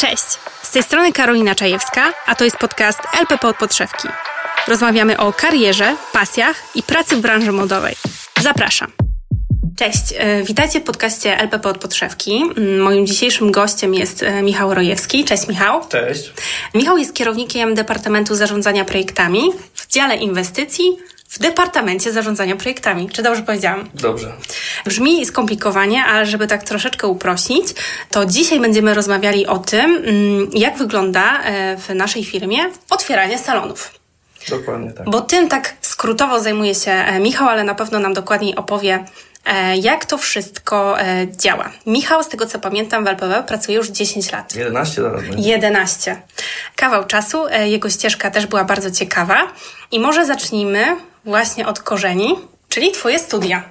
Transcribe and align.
Cześć, 0.00 0.24
z 0.62 0.70
tej 0.70 0.82
strony 0.82 1.12
Karolina 1.12 1.54
Czajewska, 1.54 2.12
a 2.26 2.34
to 2.34 2.44
jest 2.44 2.56
podcast 2.56 2.98
LPP 3.20 3.48
od 3.48 3.56
podszewki. 3.56 4.08
Rozmawiamy 4.68 5.16
o 5.16 5.32
karierze, 5.32 5.96
pasjach 6.12 6.56
i 6.74 6.82
pracy 6.82 7.16
w 7.16 7.20
branży 7.20 7.52
modowej. 7.52 7.94
Zapraszam. 8.40 8.92
Cześć, 9.76 10.02
e, 10.16 10.42
witajcie 10.42 10.80
w 10.80 10.82
podcaście 10.82 11.38
LPP 11.38 11.68
od 11.68 11.78
podszewki. 11.78 12.42
Mm, 12.56 12.80
Moim 12.80 13.06
dzisiejszym 13.06 13.52
gościem 13.52 13.94
jest 13.94 14.22
e, 14.22 14.42
Michał 14.42 14.74
Rojewski. 14.74 15.24
Cześć 15.24 15.48
Michał. 15.48 15.88
Cześć. 15.88 16.32
Michał 16.74 16.98
jest 16.98 17.14
kierownikiem 17.14 17.74
Departamentu 17.74 18.34
Zarządzania 18.34 18.84
Projektami 18.84 19.50
w 19.74 19.86
dziale 19.86 20.16
inwestycji 20.16 20.84
w 21.34 21.38
Departamencie 21.38 22.12
Zarządzania 22.12 22.56
Projektami. 22.56 23.08
Czy 23.10 23.22
dobrze 23.22 23.42
powiedziałam? 23.42 23.88
Dobrze. 23.94 24.32
Brzmi 24.84 25.26
skomplikowanie, 25.26 26.04
ale 26.04 26.26
żeby 26.26 26.46
tak 26.46 26.62
troszeczkę 26.62 27.06
uprościć, 27.06 27.74
to 28.10 28.26
dzisiaj 28.26 28.60
będziemy 28.60 28.94
rozmawiali 28.94 29.46
o 29.46 29.58
tym, 29.58 29.96
mm, 29.96 30.50
jak 30.52 30.78
wygląda 30.78 31.42
e, 31.42 31.76
w 31.76 31.94
naszej 31.94 32.24
firmie 32.24 32.58
otwieranie 32.90 33.38
salonów. 33.38 33.90
Dokładnie 34.48 34.92
tak. 34.92 35.10
Bo 35.10 35.20
tym 35.20 35.48
tak 35.48 35.74
skrótowo 35.80 36.40
zajmuje 36.40 36.74
się 36.74 36.90
e, 36.90 37.20
Michał, 37.20 37.48
ale 37.48 37.64
na 37.64 37.74
pewno 37.74 37.98
nam 37.98 38.14
dokładniej 38.14 38.56
opowie, 38.56 39.04
jak 39.82 40.04
to 40.04 40.18
wszystko 40.18 41.00
e, 41.00 41.26
działa. 41.36 41.70
Michał, 41.86 42.22
z 42.22 42.28
tego 42.28 42.46
co 42.46 42.58
pamiętam, 42.58 43.04
w 43.04 43.08
LPW 43.08 43.42
pracuje 43.46 43.78
już 43.78 43.88
10 43.88 44.32
lat. 44.32 44.56
11 44.56 45.02
zaraz 45.02 45.22
będzie. 45.22 45.48
11. 45.48 46.22
Kawał 46.76 47.04
czasu, 47.04 47.46
e, 47.46 47.68
jego 47.68 47.90
ścieżka 47.90 48.30
też 48.30 48.46
była 48.46 48.64
bardzo 48.64 48.90
ciekawa. 48.90 49.42
I 49.90 50.00
może 50.00 50.26
zacznijmy 50.26 50.84
właśnie 51.24 51.66
od 51.66 51.80
korzeni, 51.80 52.34
czyli 52.68 52.92
Twoje 52.92 53.18
studia. 53.18 53.62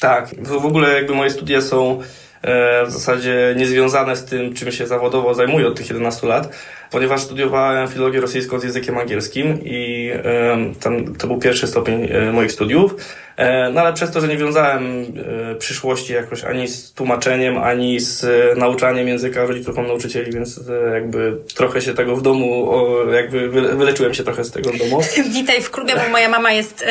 Tak. 0.00 0.28
W 0.38 0.66
ogóle 0.66 0.94
jakby 0.94 1.14
moje 1.14 1.30
studia 1.30 1.60
są 1.60 2.02
e, 2.42 2.86
w 2.86 2.90
zasadzie 2.90 3.54
niezwiązane 3.56 4.16
z 4.16 4.24
tym, 4.24 4.54
czym 4.54 4.72
się 4.72 4.86
zawodowo 4.86 5.34
zajmuję 5.34 5.68
od 5.68 5.76
tych 5.76 5.88
11 5.88 6.26
lat, 6.26 6.48
ponieważ 6.92 7.22
studiowałem 7.22 7.88
filologię 7.88 8.20
rosyjską 8.20 8.58
z 8.58 8.64
językiem 8.64 8.98
angielskim 8.98 9.58
i 9.64 10.10
e, 10.14 10.56
tam, 10.80 11.14
to 11.14 11.26
był 11.26 11.38
pierwszy 11.38 11.66
stopień 11.66 12.08
e, 12.10 12.32
moich 12.32 12.52
studiów. 12.52 12.94
E, 13.36 13.70
no 13.70 13.80
ale 13.80 13.92
przez 13.92 14.10
to, 14.10 14.20
że 14.20 14.28
nie 14.28 14.36
wiązałem 14.36 15.04
e, 15.52 15.54
przyszłości 15.54 16.12
jakoś 16.12 16.44
ani 16.44 16.68
z 16.68 16.92
tłumaczeniem, 16.92 17.58
ani 17.58 18.00
z 18.00 18.26
nauczaniem 18.58 19.08
języka, 19.08 19.44
rodziców 19.44 19.76
mam 19.76 19.86
nauczycieli, 19.86 20.32
więc 20.32 20.60
jakby 20.94 21.36
trochę 21.54 21.80
się 21.80 21.94
tego 21.94 22.16
w 22.16 22.22
domu, 22.22 22.70
o, 22.70 23.04
jakby 23.12 23.50
wyle- 23.50 23.76
wyleczyłem 23.76 24.14
się 24.14 24.24
trochę 24.24 24.44
z 24.44 24.50
tego 24.50 24.70
w 24.70 24.78
domu. 24.78 25.00
Witaj 25.34 25.62
w 25.62 25.70
klubie, 25.70 25.94
bo 25.96 26.10
moja 26.10 26.28
mama 26.28 26.52
jest 26.52 26.84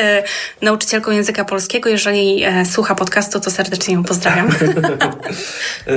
nauczycielką 0.62 1.10
języka 1.10 1.44
polskiego. 1.44 1.88
Jeżeli 1.88 2.44
słucha 2.72 2.94
podcastu, 2.94 3.40
to 3.40 3.50
serdecznie 3.50 3.94
ją 3.94 4.04
pozdrawiam. 4.04 4.48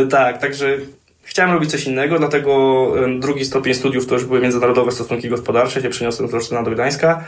Tak, 0.10 0.38
także 0.38 0.78
chciałem 1.36 1.52
robić 1.52 1.72
coś 1.72 1.84
innego, 1.84 2.20
dlatego 2.20 2.92
drugi 3.20 3.46
stopień 3.46 3.74
studiów 3.74 4.08
to 4.08 4.14
już 4.16 4.26
były 4.26 4.40
międzynarodowe 4.40 4.92
stosunki 4.92 5.30
gospodarcze, 5.30 5.82
się 5.82 5.90
przeniosłem 5.90 6.30
z 6.30 6.34
Olsztyna 6.34 6.64
do 6.64 6.72
Gdańska. 6.72 7.24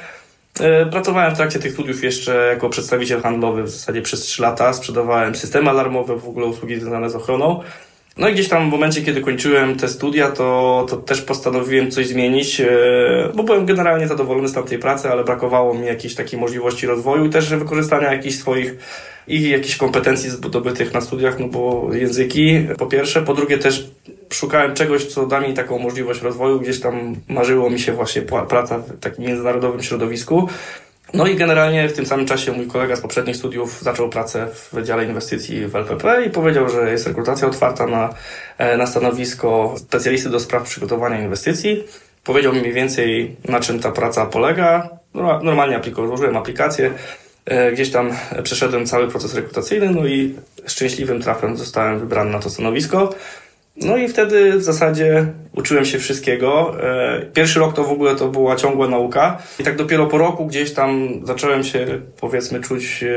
E, 0.60 0.86
Pracowałem 0.86 1.34
w 1.34 1.38
trakcie 1.38 1.60
tych 1.60 1.74
studiów 1.74 2.04
jeszcze 2.04 2.50
jako 2.54 2.70
przedstawiciel 2.70 3.22
handlowy 3.22 3.64
w 3.64 3.70
zasadzie 3.70 4.02
przez 4.02 4.22
3 4.22 4.42
lata. 4.42 4.74
Sprzedawałem 4.74 5.36
systemy 5.36 5.70
alarmowe, 5.70 6.20
w 6.20 6.28
ogóle 6.28 6.46
usługi 6.46 6.80
związane 6.80 7.10
z 7.10 7.16
ochroną. 7.16 7.64
No 8.18 8.30
i 8.30 8.34
gdzieś 8.34 8.50
tam 8.50 8.70
w 8.70 8.72
momencie, 8.72 9.02
kiedy 9.02 9.22
kończyłem 9.22 9.76
te 9.76 9.88
studia, 9.88 10.32
to, 10.32 10.86
to 10.90 10.98
też 10.98 11.22
postanowiłem 11.22 11.92
coś 11.92 12.08
zmienić, 12.08 12.62
e, 12.62 12.68
bo 13.36 13.44
byłem 13.44 13.66
generalnie 13.66 14.08
zadowolony 14.08 14.48
z 14.48 14.54
tamtej 14.54 14.80
pracy, 14.80 15.10
ale 15.10 15.24
brakowało 15.24 15.74
mi 15.74 15.86
jakiejś 15.86 16.16
takiej 16.16 16.40
możliwości 16.40 16.88
rozwoju 16.88 17.26
i 17.26 17.30
też 17.30 17.50
wykorzystania 17.50 18.14
jakichś 18.14 18.36
swoich 18.36 18.76
i 19.28 19.50
jakichś 19.50 19.76
kompetencji 19.76 20.30
zdobytych 20.30 20.94
na 20.94 21.02
studiach, 21.02 21.40
no 21.40 21.48
bo 21.48 21.90
języki 21.94 22.68
po 22.78 22.86
pierwsze, 22.86 23.22
po 23.22 23.34
drugie 23.34 23.58
też 23.58 23.88
szukałem 24.30 24.74
czegoś, 24.74 25.06
co 25.06 25.26
da 25.26 25.40
mi 25.40 25.54
taką 25.54 25.80
możliwość 25.80 26.22
rozwoju, 26.22 26.60
gdzieś 26.60 26.80
tam 26.80 27.16
marzyło 27.28 27.70
mi 27.70 27.80
się 27.80 27.94
właśnie 27.94 28.22
praca 28.22 28.78
w 28.78 29.00
takim 29.00 29.26
międzynarodowym 29.26 29.84
środowisku. 29.84 30.50
No 31.14 31.28
i 31.28 31.36
generalnie 31.36 31.90
w 31.90 31.94
tym 31.94 32.06
samym 32.06 32.26
czasie 32.26 32.52
mój 32.52 32.68
kolega 32.68 32.96
z 32.96 33.02
poprzednich 33.02 33.36
studiów 33.36 33.82
zaczął 33.82 34.10
pracę 34.10 34.48
w 34.54 34.70
Wydziale 34.74 35.06
Inwestycji 35.06 35.68
w 35.68 35.76
LPP 35.76 36.24
i 36.26 36.30
powiedział, 36.30 36.70
że 36.70 36.92
jest 36.92 37.08
rekrutacja 37.08 37.48
otwarta 37.48 37.88
na, 37.88 38.14
e, 38.58 38.78
na 38.78 38.88
stanowisko 38.88 39.76
specjalisty 39.78 40.30
do 40.30 40.40
spraw 40.40 40.64
przygotowania 40.64 41.22
inwestycji. 41.22 41.84
Powiedział 42.24 42.54
mi 42.54 42.60
mniej 42.60 42.74
więcej, 42.74 43.36
na 43.46 43.60
czym 43.60 43.80
ta 43.80 43.92
praca 43.92 44.26
polega. 44.26 44.90
No, 45.14 45.44
Normalnie 45.44 45.80
apliko- 45.80 46.08
złożyłem 46.08 46.38
aplikację, 46.38 46.92
e, 47.46 47.72
gdzieś 47.72 47.92
tam 47.92 48.12
przeszedłem 48.44 48.86
cały 48.86 49.08
proces 49.08 49.34
rekrutacyjny, 49.36 49.90
no 49.92 50.06
i 50.08 50.36
szczęśliwym 50.68 51.22
trafem 51.22 51.58
zostałem 51.58 52.00
wybrany 52.00 52.32
na 52.32 52.40
to 52.40 52.50
stanowisko. 52.50 53.14
No 53.82 53.98
i 53.98 54.08
wtedy 54.08 54.52
w 54.58 54.64
zasadzie 54.64 55.26
uczyłem 55.56 55.86
się 55.86 56.00
wszystkiego. 56.00 56.76
E, 56.84 57.22
Pierwszy 57.34 57.60
rok 57.60 57.74
to 57.76 57.84
w 57.84 57.92
ogóle 57.92 58.16
to 58.16 58.28
była 58.28 58.56
ciągła 58.56 58.88
nauka. 58.88 59.38
I 59.60 59.64
tak 59.64 59.76
dopiero 59.76 60.06
po 60.06 60.18
roku 60.18 60.46
gdzieś 60.46 60.74
tam 60.74 61.10
zacząłem 61.24 61.64
się, 61.64 62.02
powiedzmy, 62.20 62.62
czuć 62.62 63.04
e, 63.04 63.08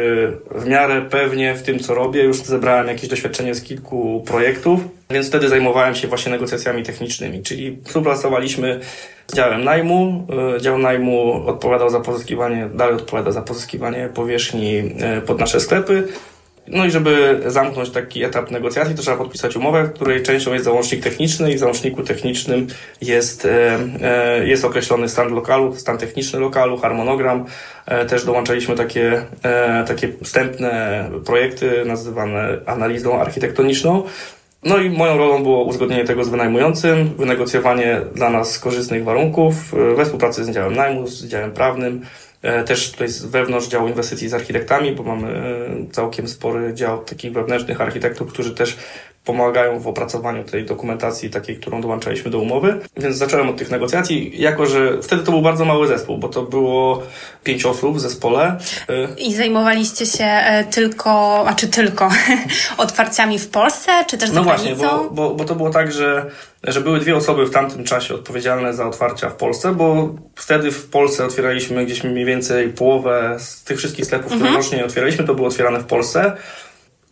w 0.58 0.66
miarę 0.66 1.02
pewnie 1.10 1.54
w 1.54 1.62
tym, 1.62 1.78
co 1.78 1.94
robię. 1.94 2.22
Już 2.22 2.36
zebrałem 2.36 2.86
jakieś 2.88 3.08
doświadczenie 3.08 3.54
z 3.54 3.62
kilku 3.62 4.24
projektów, 4.26 4.80
więc 5.10 5.28
wtedy 5.28 5.48
zajmowałem 5.48 5.94
się 5.94 6.08
właśnie 6.08 6.32
negocjacjami 6.32 6.82
technicznymi, 6.82 7.42
czyli 7.42 7.78
współpracowaliśmy 7.84 8.80
z 9.26 9.34
działem 9.34 9.64
najmu. 9.64 10.26
E, 10.56 10.60
Dział 10.60 10.78
najmu 10.78 11.32
odpowiadał 11.46 11.90
za 11.90 12.00
pozyskiwanie, 12.00 12.68
dalej 12.74 12.94
odpowiada 12.94 13.30
za 13.30 13.42
pozyskiwanie 13.42 14.08
powierzchni 14.14 14.82
pod 15.26 15.40
nasze 15.40 15.60
sklepy. 15.60 16.08
No 16.68 16.86
i 16.86 16.90
żeby 16.90 17.40
zamknąć 17.46 17.90
taki 17.90 18.24
etap 18.24 18.50
negocjacji, 18.50 18.94
to 18.94 19.02
trzeba 19.02 19.16
podpisać 19.16 19.56
umowę, 19.56 19.90
której 19.94 20.22
częścią 20.22 20.52
jest 20.52 20.64
załącznik 20.64 21.02
techniczny 21.02 21.52
i 21.52 21.56
w 21.56 21.58
załączniku 21.58 22.02
technicznym 22.02 22.66
jest, 23.00 23.44
e, 23.44 23.78
e, 24.02 24.46
jest 24.46 24.64
określony 24.64 25.08
stan 25.08 25.34
lokalu, 25.34 25.76
stan 25.76 25.98
techniczny 25.98 26.40
lokalu, 26.40 26.78
harmonogram. 26.78 27.44
E, 27.86 28.04
też 28.04 28.24
dołączaliśmy 28.24 28.76
takie, 28.76 29.22
takie 29.86 30.08
wstępne 30.24 31.04
projekty 31.26 31.84
nazywane 31.84 32.58
analizą 32.66 33.20
architektoniczną. 33.20 34.02
No 34.64 34.78
i 34.78 34.90
moją 34.90 35.18
rolą 35.18 35.42
było 35.42 35.64
uzgodnienie 35.64 36.04
tego 36.04 36.24
z 36.24 36.28
wynajmującym, 36.28 37.10
wynegocjowanie 37.18 38.00
dla 38.14 38.30
nas 38.30 38.58
korzystnych 38.58 39.04
warunków 39.04 39.54
we 39.96 40.04
współpracy 40.04 40.44
z 40.44 40.50
działem 40.50 40.74
najmu, 40.74 41.06
z 41.06 41.26
działem 41.26 41.52
prawnym. 41.52 42.00
E, 42.42 42.64
Też 42.64 42.92
tutaj 42.92 43.08
wewnątrz 43.24 43.68
działu 43.68 43.88
inwestycji 43.88 44.28
z 44.28 44.34
architektami, 44.34 44.92
bo 44.92 45.02
mamy 45.02 45.28
e, 45.28 45.92
całkiem 45.92 46.28
spory 46.28 46.74
dział 46.74 47.04
takich 47.04 47.32
wewnętrznych 47.32 47.80
architektów, 47.80 48.32
którzy 48.32 48.54
też 48.54 48.76
pomagają 49.24 49.80
w 49.80 49.86
opracowaniu 49.86 50.44
tej 50.44 50.64
dokumentacji 50.64 51.30
takiej, 51.30 51.56
którą 51.56 51.80
dołączaliśmy 51.80 52.30
do 52.30 52.38
umowy. 52.38 52.80
Więc 52.96 53.16
zacząłem 53.16 53.48
od 53.48 53.56
tych 53.56 53.70
negocjacji, 53.70 54.42
jako 54.42 54.66
że 54.66 55.02
wtedy 55.02 55.22
to 55.22 55.32
był 55.32 55.42
bardzo 55.42 55.64
mały 55.64 55.86
zespół, 55.86 56.18
bo 56.18 56.28
to 56.28 56.42
było 56.42 57.02
pięć 57.44 57.64
osób 57.66 57.96
w 57.96 58.00
zespole. 58.00 58.56
I 59.18 59.34
zajmowaliście 59.34 60.06
się 60.06 60.24
e, 60.24 60.64
tylko, 60.64 61.44
a 61.48 61.54
czy 61.54 61.68
tylko 61.68 62.10
otwarciami 62.76 63.38
w 63.38 63.48
Polsce, 63.48 64.04
czy 64.08 64.18
też 64.18 64.30
za 64.30 64.34
No 64.34 64.44
właśnie, 64.44 64.74
granicą? 64.74 65.08
bo, 65.08 65.10
bo, 65.10 65.34
bo 65.34 65.44
to 65.44 65.54
było 65.54 65.70
tak, 65.70 65.92
że, 65.92 66.30
że 66.64 66.80
były 66.80 67.00
dwie 67.00 67.16
osoby 67.16 67.46
w 67.46 67.50
tamtym 67.50 67.84
czasie 67.84 68.14
odpowiedzialne 68.14 68.74
za 68.74 68.86
otwarcia 68.86 69.30
w 69.30 69.36
Polsce, 69.36 69.74
bo 69.74 70.14
wtedy 70.36 70.70
w 70.70 70.90
Polsce 70.90 71.24
otwieraliśmy 71.24 71.86
gdzieś 71.86 72.04
mniej 72.04 72.24
więcej 72.24 72.68
połowę 72.68 73.36
z 73.38 73.64
tych 73.64 73.78
wszystkich 73.78 74.06
sklepów, 74.06 74.32
które 74.32 74.52
rocznie 74.52 74.84
otwieraliśmy, 74.84 75.24
to 75.24 75.34
było 75.34 75.48
otwierane 75.48 75.78
w 75.78 75.86
Polsce. 75.86 76.36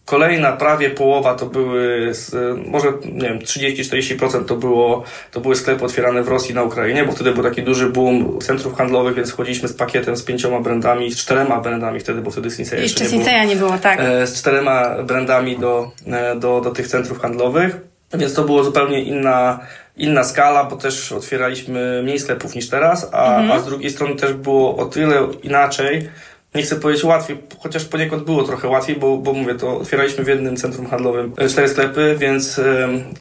Kolejna 0.09 0.53
prawie 0.53 0.91
połowa 0.91 1.35
to 1.35 1.47
były, 1.47 2.09
z- 2.15 2.59
może 2.69 2.89
nie 3.13 3.29
wiem, 3.29 3.39
30-40% 3.39 4.45
to, 4.45 4.57
było, 4.57 5.05
to 5.33 5.41
były 5.41 5.57
sklepy 5.57 5.85
otwierane 5.85 6.23
w 6.23 6.29
Rosji 6.29 6.55
na 6.55 6.63
Ukrainie, 6.63 7.05
bo 7.05 7.13
wtedy 7.13 7.33
był 7.33 7.43
taki 7.43 7.63
duży 7.63 7.91
boom 7.91 8.39
centrów 8.41 8.75
handlowych, 8.77 9.15
więc 9.15 9.31
wchodziliśmy 9.31 9.69
z 9.69 9.73
pakietem 9.73 10.17
z 10.17 10.23
pięcioma 10.23 10.61
brandami, 10.61 11.13
z 11.13 11.17
czterema 11.17 11.61
brandami 11.61 12.01
wtedy, 12.01 12.21
bo 12.21 12.31
wtedy 12.31 12.51
Sinsei 12.51 12.83
Jeszcze 12.83 13.05
nie 13.05 13.11
było. 13.11 13.23
Sinseya 13.23 13.47
nie 13.47 13.57
było, 13.57 13.79
tak. 13.79 13.99
e, 14.01 14.27
z 14.27 14.41
czterema 14.41 15.03
brandami 15.03 15.59
do, 15.59 15.91
e, 16.07 16.37
do, 16.37 16.61
do 16.61 16.71
tych 16.71 16.89
centrów 16.89 17.21
handlowych, 17.21 17.77
więc 18.15 18.35
to 18.35 18.45
było 18.45 18.65
zupełnie 18.65 19.03
inna, 19.03 19.61
inna 19.97 20.25
skala, 20.25 20.65
bo 20.65 20.77
też 20.77 21.13
otwieraliśmy 21.13 22.01
mniej 22.03 22.19
sklepów 22.19 22.55
niż 22.55 22.69
teraz, 22.69 23.09
a, 23.13 23.53
a 23.53 23.59
z 23.61 23.65
drugiej 23.67 23.91
strony 23.91 24.17
też 24.17 24.33
było 24.33 24.77
o 24.77 24.85
tyle 24.85 25.29
inaczej, 25.43 26.09
nie 26.59 26.65
chcę 26.65 26.77
powiedzieć 26.77 27.05
łatwiej, 27.05 27.39
chociaż 27.59 27.85
poniekąd 27.85 28.25
było 28.25 28.43
trochę 28.43 28.69
łatwiej, 28.69 28.97
bo, 28.97 29.17
bo 29.17 29.33
mówię, 29.33 29.55
to 29.55 29.79
otwieraliśmy 29.79 30.25
w 30.25 30.29
jednym 30.29 30.57
centrum 30.57 30.87
handlowym 30.87 31.33
cztery 31.49 31.69
sklepy, 31.69 32.17
więc 32.19 32.61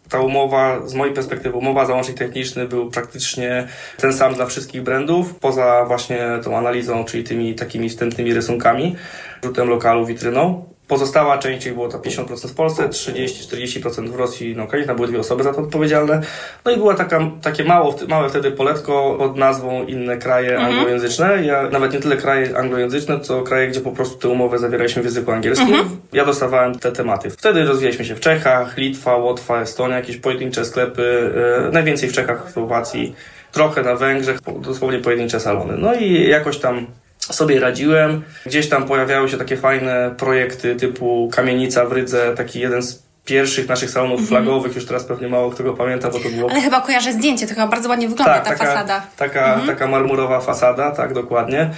ta 0.10 0.19
umowa, 0.19 0.88
z 0.88 0.94
mojej 0.94 1.13
perspektywy, 1.13 1.57
umowa, 1.57 1.86
załącznik 1.86 2.18
techniczny 2.18 2.68
był 2.68 2.92
praktycznie 2.92 3.68
ten 3.98 4.13
sam 4.13 4.34
dla 4.34 4.45
wszystkich 4.45 4.84
brandów, 4.84 5.36
poza 5.36 5.86
właśnie 5.86 6.28
tą 6.44 6.57
analizą, 6.57 7.06
czyli 7.06 7.24
tymi 7.24 7.56
takimi 7.56 7.89
wstępnymi 7.89 8.34
rysunkami, 8.34 8.95
rzutem 9.44 9.69
lokalu, 9.69 10.06
witryną. 10.06 10.76
Pozostała 10.88 11.38
część, 11.38 11.63
czyli 11.63 11.75
było 11.75 11.89
to 11.89 11.98
50% 11.98 12.48
w 12.48 12.56
Polsce, 12.56 12.89
30-40% 12.89 14.10
w 14.10 14.16
Rosji 14.16 14.56
na 14.56 14.63
Ukrainie, 14.63 14.88
tam 14.88 14.95
były 14.95 15.07
dwie 15.07 15.19
osoby 15.19 15.44
za 15.44 15.54
to 15.54 15.62
odpowiedzialne. 15.62 16.22
No 16.66 16.72
i 16.72 16.78
była 16.78 16.94
taka, 16.94 17.19
takie 17.42 17.63
mało, 17.63 17.95
małe 18.07 18.30
wtedy 18.30 18.51
poletko 18.51 19.16
pod 19.19 19.38
nazwą 19.38 19.86
inne 19.86 20.18
kraje 20.18 20.56
mhm. 20.56 20.74
anglojęzyczne. 20.74 21.44
Ja 21.45 21.69
nawet 21.69 21.94
nie 21.94 22.00
tyle 22.00 22.18
kraje 22.18 22.57
anglojęzyczne, 22.57 23.19
co 23.19 23.42
kraje, 23.42 23.68
gdzie 23.68 23.81
po 23.81 23.92
prostu 23.92 24.18
te 24.18 24.30
umowy 24.30 24.57
zawieraliśmy 24.57 25.01
w 25.01 25.06
języku 25.06 25.31
angielskim. 25.31 25.68
Mhm. 25.68 25.98
Ja 26.13 26.25
dostawałem 26.25 26.80
te 26.80 26.92
tematy. 26.92 27.30
Wtedy 27.30 27.66
rozwijaliśmy 27.66 28.06
się 28.06 28.16
w 28.16 28.19
Czechach, 28.19 28.78
Litwa, 28.78 29.16
Łotwa, 29.16 29.62
Estonia, 29.62 29.95
jakieś 29.95 30.18
pojedyncze 30.18 30.66
sklepy, 30.66 31.31
yy, 31.66 31.72
najwięcej 31.72 32.10
w 32.10 32.13
Czechach, 32.13 32.50
w 32.50 32.51
Słowacji, 32.51 33.16
trochę 33.51 33.84
na 33.84 33.95
Węgrzech, 33.95 34.39
dosłownie 34.62 35.00
pojedyncze 35.00 35.39
salony. 35.39 35.74
No 35.78 35.94
i 35.94 36.30
jakoś 36.30 36.57
tam 36.57 36.88
sobie 37.19 37.60
radziłem. 37.60 38.24
Gdzieś 38.46 38.69
tam 38.69 38.86
pojawiały 38.86 39.30
się 39.30 39.38
takie 39.38 39.58
fajne 39.58 40.16
projekty 40.18 40.75
typu 40.75 41.30
Kamienica 41.34 41.86
w 41.86 41.92
Rydze, 41.92 42.34
taki 42.36 42.60
jeden 42.60 42.81
z 42.81 43.08
pierwszych 43.25 43.68
naszych 43.68 43.90
salonów 43.90 44.22
-hmm. 44.22 44.28
flagowych, 44.28 44.75
już 44.75 44.86
teraz 44.86 45.04
pewnie 45.04 45.28
mało 45.28 45.52
kto 45.52 45.64
go 45.64 45.74
pamięta, 45.74 46.10
bo 46.10 46.19
to 46.19 46.30
było... 46.30 46.52
Ale 46.52 46.62
chyba 46.62 46.81
kojarzę 46.81 47.14
zdjęcie, 47.14 47.48
to 47.48 47.54
chyba 47.54 47.68
bardzo 47.68 47.90
ładnie 47.90 48.08
wygląda 48.08 48.34
tak, 48.34 48.44
ta 48.44 48.50
taka, 48.50 48.66
fasada. 48.66 49.02
Taka, 49.18 49.58
-hmm. 49.58 49.68
taka 49.68 49.88
marmurowa 49.88 50.42
fasada, 50.42 50.92
tak, 50.92 51.14
dokładnie. 51.14 51.69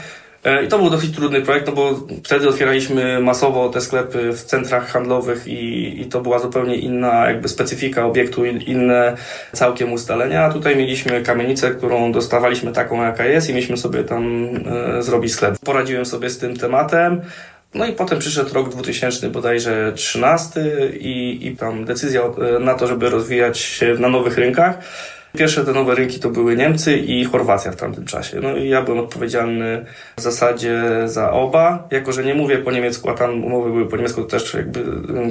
E, 0.43 0.63
I 0.63 0.67
to 0.67 0.79
był 0.79 0.89
dosyć 0.89 1.15
trudny 1.15 1.41
projekt, 1.41 1.67
no 1.67 1.73
bo 1.73 1.99
wtedy 2.23 2.49
otwieraliśmy 2.49 3.19
masowo 3.19 3.69
te 3.69 3.81
sklepy 3.81 4.33
w 4.33 4.43
centrach 4.43 4.87
handlowych 4.87 5.47
i, 5.47 6.01
i 6.01 6.05
to 6.05 6.21
była 6.21 6.39
zupełnie 6.39 6.75
inna 6.75 7.29
jakby 7.29 7.49
specyfika 7.49 8.05
obiektu, 8.05 8.45
inne 8.45 9.17
całkiem 9.53 9.93
ustalenia. 9.93 10.45
A 10.45 10.53
tutaj 10.53 10.75
mieliśmy 10.75 11.21
kamienicę, 11.21 11.71
którą 11.71 12.11
dostawaliśmy 12.11 12.71
taką 12.71 13.03
jaka 13.03 13.25
jest 13.25 13.49
i 13.49 13.53
mieliśmy 13.53 13.77
sobie 13.77 14.03
tam 14.03 14.49
e, 14.97 15.03
zrobić 15.03 15.33
sklep. 15.33 15.57
Poradziłem 15.65 16.05
sobie 16.05 16.29
z 16.29 16.37
tym 16.37 16.57
tematem. 16.57 17.21
No 17.73 17.85
i 17.85 17.93
potem 17.93 18.19
przyszedł 18.19 18.53
rok 18.53 18.69
2000 18.69 19.29
bodajże 19.29 19.93
13 19.95 20.61
i, 20.99 21.47
i 21.47 21.57
tam 21.57 21.85
decyzja 21.85 22.21
e, 22.21 22.59
na 22.59 22.73
to, 22.73 22.87
żeby 22.87 23.09
rozwijać 23.09 23.59
się 23.59 23.95
na 23.99 24.09
nowych 24.09 24.37
rynkach. 24.37 24.77
Pierwsze 25.37 25.65
te 25.65 25.73
nowe 25.73 25.95
rynki 25.95 26.19
to 26.19 26.29
były 26.29 26.55
Niemcy 26.55 26.97
i 26.97 27.25
Chorwacja 27.25 27.71
w 27.71 27.75
tamtym 27.75 28.05
czasie. 28.05 28.39
No 28.39 28.57
i 28.57 28.69
ja 28.69 28.81
byłem 28.81 28.99
odpowiedzialny 28.99 29.85
w 30.17 30.21
zasadzie 30.21 30.81
za 31.05 31.31
oba. 31.31 31.87
Jako, 31.91 32.11
że 32.11 32.23
nie 32.23 32.33
mówię 32.35 32.57
po 32.57 32.71
niemiecku, 32.71 33.09
a 33.09 33.13
tam 33.13 33.43
umowy 33.43 33.69
były 33.69 33.85
po 33.85 33.95
niemiecku, 33.95 34.21
to 34.21 34.27
też 34.27 34.53
jakby 34.53 34.83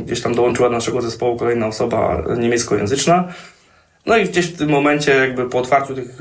gdzieś 0.04 0.22
tam 0.22 0.34
dołączyła 0.34 0.68
do 0.68 0.74
naszego 0.74 1.02
zespołu 1.02 1.36
kolejna 1.36 1.66
osoba 1.66 2.22
niemieckojęzyczna. 2.38 3.28
No 4.06 4.16
i 4.16 4.24
gdzieś 4.24 4.46
w 4.46 4.58
tym 4.58 4.70
momencie, 4.70 5.14
jakby 5.14 5.48
po 5.48 5.58
otwarciu 5.58 5.94
tych, 5.94 6.18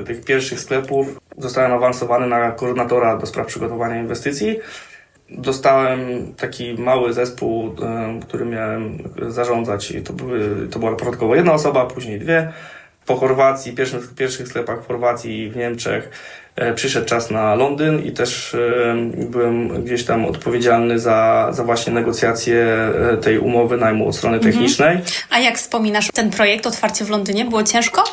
e, 0.00 0.04
tych 0.04 0.24
pierwszych 0.24 0.60
sklepów, 0.60 1.20
zostałem 1.38 1.72
awansowany 1.72 2.26
na 2.26 2.52
koordynatora 2.52 3.16
do 3.16 3.26
spraw 3.26 3.46
przygotowania 3.46 4.00
inwestycji. 4.00 4.58
Dostałem 5.30 5.98
taki 6.34 6.74
mały 6.74 7.12
zespół, 7.12 7.74
e, 7.82 8.20
który 8.22 8.44
miałem 8.44 8.98
zarządzać 9.28 9.90
i 9.90 10.02
to, 10.02 10.12
były, 10.12 10.68
to 10.70 10.78
była 10.78 10.96
początkowo 10.96 11.34
jedna 11.34 11.52
osoba, 11.52 11.86
później 11.86 12.18
dwie 12.18 12.52
po 13.06 13.16
Chorwacji, 13.16 13.72
pierwszych, 13.72 14.14
pierwszych 14.14 14.48
sklepach 14.48 14.82
w 14.82 14.86
Chorwacji 14.86 15.42
i 15.42 15.50
w 15.50 15.56
Niemczech 15.56 16.10
e, 16.56 16.74
przyszedł 16.74 17.06
czas 17.06 17.30
na 17.30 17.54
Londyn 17.54 18.04
i 18.04 18.12
też 18.12 18.54
e, 18.54 18.96
byłem 19.30 19.84
gdzieś 19.84 20.04
tam 20.04 20.24
odpowiedzialny 20.24 20.98
za, 20.98 21.48
za 21.52 21.64
właśnie 21.64 21.92
negocjacje 21.92 22.66
e, 23.12 23.16
tej 23.16 23.38
umowy 23.38 23.76
najmu 23.76 24.08
od 24.08 24.16
strony 24.16 24.36
mhm. 24.36 24.52
technicznej. 24.52 24.98
A 25.30 25.38
jak 25.38 25.58
wspominasz 25.58 26.08
ten 26.14 26.30
projekt, 26.30 26.66
otwarcie 26.66 27.04
w 27.04 27.10
Londynie, 27.10 27.44
było 27.44 27.62
ciężko? 27.62 28.04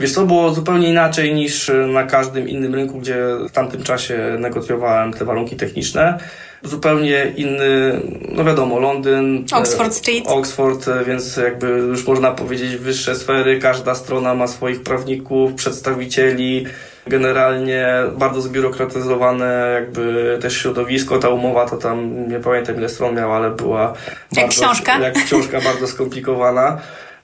Wiesz 0.00 0.12
co, 0.12 0.26
było 0.26 0.54
zupełnie 0.54 0.88
inaczej 0.88 1.34
niż 1.34 1.70
na 1.92 2.04
każdym 2.04 2.48
innym 2.48 2.74
rynku, 2.74 2.98
gdzie 2.98 3.16
w 3.48 3.52
tamtym 3.52 3.82
czasie 3.82 4.36
negocjowałem 4.38 5.12
te 5.12 5.24
warunki 5.24 5.56
techniczne 5.56 6.18
zupełnie 6.62 7.32
inny, 7.36 8.00
no 8.32 8.44
wiadomo, 8.44 8.78
Londyn. 8.78 9.44
Oxford 9.52 9.94
Street. 9.94 10.24
Oxford, 10.26 10.86
więc 11.06 11.36
jakby 11.36 11.66
już 11.66 12.06
można 12.06 12.30
powiedzieć 12.30 12.76
wyższe 12.76 13.14
sfery, 13.14 13.58
każda 13.58 13.94
strona 13.94 14.34
ma 14.34 14.46
swoich 14.46 14.82
prawników, 14.82 15.54
przedstawicieli, 15.54 16.66
generalnie 17.06 17.88
bardzo 18.18 18.40
zbiurokratyzowane 18.40 19.70
jakby 19.74 20.38
też 20.42 20.56
środowisko, 20.56 21.18
ta 21.18 21.28
umowa 21.28 21.68
to 21.68 21.76
tam, 21.76 22.28
nie 22.28 22.40
pamiętam 22.40 22.76
ile 22.76 22.88
stron 22.88 23.14
miała, 23.14 23.36
ale 23.36 23.50
była 23.50 23.94
jak 24.32 24.46
bardzo, 24.46 24.62
książka. 24.62 24.98
Jak 24.98 25.14
książka 25.24 25.60
bardzo 25.70 25.86
skomplikowana. 25.86 26.80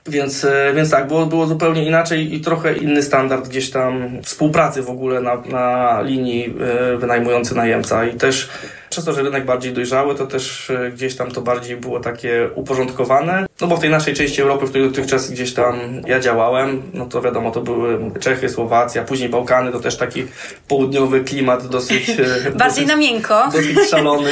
Więc, 0.07 0.43
e, 0.43 0.71
więc 0.75 0.89
tak, 0.89 1.07
było, 1.07 1.25
było 1.25 1.47
zupełnie 1.47 1.85
inaczej 1.85 2.35
i 2.35 2.41
trochę 2.41 2.77
inny 2.77 3.03
standard 3.03 3.47
gdzieś 3.47 3.71
tam 3.71 4.21
współpracy 4.23 4.81
w 4.81 4.89
ogóle 4.89 5.21
na, 5.21 5.35
na 5.35 6.01
linii 6.01 6.55
e, 6.93 6.97
wynajmujący 6.97 7.55
najemca 7.55 8.05
i 8.05 8.15
też 8.15 8.49
przez 8.97 9.05
to, 9.05 9.13
że 9.13 9.23
rynek 9.23 9.45
bardziej 9.45 9.73
dojrzały, 9.73 10.15
to 10.15 10.27
też 10.27 10.69
e, 10.69 10.91
gdzieś 10.91 11.15
tam 11.15 11.31
to 11.31 11.41
bardziej 11.41 11.77
było 11.77 11.99
takie 11.99 12.49
uporządkowane. 12.55 13.45
No 13.61 13.67
bo 13.67 13.77
w 13.77 13.79
tej 13.79 13.89
naszej 13.89 14.13
części 14.13 14.41
Europy, 14.41 14.65
w 14.65 14.69
której 14.69 14.89
dotychczas 14.89 15.31
gdzieś 15.31 15.53
tam 15.53 15.75
ja 16.07 16.19
działałem, 16.19 16.81
no 16.93 17.05
to 17.05 17.21
wiadomo, 17.21 17.51
to 17.51 17.61
były 17.61 18.11
Czechy, 18.19 18.49
Słowacja, 18.49 19.03
później 19.03 19.29
Bałkany, 19.29 19.71
to 19.71 19.79
też 19.79 19.97
taki 19.97 20.25
południowy 20.67 21.23
klimat 21.23 21.67
dosyć... 21.67 22.07
bardziej 22.17 22.57
dosyć, 22.57 22.87
na 22.87 22.95
miękko. 22.95 23.49
Dosyć 23.53 23.89
szalony, 23.89 24.31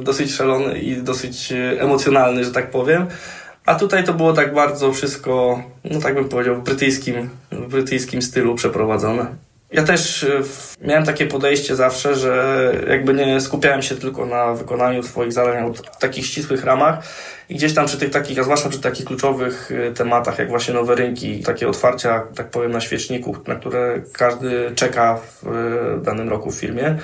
dosyć 0.00 0.34
szalony 0.34 0.78
i 0.78 0.96
dosyć 0.96 1.52
emocjonalny, 1.78 2.44
że 2.44 2.50
tak 2.52 2.70
powiem. 2.70 3.06
A 3.66 3.74
tutaj 3.74 4.04
to 4.04 4.14
było 4.14 4.32
tak 4.32 4.54
bardzo 4.54 4.92
wszystko, 4.92 5.62
no 5.84 6.00
tak 6.00 6.14
bym 6.14 6.28
powiedział, 6.28 6.56
w 6.56 6.64
brytyjskim, 6.64 7.28
w 7.52 7.66
brytyjskim 7.66 8.22
stylu 8.22 8.54
przeprowadzone. 8.54 9.49
Ja 9.72 9.82
też 9.82 10.22
e, 10.22 10.42
miałem 10.80 11.04
takie 11.04 11.26
podejście 11.26 11.76
zawsze, 11.76 12.14
że 12.14 12.72
jakby 12.88 13.14
nie 13.14 13.40
skupiałem 13.40 13.82
się 13.82 13.96
tylko 13.96 14.26
na 14.26 14.54
wykonaniu 14.54 15.02
swoich 15.02 15.32
zadań 15.32 15.74
w 15.74 15.98
takich 15.98 16.26
ścisłych 16.26 16.64
ramach 16.64 17.04
i 17.50 17.54
gdzieś 17.54 17.74
tam 17.74 17.86
przy 17.86 17.98
tych 17.98 18.10
takich, 18.10 18.38
a 18.38 18.42
zwłaszcza 18.42 18.68
przy 18.68 18.80
takich 18.80 19.04
kluczowych 19.04 19.72
e, 19.88 19.92
tematach, 19.92 20.38
jak 20.38 20.48
właśnie 20.48 20.74
nowe 20.74 20.94
rynki, 20.94 21.42
takie 21.42 21.68
otwarcia, 21.68 22.22
tak 22.34 22.50
powiem, 22.50 22.72
na 22.72 22.80
świeczniku, 22.80 23.36
na 23.46 23.54
które 23.54 24.02
każdy 24.12 24.72
czeka 24.74 25.16
w 25.16 25.46
e, 25.46 26.04
danym 26.04 26.28
roku 26.28 26.50
w 26.50 26.54
firmie, 26.54 26.96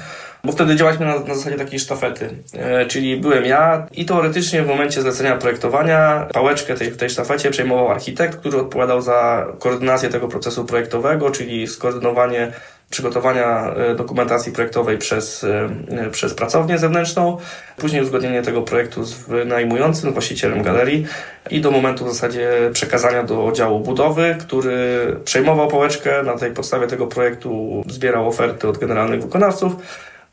bo 0.45 0.53
wtedy 0.53 0.77
działaliśmy 0.77 1.07
na, 1.07 1.19
na 1.19 1.35
zasadzie 1.35 1.57
takiej 1.57 1.79
sztafety. 1.79 2.29
E, 2.53 2.87
czyli 2.87 3.17
byłem 3.17 3.45
ja 3.45 3.87
i 3.93 4.05
teoretycznie 4.05 4.63
w 4.63 4.67
momencie 4.67 5.03
zlecenia 5.03 5.37
projektowania 5.37 6.29
pałeczkę 6.33 6.75
tej, 6.75 6.91
w 6.91 6.97
tej 6.97 7.11
sztafecie 7.11 7.51
przejmował 7.51 7.91
architekt, 7.91 8.39
który 8.39 8.59
odpowiadał 8.59 9.01
za 9.01 9.47
koordynację 9.59 10.09
tego 10.09 10.29
procesu 10.29 10.65
projektowego, 10.65 11.31
czyli 11.31 11.67
skoordynowanie 11.67 12.53
przygotowania 12.91 13.75
e, 13.75 13.95
dokumentacji 13.95 14.53
projektowej 14.53 14.99
przez, 14.99 15.45
e, 15.45 16.11
przez 16.11 16.35
pracownię 16.35 16.79
zewnętrzną, 16.79 17.39
później 17.77 18.03
uzgodnienie 18.03 18.43
tego 18.43 18.63
projektu 18.63 19.05
z 19.05 19.13
wynajmującym, 19.13 20.13
właścicielem 20.13 20.63
galerii 20.63 21.07
i 21.51 21.61
do 21.61 21.71
momentu 21.71 22.05
w 22.05 22.09
zasadzie 22.09 22.51
przekazania 22.73 23.23
do 23.23 23.53
działu 23.53 23.81
budowy, 23.81 24.37
który 24.41 25.17
przejmował 25.25 25.69
pałeczkę, 25.69 26.23
na 26.23 26.39
tej 26.39 26.51
podstawie 26.51 26.87
tego 26.87 27.07
projektu 27.07 27.83
zbierał 27.89 28.29
oferty 28.29 28.69
od 28.69 28.79
generalnych 28.79 29.23
wykonawców 29.23 29.77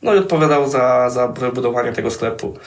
no 0.04 0.16
i 0.16 0.18
odpowiadał 0.18 0.70
za, 0.70 1.10
za 1.10 1.28
wybudowanie 1.28 1.94
tego 1.94 2.12
sklepu. 2.12 2.58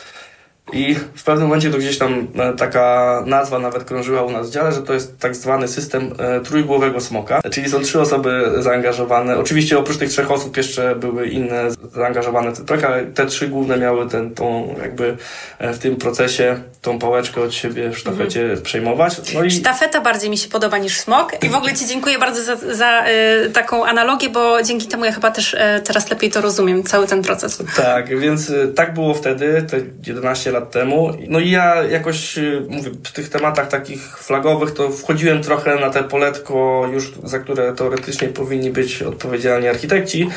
I 0.72 0.94
w 0.94 1.24
pewnym 1.24 1.48
momencie 1.48 1.70
to 1.70 1.78
gdzieś 1.78 1.98
tam 1.98 2.26
e, 2.38 2.52
taka 2.52 3.22
nazwa 3.26 3.58
nawet 3.58 3.84
krążyła 3.84 4.22
u 4.22 4.30
nas 4.30 4.50
w 4.50 4.52
dziale, 4.52 4.72
że 4.72 4.82
to 4.82 4.94
jest 4.94 5.18
tak 5.18 5.36
zwany 5.36 5.68
system 5.68 6.12
e, 6.18 6.40
trójgłowego 6.40 7.00
smoka, 7.00 7.40
czyli 7.50 7.70
są 7.70 7.80
trzy 7.80 8.00
osoby 8.00 8.52
zaangażowane. 8.58 9.38
Oczywiście 9.38 9.78
oprócz 9.78 9.96
tych 9.96 10.10
trzech 10.10 10.30
osób 10.30 10.56
jeszcze 10.56 10.96
były 10.96 11.28
inne 11.28 11.70
zaangażowane 11.94 12.52
w 12.52 12.56
ten 12.56 12.66
projekt, 12.66 12.86
ale 12.86 13.04
te 13.04 13.26
trzy 13.26 13.48
główne 13.48 13.78
miały 13.78 14.08
ten, 14.08 14.34
tą 14.34 14.74
jakby 14.82 15.16
e, 15.58 15.72
w 15.72 15.78
tym 15.78 15.96
procesie 15.96 16.60
tą 16.82 16.98
pałeczkę 16.98 17.40
od 17.40 17.54
siebie 17.54 17.90
w 17.90 17.98
sztafecie 17.98 18.40
mhm. 18.40 18.62
przejmować. 18.62 19.34
No 19.34 19.44
i... 19.44 19.50
Sztafeta 19.50 20.00
bardziej 20.00 20.30
mi 20.30 20.38
się 20.38 20.48
podoba 20.48 20.78
niż 20.78 21.00
smok 21.00 21.44
i 21.44 21.48
w 21.48 21.54
ogóle 21.54 21.74
Ci 21.74 21.86
dziękuję 21.86 22.18
bardzo 22.18 22.42
za, 22.42 22.74
za 22.74 23.04
y, 23.46 23.50
taką 23.50 23.84
analogię, 23.84 24.30
bo 24.30 24.62
dzięki 24.62 24.88
temu 24.88 25.04
ja 25.04 25.12
chyba 25.12 25.30
też 25.30 25.54
y, 25.54 25.58
teraz 25.84 26.10
lepiej 26.10 26.30
to 26.30 26.40
rozumiem, 26.40 26.82
cały 26.82 27.06
ten 27.06 27.22
proces. 27.22 27.62
Tak, 27.76 28.18
więc 28.18 28.50
y, 28.50 28.72
tak 28.76 28.94
było 28.94 29.14
wtedy, 29.14 29.66
te 29.70 29.80
11 30.06 30.55
lat 30.56 30.70
temu. 30.70 31.12
No 31.28 31.40
i 31.40 31.50
ja 31.50 31.82
jakoś, 31.82 32.38
mówię, 32.68 32.90
w 33.04 33.12
tych 33.12 33.28
tematach 33.28 33.68
takich 33.68 34.18
flagowych 34.18 34.70
to 34.70 34.90
wchodziłem 34.90 35.42
trochę 35.42 35.80
na 35.80 35.90
te 35.90 36.04
poletko 36.04 36.88
już, 36.92 37.12
za 37.24 37.38
które 37.38 37.72
teoretycznie 37.72 38.28
powinni 38.28 38.70
być 38.70 39.02
odpowiedzialni 39.02 39.68
architekci 39.68 40.28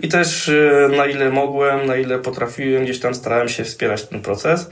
i 0.00 0.08
też 0.08 0.50
na 0.96 1.06
ile 1.06 1.30
mogłem, 1.30 1.86
na 1.86 1.96
ile 1.96 2.18
potrafiłem, 2.18 2.84
gdzieś 2.84 3.00
tam 3.00 3.14
starałem 3.14 3.48
się 3.48 3.64
wspierać 3.64 4.02
ten 4.02 4.20
proces. 4.20 4.70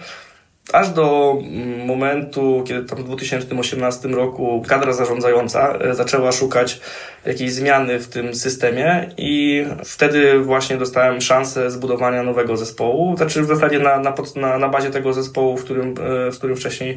Aż 0.72 0.90
do 0.90 1.36
momentu, 1.86 2.64
kiedy 2.66 2.84
tam 2.84 2.98
w 2.98 3.04
2018 3.04 4.08
roku 4.08 4.62
kadra 4.68 4.92
zarządzająca 4.92 5.78
e, 5.78 5.94
zaczęła 5.94 6.32
szukać 6.32 6.80
jakiejś 7.26 7.52
zmiany 7.52 7.98
w 7.98 8.08
tym 8.08 8.34
systemie 8.34 9.10
i 9.16 9.64
wtedy 9.84 10.38
właśnie 10.38 10.76
dostałem 10.76 11.20
szansę 11.20 11.70
zbudowania 11.70 12.22
nowego 12.22 12.56
zespołu. 12.56 13.16
Znaczy 13.16 13.42
w 13.42 13.46
zasadzie 13.46 13.78
na, 13.78 14.00
na, 14.36 14.58
na, 14.58 14.68
bazie 14.68 14.90
tego 14.90 15.12
zespołu, 15.12 15.56
w 15.56 15.64
którym, 15.64 15.94
e, 16.28 16.30
w 16.30 16.38
którym 16.38 16.56
wcześniej 16.56 16.96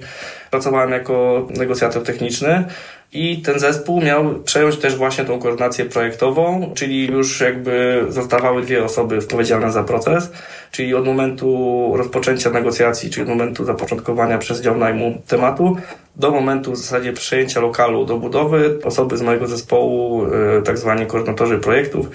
pracowałem 0.52 0.92
jako 0.92 1.48
negocjator 1.58 2.04
techniczny. 2.04 2.66
I 3.14 3.42
ten 3.42 3.60
zespół 3.60 4.02
miał 4.02 4.36
przejąć 4.40 4.78
też 4.78 4.96
właśnie 4.96 5.26
tą 5.26 5.40
koordynację 5.40 5.86
projektową, 5.86 6.72
czyli 6.76 7.08
już 7.08 7.42
jakby 7.42 8.06
zostawały 8.10 8.62
dwie 8.62 8.84
osoby 8.84 9.18
odpowiedzialne 9.18 9.72
za 9.72 9.84
proces, 9.84 10.32
czyli 10.72 10.96
od 10.96 11.06
momentu 11.06 11.92
rozpoczęcia 11.96 12.50
negocjacji, 12.50 13.10
czyli 13.10 13.24
od 13.24 13.30
momentu 13.30 13.66
zapoczątkowania 13.66 14.38
przez 14.38 14.62
dział 14.62 14.78
najmu 14.78 15.22
tematu, 15.28 15.78
do 16.16 16.32
momentu 16.32 16.72
w 16.72 16.78
zasadzie 16.78 17.14
przejęcia 17.14 17.62
lokalu 17.62 18.06
do 18.06 18.18
budowy, 18.18 18.80
osoby 18.84 19.18
z 19.18 19.22
mojego 19.22 19.48
zespołu, 19.48 20.26
e, 20.26 20.62
tak 20.62 20.78
zwani 20.78 21.06
koordynatorzy 21.06 21.58
projektów, 21.58 22.10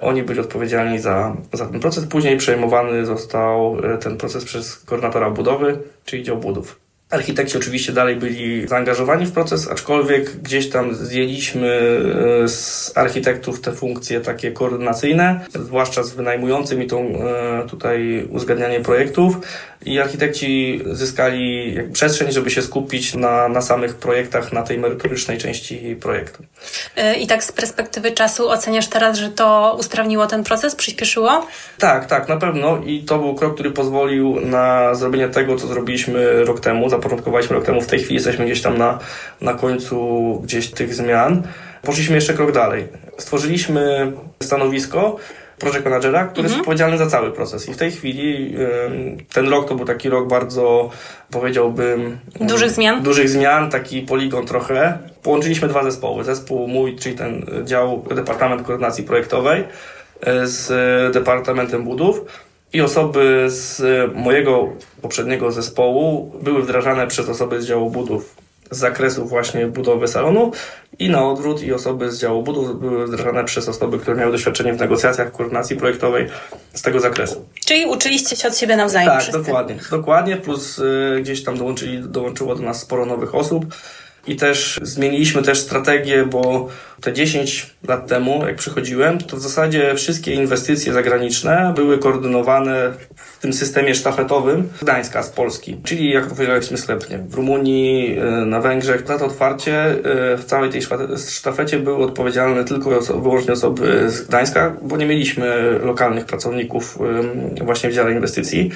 oni 0.00 0.22
byli 0.22 0.40
odpowiedzialni 0.40 0.98
za, 0.98 1.36
za 1.52 1.66
ten 1.66 1.80
proces. 1.80 2.06
Później 2.06 2.36
przejmowany 2.36 3.06
został 3.06 3.76
e, 3.84 3.98
ten 3.98 4.16
proces 4.16 4.44
przez 4.44 4.76
koordynatora 4.76 5.30
budowy, 5.30 5.78
czyli 6.04 6.22
dział 6.22 6.36
budów. 6.36 6.87
Architekci 7.10 7.58
oczywiście 7.58 7.92
dalej 7.92 8.16
byli 8.16 8.68
zaangażowani 8.68 9.26
w 9.26 9.32
proces, 9.32 9.68
aczkolwiek 9.68 10.30
gdzieś 10.30 10.70
tam 10.70 10.94
zdjęliśmy 10.94 12.00
e, 12.44 12.48
z 12.48 12.92
architektów 12.94 13.60
te 13.60 13.72
funkcje 13.72 14.20
takie 14.20 14.52
koordynacyjne, 14.52 15.40
zwłaszcza 15.54 16.02
z 16.02 16.10
wynajmującym 16.14 16.82
i 16.82 16.86
tą 16.86 16.98
e, 17.00 17.68
tutaj 17.68 18.28
uzgadnianie 18.30 18.80
projektów 18.80 19.36
i 19.86 20.00
architekci 20.00 20.80
zyskali 20.92 21.76
przestrzeń, 21.92 22.32
żeby 22.32 22.50
się 22.50 22.62
skupić 22.62 23.14
na, 23.14 23.48
na 23.48 23.62
samych 23.62 23.94
projektach, 23.94 24.52
na 24.52 24.62
tej 24.62 24.78
merytorycznej 24.78 25.38
części 25.38 25.96
projektu. 26.00 26.42
E, 26.96 27.14
I 27.14 27.26
tak 27.26 27.44
z 27.44 27.52
perspektywy 27.52 28.12
czasu 28.12 28.48
oceniasz 28.48 28.86
teraz, 28.86 29.18
że 29.18 29.30
to 29.30 29.76
usprawniło 29.80 30.26
ten 30.26 30.44
proces, 30.44 30.74
przyspieszyło? 30.74 31.46
Tak, 31.78 32.06
tak, 32.06 32.28
na 32.28 32.36
pewno 32.36 32.82
i 32.86 33.02
to 33.02 33.18
był 33.18 33.34
krok, 33.34 33.54
który 33.54 33.70
pozwolił 33.70 34.40
na 34.40 34.94
zrobienie 34.94 35.28
tego, 35.28 35.56
co 35.56 35.66
zrobiliśmy 35.66 36.44
rok 36.44 36.60
temu, 36.60 36.90
zapoczątkowaliśmy 36.98 37.56
rok 37.56 37.64
temu, 37.64 37.80
w 37.80 37.86
tej 37.86 37.98
chwili 37.98 38.14
jesteśmy 38.14 38.44
gdzieś 38.44 38.62
tam 38.62 38.78
na, 38.78 38.98
na 39.40 39.54
końcu 39.54 40.40
gdzieś 40.44 40.70
tych 40.70 40.94
zmian. 40.94 41.42
Poszliśmy 41.82 42.14
jeszcze 42.14 42.34
krok 42.34 42.52
dalej. 42.52 42.88
Stworzyliśmy 43.18 44.12
stanowisko, 44.42 45.16
project 45.58 45.84
managera, 45.84 46.24
który 46.24 46.40
mhm. 46.40 46.46
jest 46.46 46.60
odpowiedzialny 46.60 46.98
za 46.98 47.06
cały 47.06 47.32
proces. 47.32 47.68
I 47.68 47.74
w 47.74 47.76
tej 47.76 47.90
chwili 47.90 48.54
ten 49.32 49.48
rok 49.48 49.68
to 49.68 49.74
był 49.74 49.86
taki 49.86 50.08
rok 50.08 50.28
bardzo, 50.28 50.90
powiedziałbym... 51.30 52.18
Dużych 52.40 52.70
zmian? 52.70 53.02
Dużych 53.02 53.28
zmian, 53.28 53.70
taki 53.70 54.02
poligon 54.02 54.46
trochę. 54.46 54.98
Połączyliśmy 55.22 55.68
dwa 55.68 55.84
zespoły. 55.84 56.24
Zespół 56.24 56.68
mój, 56.68 56.96
czyli 56.96 57.16
ten 57.16 57.46
dział, 57.64 58.04
Departament 58.14 58.62
Koordynacji 58.62 59.04
Projektowej 59.04 59.64
e, 60.20 60.46
z 60.46 60.72
Departamentem 61.14 61.84
Budów 61.84 62.20
i 62.72 62.80
osoby 62.80 63.46
z 63.48 63.82
mojego 64.14 64.68
poprzedniego 65.02 65.52
zespołu 65.52 66.32
były 66.42 66.62
wdrażane 66.62 67.06
przez 67.06 67.28
osoby 67.28 67.62
z 67.62 67.66
działu 67.66 67.90
budów 67.90 68.36
z 68.70 68.78
zakresu 68.78 69.26
właśnie 69.26 69.66
budowy 69.66 70.08
salonu 70.08 70.52
i 70.98 71.10
na 71.10 71.24
odwrót 71.24 71.62
i 71.62 71.72
osoby 71.72 72.10
z 72.10 72.20
działu 72.20 72.42
budów 72.42 72.80
były 72.80 73.06
wdrażane 73.06 73.44
przez 73.44 73.68
osoby, 73.68 73.98
które 73.98 74.16
miały 74.16 74.32
doświadczenie 74.32 74.72
w 74.72 74.80
negocjacjach, 74.80 75.32
koordynacji 75.32 75.76
projektowej 75.76 76.26
z 76.74 76.82
tego 76.82 77.00
zakresu. 77.00 77.44
Czyli 77.64 77.86
uczyliście 77.86 78.36
się 78.36 78.48
od 78.48 78.58
siebie 78.58 78.76
nawzajem 78.76 79.08
Tak, 79.08 79.32
dokładnie. 79.32 79.76
Dokładnie, 79.90 80.36
plus 80.36 80.78
y, 80.78 81.18
gdzieś 81.22 81.44
tam 81.44 81.58
dołączyli, 81.58 82.00
dołączyło 82.00 82.54
do 82.54 82.62
nas 82.62 82.80
sporo 82.80 83.06
nowych 83.06 83.34
osób 83.34 83.64
i 84.28 84.36
też 84.36 84.80
zmieniliśmy 84.82 85.42
też 85.42 85.58
strategię, 85.58 86.26
bo 86.26 86.68
te 87.00 87.12
10 87.12 87.74
lat 87.88 88.06
temu, 88.06 88.46
jak 88.46 88.56
przychodziłem, 88.56 89.18
to 89.18 89.36
w 89.36 89.40
zasadzie 89.40 89.94
wszystkie 89.94 90.34
inwestycje 90.34 90.92
zagraniczne 90.92 91.72
były 91.76 91.98
koordynowane 91.98 92.92
w 93.16 93.40
tym 93.40 93.52
systemie 93.52 93.94
sztafetowym 93.94 94.68
z 94.78 94.84
Gdańska, 94.84 95.22
z 95.22 95.30
Polski. 95.30 95.76
Czyli 95.84 96.10
jak 96.10 96.26
powiedzieliśmy 96.26 96.78
sklepnie, 96.78 97.18
w 97.18 97.34
Rumunii, 97.34 98.18
e, 98.18 98.24
na 98.46 98.60
Węgrzech. 98.60 99.06
Za 99.06 99.18
to 99.18 99.26
otwarcie 99.26 99.82
e, 99.84 99.96
w 100.36 100.44
całej 100.44 100.70
tej 100.70 100.82
sztafecie 101.28 101.78
były 101.78 102.04
odpowiedzialne 102.04 102.64
tylko 102.64 103.00
wyłącznie 103.00 103.52
osoby 103.52 104.10
z 104.10 104.22
Gdańska, 104.22 104.76
bo 104.82 104.96
nie 104.96 105.06
mieliśmy 105.06 105.78
lokalnych 105.82 106.24
pracowników 106.24 106.98
właśnie 107.62 107.90
w 107.90 107.94
dziale 107.94 108.12
inwestycji. 108.12 108.70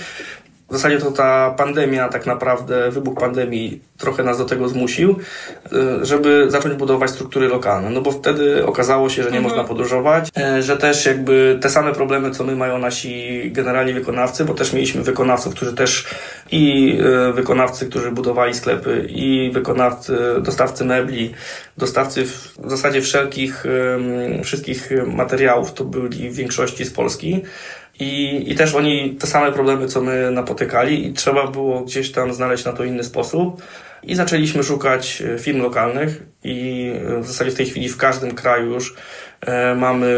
W 0.73 0.75
zasadzie 0.75 0.99
to 0.99 1.11
ta 1.11 1.50
pandemia, 1.50 2.09
tak 2.09 2.26
naprawdę 2.26 2.91
wybuch 2.91 3.19
pandemii 3.19 3.81
trochę 3.99 4.23
nas 4.23 4.38
do 4.38 4.45
tego 4.45 4.69
zmusił, 4.69 5.17
y, 5.73 6.05
żeby 6.07 6.47
zacząć 6.49 6.75
budować 6.75 7.11
struktury 7.11 7.49
lokalne. 7.49 7.91
No 7.91 8.00
bo 8.00 8.12
wtedy 8.12 8.67
okazało 8.67 9.09
się, 9.09 9.23
że 9.23 9.31
nie 9.31 9.37
mhm. 9.37 9.45
można 9.45 9.64
podróżować, 9.64 10.31
e, 10.37 10.62
że 10.62 10.76
też 10.76 11.07
jakby 11.07 11.59
te 11.62 11.71
same 11.71 11.93
problemy, 11.93 12.31
co 12.31 12.45
my 12.45 12.57
mają 12.57 12.79
nasi 12.79 13.43
generalni 13.52 13.93
wykonawcy, 13.93 14.45
bo 14.45 14.55
też 14.55 14.73
mieliśmy 14.73 15.02
wykonawców, 15.02 15.55
którzy 15.55 15.73
też 15.73 16.07
i 16.52 16.99
e, 17.29 17.33
wykonawcy, 17.33 17.87
którzy 17.87 18.11
budowali 18.11 18.55
sklepy, 18.55 19.07
i 19.09 19.50
wykonawcy, 19.55 20.19
dostawcy 20.41 20.85
mebli, 20.85 21.35
dostawcy 21.79 22.25
w 22.25 22.71
zasadzie 22.71 23.00
wszelkich, 23.00 23.64
wszystkich 24.45 24.91
materiałów, 25.07 25.73
to 25.73 25.85
byli 25.85 26.31
w 26.31 26.35
większości 26.35 26.85
z 26.85 26.93
Polski. 26.93 27.43
I, 28.01 28.45
I 28.47 28.55
też 28.55 28.75
oni 28.75 29.17
te 29.21 29.27
same 29.27 29.53
problemy, 29.53 29.87
co 29.87 30.01
my 30.01 30.31
napotykali, 30.31 31.07
i 31.07 31.13
trzeba 31.13 31.47
było 31.47 31.81
gdzieś 31.81 32.13
tam 32.13 32.35
znaleźć 32.35 32.65
na 32.65 32.73
to 32.73 32.85
inny 32.85 33.05
sposób. 33.05 33.63
I 34.03 34.15
zaczęliśmy 34.15 34.63
szukać 34.63 35.23
e, 35.23 35.39
firm 35.39 35.63
lokalnych, 35.63 36.23
i 36.45 36.91
e, 37.09 37.21
w 37.21 37.27
zasadzie 37.27 37.51
w 37.51 37.55
tej 37.55 37.67
chwili 37.67 37.89
w 37.89 37.97
każdym 37.97 38.35
kraju 38.35 38.73
już 38.73 38.95
e, 39.41 39.75
mamy 39.75 40.17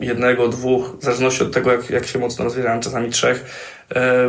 jednego, 0.00 0.48
dwóch, 0.48 0.96
w 1.00 1.04
zależności 1.04 1.42
od 1.42 1.52
tego, 1.52 1.72
jak, 1.72 1.90
jak 1.90 2.06
się 2.06 2.18
mocno 2.18 2.44
rozwijamy, 2.44 2.82
czasami 2.82 3.10
trzech 3.10 3.44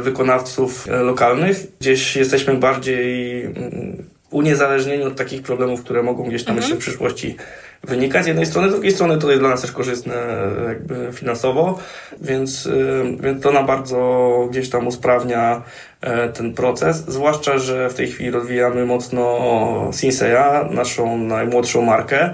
wykonawców 0.01 0.87
lokalnych. 0.87 1.57
Gdzieś 1.79 2.15
jesteśmy 2.15 2.55
bardziej 2.55 3.41
mm, 3.43 4.03
uniezależnieni 4.31 5.03
od 5.03 5.15
takich 5.15 5.41
problemów, 5.41 5.83
które 5.83 6.03
mogą 6.03 6.23
gdzieś 6.23 6.43
tam 6.43 6.57
mhm. 6.57 6.61
jeszcze 6.61 6.75
w 6.75 6.87
przyszłości 6.87 7.35
wynika 7.83 8.23
z 8.23 8.27
jednej 8.27 8.45
strony, 8.45 8.69
z 8.69 8.71
drugiej 8.71 8.91
strony 8.91 9.17
to 9.17 9.29
jest 9.29 9.41
dla 9.41 9.49
nas 9.49 9.61
też 9.61 9.71
korzystne 9.71 10.15
jakby 10.67 11.09
finansowo, 11.13 11.79
więc, 12.21 12.65
y, 12.65 13.03
więc 13.19 13.43
to 13.43 13.51
nam 13.51 13.65
bardzo 13.65 14.47
gdzieś 14.51 14.69
tam 14.69 14.87
usprawnia 14.87 15.61
e, 16.01 16.29
ten 16.29 16.53
proces, 16.53 16.97
zwłaszcza, 17.07 17.57
że 17.57 17.89
w 17.89 17.93
tej 17.93 18.07
chwili 18.07 18.31
rozwijamy 18.31 18.85
mocno 18.85 19.39
Sinseya, 19.93 20.69
naszą 20.71 21.17
najmłodszą 21.17 21.81
markę, 21.81 22.33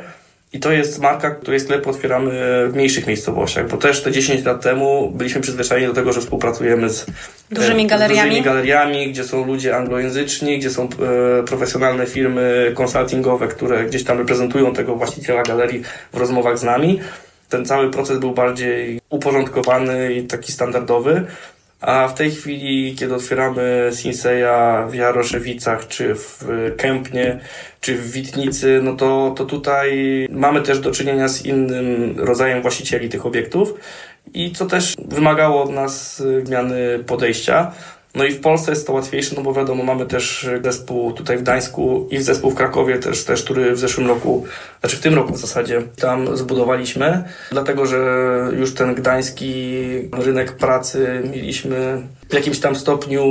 i 0.54 0.60
to 0.60 0.72
jest 0.72 1.00
marka, 1.00 1.32
której 1.32 1.60
sklep 1.60 1.88
otwieramy 1.88 2.32
w 2.70 2.76
mniejszych 2.76 3.08
miejscowościach, 3.08 3.70
bo 3.70 3.78
też 3.78 4.04
te 4.04 4.12
10 4.12 4.46
lat 4.46 4.62
temu 4.62 5.12
byliśmy 5.12 5.42
przyzwyczajeni 5.42 5.88
do 5.88 5.94
tego, 5.94 6.14
że 6.14 6.22
współpracujemy 6.22 6.90
z 6.90 7.06
dużymi 7.52 7.88
galeriami, 7.88 8.30
dużymi 8.30 8.46
galeriami 8.46 9.12
gdzie 9.12 9.24
są 9.24 9.46
ludzie 9.46 9.76
anglojęzyczni, 9.76 10.60
gdzie 10.60 10.70
są 10.70 10.84
e, 10.84 11.44
profesjonalne 11.44 12.06
firmy 12.06 12.72
konsultingowe, 12.76 13.48
które 13.48 13.86
gdzieś 13.86 14.04
tam 14.04 14.18
reprezentują 14.18 14.74
tego 14.74 14.96
właściciela 14.96 15.44
galerii 15.44 15.84
w 16.14 16.18
rozmowach 16.18 16.58
z 16.60 16.64
nami. 16.64 17.00
Ten 17.50 17.66
cały 17.66 17.92
proces 17.92 18.20
był 18.20 18.32
bardziej 18.32 19.02
uporządkowany 19.10 20.14
i 20.14 20.24
taki 20.24 20.52
standardowy. 20.52 21.26
A 21.82 22.08
w 22.08 22.14
tej 22.14 22.32
chwili, 22.32 22.96
kiedy 22.96 23.16
otwieramy 23.16 23.90
Sinseya 23.94 24.88
w 24.90 24.94
Jaroszewicach, 24.94 25.88
czy 25.88 26.16
w 26.16 26.46
Kępnie, 26.78 27.40
czy 27.82 27.96
w 27.96 28.12
Witnicy, 28.12 28.80
no 28.84 28.96
to, 28.96 29.34
to 29.38 29.46
tutaj 29.46 30.28
mamy 30.32 30.62
też 30.62 30.80
do 30.80 30.92
czynienia 30.92 31.28
z 31.28 31.46
innym 31.46 32.16
rodzajem 32.18 32.62
właścicieli 32.62 33.10
tych 33.10 33.26
obiektów 33.26 33.74
i 34.34 34.52
co 34.52 34.66
też 34.66 34.96
wymagało 35.06 35.64
od 35.64 35.70
nas 35.70 36.24
zmiany 36.44 37.00
podejścia. 37.08 37.72
No 38.18 38.26
i 38.26 38.32
w 38.32 38.42
Polsce 38.42 38.72
jest 38.72 38.88
to 38.88 38.94
łatwiejsze, 38.94 39.36
no 39.36 39.42
bo 39.42 39.54
wiadomo, 39.54 39.84
mamy 39.84 40.06
też 40.06 40.50
zespół 40.64 41.14
tutaj 41.14 41.38
w 41.38 41.42
Gdańsku 41.42 42.08
i 42.12 42.22
zespół 42.22 42.52
w 42.52 42.56
Krakowie 42.56 43.00
też, 43.00 43.24
też, 43.24 43.44
który 43.44 43.72
w 43.72 43.80
zeszłym 43.80 44.08
roku, 44.08 44.46
znaczy 44.80 44.98
w 44.98 45.00
tym 45.00 45.14
roku 45.14 45.34
w 45.34 45.38
zasadzie 45.38 45.82
tam 45.82 46.38
zbudowaliśmy, 46.38 47.24
dlatego 47.52 47.86
że 47.86 47.98
już 48.60 48.74
ten 48.74 48.96
gdański 48.96 49.76
rynek 50.12 50.52
pracy 50.52 51.22
mieliśmy 51.32 52.02
w 52.30 52.34
jakimś 52.34 52.60
tam 52.60 52.76
stopniu 52.76 53.24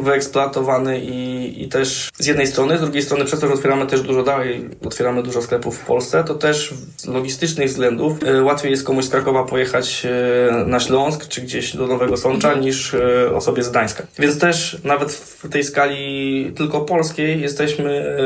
wyeksploatowany 0.00 1.00
i, 1.00 1.62
i 1.62 1.68
też 1.68 2.10
z 2.18 2.26
jednej 2.26 2.46
strony, 2.46 2.78
z 2.78 2.80
drugiej 2.80 3.02
strony 3.02 3.24
przez 3.24 3.40
to, 3.40 3.48
że 3.48 3.54
otwieramy 3.54 3.86
też 3.86 4.02
dużo 4.02 4.22
dalej, 4.22 4.68
otwieramy 4.86 5.22
dużo 5.22 5.42
sklepów 5.42 5.78
w 5.78 5.84
Polsce, 5.84 6.24
to 6.24 6.34
też 6.34 6.74
z 6.96 7.06
logistycznych 7.06 7.68
względów 7.68 8.18
e, 8.26 8.42
łatwiej 8.42 8.70
jest 8.70 8.84
komuś 8.84 9.04
z 9.04 9.10
Krakowa 9.10 9.44
pojechać 9.44 10.06
e, 10.06 10.64
na 10.66 10.80
Śląsk 10.80 11.28
czy 11.28 11.40
gdzieś 11.40 11.76
do 11.76 11.86
Nowego 11.86 12.16
Sącza 12.16 12.48
mhm. 12.48 12.64
niż 12.64 12.94
e, 12.94 13.34
osobie 13.36 13.62
z 13.62 13.70
Gdańska. 13.70 14.06
Więc 14.18 14.38
też 14.38 14.78
nawet 14.84 15.12
w 15.12 15.48
tej 15.48 15.64
skali 15.64 16.52
tylko 16.56 16.80
polskiej 16.80 17.40
jesteśmy 17.40 18.16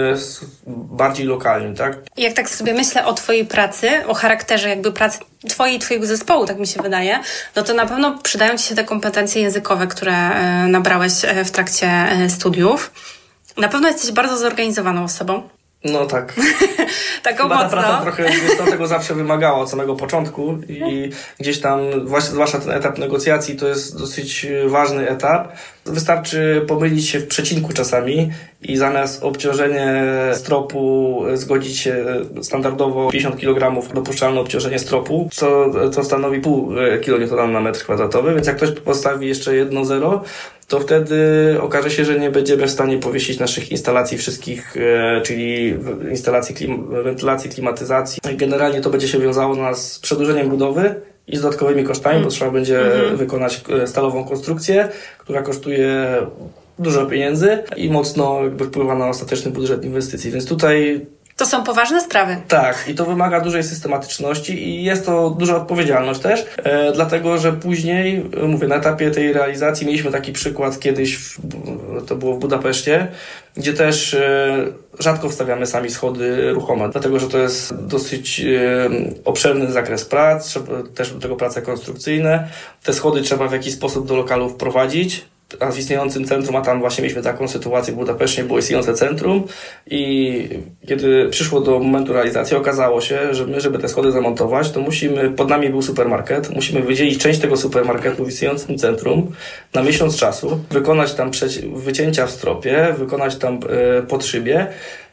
bardziej 0.66 1.26
lokalni, 1.26 1.76
tak? 1.76 1.98
Jak 2.16 2.34
tak 2.34 2.50
sobie 2.50 2.74
myślę 2.74 3.06
o 3.06 3.12
Twojej 3.12 3.44
pracy, 3.44 3.88
o 4.06 4.14
charakterze 4.14 4.68
jakby 4.68 4.92
pracy 4.92 5.18
Twojej 5.48 5.76
i 5.76 5.78
Twojego 5.78 6.06
zespołu, 6.06 6.46
tak 6.46 6.58
mi 6.58 6.66
się 6.66 6.82
wydaje, 6.82 7.20
no 7.56 7.62
to 7.62 7.74
na 7.74 7.86
pewno 7.86 8.18
przydają 8.22 8.58
Ci 8.58 8.64
się 8.68 8.74
te 8.74 8.84
kompetencje 8.84 9.42
językowe, 9.42 9.86
które 9.86 10.12
e, 10.12 10.66
nabrałeś 10.68 11.12
e, 11.24 11.44
w 11.44 11.50
trakcie 11.50 11.86
e, 11.86 12.30
studiów. 12.30 12.92
Na 13.56 13.68
pewno 13.68 13.88
jesteś 13.88 14.12
bardzo 14.12 14.36
zorganizowaną 14.36 15.04
osobą. 15.04 15.48
No 15.84 16.06
tak. 16.06 16.34
Taką 17.22 17.42
Chyba 17.42 17.54
mocno. 17.54 17.70
ta 17.70 17.76
praca 17.76 18.02
trochę 18.02 18.70
tego 18.70 18.86
zawsze 18.86 19.14
wymagała 19.14 19.58
od 19.58 19.70
samego 19.70 19.94
początku 19.94 20.58
i 20.68 21.10
gdzieś 21.40 21.60
tam, 21.60 21.80
zwłaszcza 22.24 22.58
ten 22.58 22.70
etap 22.70 22.98
negocjacji, 22.98 23.56
to 23.56 23.68
jest 23.68 23.98
dosyć 23.98 24.46
ważny 24.66 25.08
etap. 25.08 25.52
Wystarczy 25.90 26.64
pomylić 26.68 27.08
się 27.08 27.18
w 27.18 27.26
przecinku 27.26 27.72
czasami 27.72 28.30
i 28.62 28.76
zamiast 28.76 29.22
obciążenie 29.22 30.04
stropu 30.32 31.22
zgodzić 31.34 31.78
się 31.78 32.04
standardowo 32.42 33.10
50 33.10 33.40
kg 33.40 33.92
dopuszczalne 33.94 34.40
obciążenie 34.40 34.78
stropu, 34.78 35.28
co, 35.32 35.70
co 35.90 36.04
stanowi 36.04 36.40
pół 36.40 36.70
kN 37.04 37.52
na 37.52 37.60
metr 37.60 37.80
kwadratowy, 37.80 38.34
więc 38.34 38.46
jak 38.46 38.56
ktoś 38.56 38.70
postawi 38.70 39.28
jeszcze 39.28 39.56
jedno 39.56 39.84
zero, 39.84 40.24
to 40.68 40.80
wtedy 40.80 41.16
okaże 41.60 41.90
się, 41.90 42.04
że 42.04 42.18
nie 42.18 42.30
będziemy 42.30 42.66
w 42.66 42.70
stanie 42.70 42.98
powiesić 42.98 43.38
naszych 43.38 43.70
instalacji 43.70 44.18
wszystkich, 44.18 44.76
e, 44.76 45.20
czyli 45.20 45.74
instalacji 46.10 46.54
klim 46.54 47.02
wentylacji, 47.04 47.50
klimatyzacji. 47.50 48.20
Generalnie 48.36 48.80
to 48.80 48.90
będzie 48.90 49.08
się 49.08 49.18
wiązało 49.18 49.56
nas 49.56 49.92
z 49.92 49.98
przedłużeniem 49.98 50.48
budowy 50.48 50.94
i 51.28 51.36
z 51.36 51.42
dodatkowymi 51.42 51.84
kosztami, 51.84 52.16
mm. 52.16 52.24
bo 52.24 52.30
trzeba 52.30 52.50
będzie 52.50 52.80
mm 52.80 53.14
-hmm. 53.14 53.18
wykonać 53.18 53.64
e, 53.82 53.86
stalową 53.86 54.24
konstrukcję, 54.24 54.88
która 55.18 55.42
kosztuje 55.42 56.16
dużo 56.78 57.06
pieniędzy 57.06 57.58
i 57.76 57.90
mocno 57.90 58.42
jakby 58.42 58.64
wpływa 58.64 58.94
na 58.94 59.08
ostateczny 59.08 59.50
budżet 59.50 59.84
inwestycji. 59.84 60.30
Więc 60.30 60.46
tutaj 60.46 61.06
to 61.38 61.46
są 61.46 61.64
poważne 61.64 62.00
sprawy. 62.00 62.36
Tak, 62.48 62.84
i 62.88 62.94
to 62.94 63.04
wymaga 63.04 63.40
dużej 63.40 63.62
systematyczności 63.62 64.68
i 64.68 64.84
jest 64.84 65.06
to 65.06 65.30
duża 65.30 65.56
odpowiedzialność 65.56 66.20
też, 66.20 66.46
e, 66.56 66.92
dlatego 66.92 67.38
że 67.38 67.52
później, 67.52 68.30
mówię, 68.48 68.68
na 68.68 68.76
etapie 68.76 69.10
tej 69.10 69.32
realizacji 69.32 69.86
mieliśmy 69.86 70.10
taki 70.10 70.32
przykład 70.32 70.80
kiedyś, 70.80 71.16
w, 71.16 71.38
to 72.06 72.16
było 72.16 72.34
w 72.34 72.38
Budapeszcie, 72.38 73.08
gdzie 73.56 73.72
też 73.72 74.14
e, 74.14 74.66
rzadko 74.98 75.28
wstawiamy 75.28 75.66
sami 75.66 75.90
schody 75.90 76.52
ruchome, 76.52 76.88
dlatego 76.88 77.18
że 77.18 77.28
to 77.28 77.38
jest 77.38 77.86
dosyć 77.86 78.40
e, 78.40 78.90
obszerny 79.24 79.72
zakres 79.72 80.04
prac, 80.04 80.46
trzeba, 80.46 80.66
też 80.94 81.12
do 81.12 81.20
tego 81.20 81.36
prace 81.36 81.62
konstrukcyjne. 81.62 82.48
Te 82.84 82.94
schody 82.94 83.22
trzeba 83.22 83.48
w 83.48 83.52
jakiś 83.52 83.74
sposób 83.74 84.06
do 84.06 84.16
lokalu 84.16 84.48
wprowadzić, 84.48 85.24
w 85.72 85.78
istniejącym 85.78 86.24
centrum, 86.24 86.56
a 86.56 86.60
tam 86.60 86.80
właśnie 86.80 87.02
mieliśmy 87.02 87.22
taką 87.22 87.48
sytuację 87.48 87.92
w 87.92 87.96
Budapeszcie, 87.96 88.44
było 88.44 88.58
istniejące 88.58 88.94
centrum 88.94 89.44
i 89.90 90.48
kiedy 90.88 91.28
przyszło 91.30 91.60
do 91.60 91.78
momentu 91.78 92.12
realizacji, 92.12 92.56
okazało 92.56 93.00
się, 93.00 93.34
że 93.34 93.46
my, 93.46 93.60
żeby 93.60 93.78
te 93.78 93.88
schody 93.88 94.12
zamontować, 94.12 94.70
to 94.70 94.80
musimy, 94.80 95.30
pod 95.30 95.48
nami 95.48 95.70
był 95.70 95.82
supermarket, 95.82 96.50
musimy 96.54 96.82
wydzielić 96.82 97.18
część 97.18 97.40
tego 97.40 97.56
supermarketu 97.56 98.24
w 98.24 98.28
istniejącym 98.28 98.78
centrum 98.78 99.32
na 99.74 99.82
miesiąc 99.82 100.16
czasu, 100.16 100.60
wykonać 100.70 101.14
tam 101.14 101.30
wycięcia 101.74 102.26
w 102.26 102.30
stropie, 102.30 102.94
wykonać 102.98 103.36
tam 103.36 103.60
e, 103.98 104.02
podszybie 104.02 104.66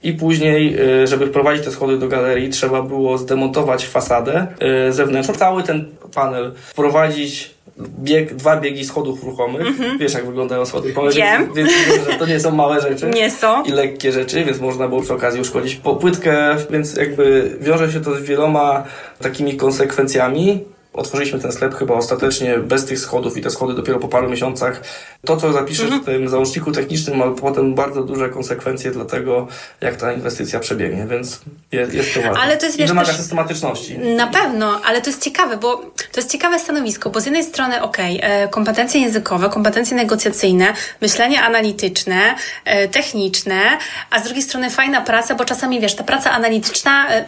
i 0.04 0.14
później, 0.14 0.78
e, 1.04 1.08
żeby 1.08 1.28
wprowadzić 1.28 1.66
te 1.66 1.72
schody 1.72 1.98
do 1.98 2.08
galerii, 2.08 2.50
trzeba 2.50 2.82
było 2.82 3.18
zdemontować 3.18 3.86
fasadę 3.86 4.48
e, 4.60 4.92
zewnętrzną, 4.94 5.34
cały 5.34 5.64
ten 5.64 5.86
panel 6.14 6.52
wprowadzić 6.56 7.56
bieg, 7.80 8.36
dwa 8.36 8.58
biegi 8.58 8.86
schodów 8.86 9.24
ruchomych. 9.24 9.68
Mm-hmm. 9.68 10.00
Wiesz, 10.00 10.14
jak 10.14 10.26
wyglądają 10.26 10.66
schody 10.66 10.88
ruchome, 10.88 11.12
Wiem. 11.12 11.54
Więc, 11.54 11.72
więc 11.88 12.20
to 12.20 12.26
nie 12.26 12.40
są 12.40 12.52
małe 12.52 12.82
rzeczy. 12.82 13.10
Nie 13.14 13.32
są. 13.32 13.64
I 13.64 13.72
lekkie 13.72 14.12
rzeczy, 14.12 14.46
więc 14.46 14.60
można 14.60 14.88
było 14.88 15.02
przy 15.02 15.14
okazji 15.14 15.42
uszkodzić 15.42 15.82
płytkę, 16.00 16.56
więc 16.70 16.96
jakby 16.96 17.58
wiąże 17.62 17.92
się 17.92 18.02
to 18.02 18.16
z 18.16 18.22
wieloma 18.22 18.84
takimi 19.22 19.58
konsekwencjami. 19.58 20.64
Otworzyliśmy 20.96 21.40
ten 21.40 21.52
sklep 21.52 21.76
chyba 21.76 21.94
ostatecznie 21.94 22.58
bez 22.58 22.86
tych 22.86 23.00
schodów 23.00 23.38
i 23.38 23.42
te 23.42 23.50
schody 23.50 23.74
dopiero 23.74 24.00
po 24.00 24.08
paru 24.08 24.30
miesiącach. 24.30 24.82
To, 25.26 25.38
co 25.38 25.54
zapiszesz 25.54 25.86
mhm. 25.86 26.02
w 26.02 26.06
tym 26.06 26.30
załączniku 26.30 26.72
technicznym, 26.72 27.18
ma 27.18 27.32
potem 27.32 27.76
bardzo 27.76 28.04
duże 28.04 28.30
konsekwencje 28.30 28.92
dla 28.92 29.06
tego, 29.06 29.48
jak 29.82 29.96
ta 29.96 30.14
inwestycja 30.14 30.60
przebiegnie, 30.60 31.06
więc 31.10 31.40
jest, 31.72 31.94
jest 31.94 32.14
to 32.14 32.22
ważne. 32.22 32.42
Ale 32.42 32.58
to 32.58 32.66
jest, 32.66 32.78
I 32.78 32.80
wiesz, 32.80 32.90
wymaga 32.90 33.08
też, 33.08 33.18
systematyczności. 33.18 33.98
Na 33.98 34.28
pewno, 34.28 34.82
ale 34.86 35.02
to 35.02 35.10
jest 35.10 35.24
ciekawe, 35.24 35.58
bo 35.58 35.78
to 36.12 36.20
jest 36.20 36.32
ciekawe 36.32 36.60
stanowisko, 36.60 37.10
bo 37.10 37.22
z 37.22 37.26
jednej 37.26 37.44
strony, 37.44 37.82
okej, 37.82 38.18
okay, 38.18 38.48
kompetencje 38.48 39.02
językowe, 39.02 39.50
kompetencje 39.50 39.98
negocjacyjne, 39.98 40.74
myślenie 41.02 41.42
analityczne, 41.42 42.36
e, 42.66 42.88
techniczne, 42.88 43.78
a 44.10 44.20
z 44.20 44.24
drugiej 44.24 44.44
strony 44.44 44.70
fajna 44.70 45.02
praca, 45.02 45.36
bo 45.36 45.46
czasami, 45.46 45.80
wiesz, 45.80 45.96
ta 45.96 46.04
praca 46.04 46.32
analityczna 46.32 47.10
e, 47.10 47.26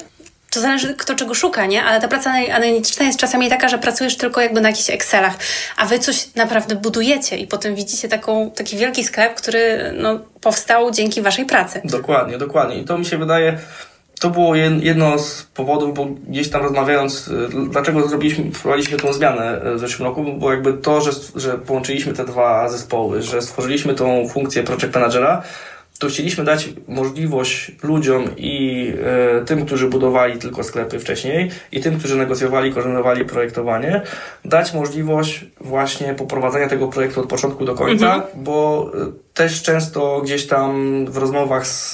to 0.49 0.59
zależy 0.59 0.93
kto 0.93 1.15
czego 1.15 1.33
szuka, 1.33 1.65
nie? 1.65 1.83
Ale 1.83 2.01
ta 2.01 2.07
praca 2.07 2.31
analityczna 2.53 3.05
jest 3.05 3.19
czasami 3.19 3.49
taka, 3.49 3.69
że 3.69 3.77
pracujesz 3.77 4.17
tylko 4.17 4.41
jakby 4.41 4.61
na 4.61 4.69
jakichś 4.69 4.89
Excelach, 4.89 5.35
a 5.77 5.85
wy 5.85 5.99
coś 5.99 6.35
naprawdę 6.35 6.75
budujecie 6.75 7.37
i 7.37 7.47
potem 7.47 7.75
widzicie 7.75 8.07
taką, 8.07 8.51
taki 8.51 8.77
wielki 8.77 9.03
sklep, 9.03 9.35
który 9.35 9.93
no, 9.97 10.19
powstał 10.41 10.91
dzięki 10.91 11.21
waszej 11.21 11.45
pracy. 11.45 11.81
Dokładnie, 11.83 12.37
dokładnie. 12.37 12.77
I 12.77 12.85
to 12.85 12.97
mi 12.97 13.05
się 13.05 13.17
wydaje, 13.17 13.57
to 14.19 14.29
było 14.29 14.55
jedno 14.55 15.19
z 15.19 15.43
powodów, 15.43 15.93
bo 15.93 16.05
gdzieś 16.05 16.49
tam 16.49 16.61
rozmawiając, 16.63 17.27
y, 17.27 17.49
dlaczego 17.69 18.07
zrobiliśmy, 18.07 18.51
wprowadziliśmy 18.51 18.97
tą 18.97 19.13
zmianę 19.13 19.61
y, 19.65 19.75
w 19.75 19.79
zeszłym 19.79 20.07
roku, 20.07 20.23
bo 20.37 20.51
jakby 20.51 20.73
to, 20.73 21.01
że, 21.01 21.11
że 21.35 21.57
połączyliśmy 21.57 22.13
te 22.13 22.25
dwa 22.25 22.69
zespoły, 22.69 23.21
że 23.21 23.41
stworzyliśmy 23.41 23.93
tą 23.93 24.27
funkcję 24.29 24.63
project 24.63 24.95
managera, 24.95 25.43
to 25.99 26.07
chcieliśmy 26.07 26.43
dać 26.43 26.69
możliwość 26.87 27.71
ludziom 27.83 28.25
i 28.37 28.87
e, 29.41 29.45
tym, 29.45 29.65
którzy 29.65 29.89
budowali 29.89 30.39
tylko 30.39 30.63
sklepy 30.63 30.99
wcześniej 30.99 31.51
i 31.71 31.81
tym, 31.81 31.99
którzy 31.99 32.17
negocjowali, 32.17 32.73
koordynowali 32.73 33.25
projektowanie, 33.25 34.01
dać 34.45 34.73
możliwość 34.73 35.45
właśnie 35.61 36.13
poprowadzenia 36.13 36.67
tego 36.67 36.87
projektu 36.87 37.21
od 37.21 37.29
początku 37.29 37.65
do 37.65 37.75
końca, 37.75 38.15
mhm. 38.15 38.43
bo 38.43 38.89
e, 38.93 39.26
też 39.37 39.61
często 39.61 40.21
gdzieś 40.21 40.47
tam 40.47 41.05
w 41.05 41.17
rozmowach 41.17 41.67
z, 41.67 41.91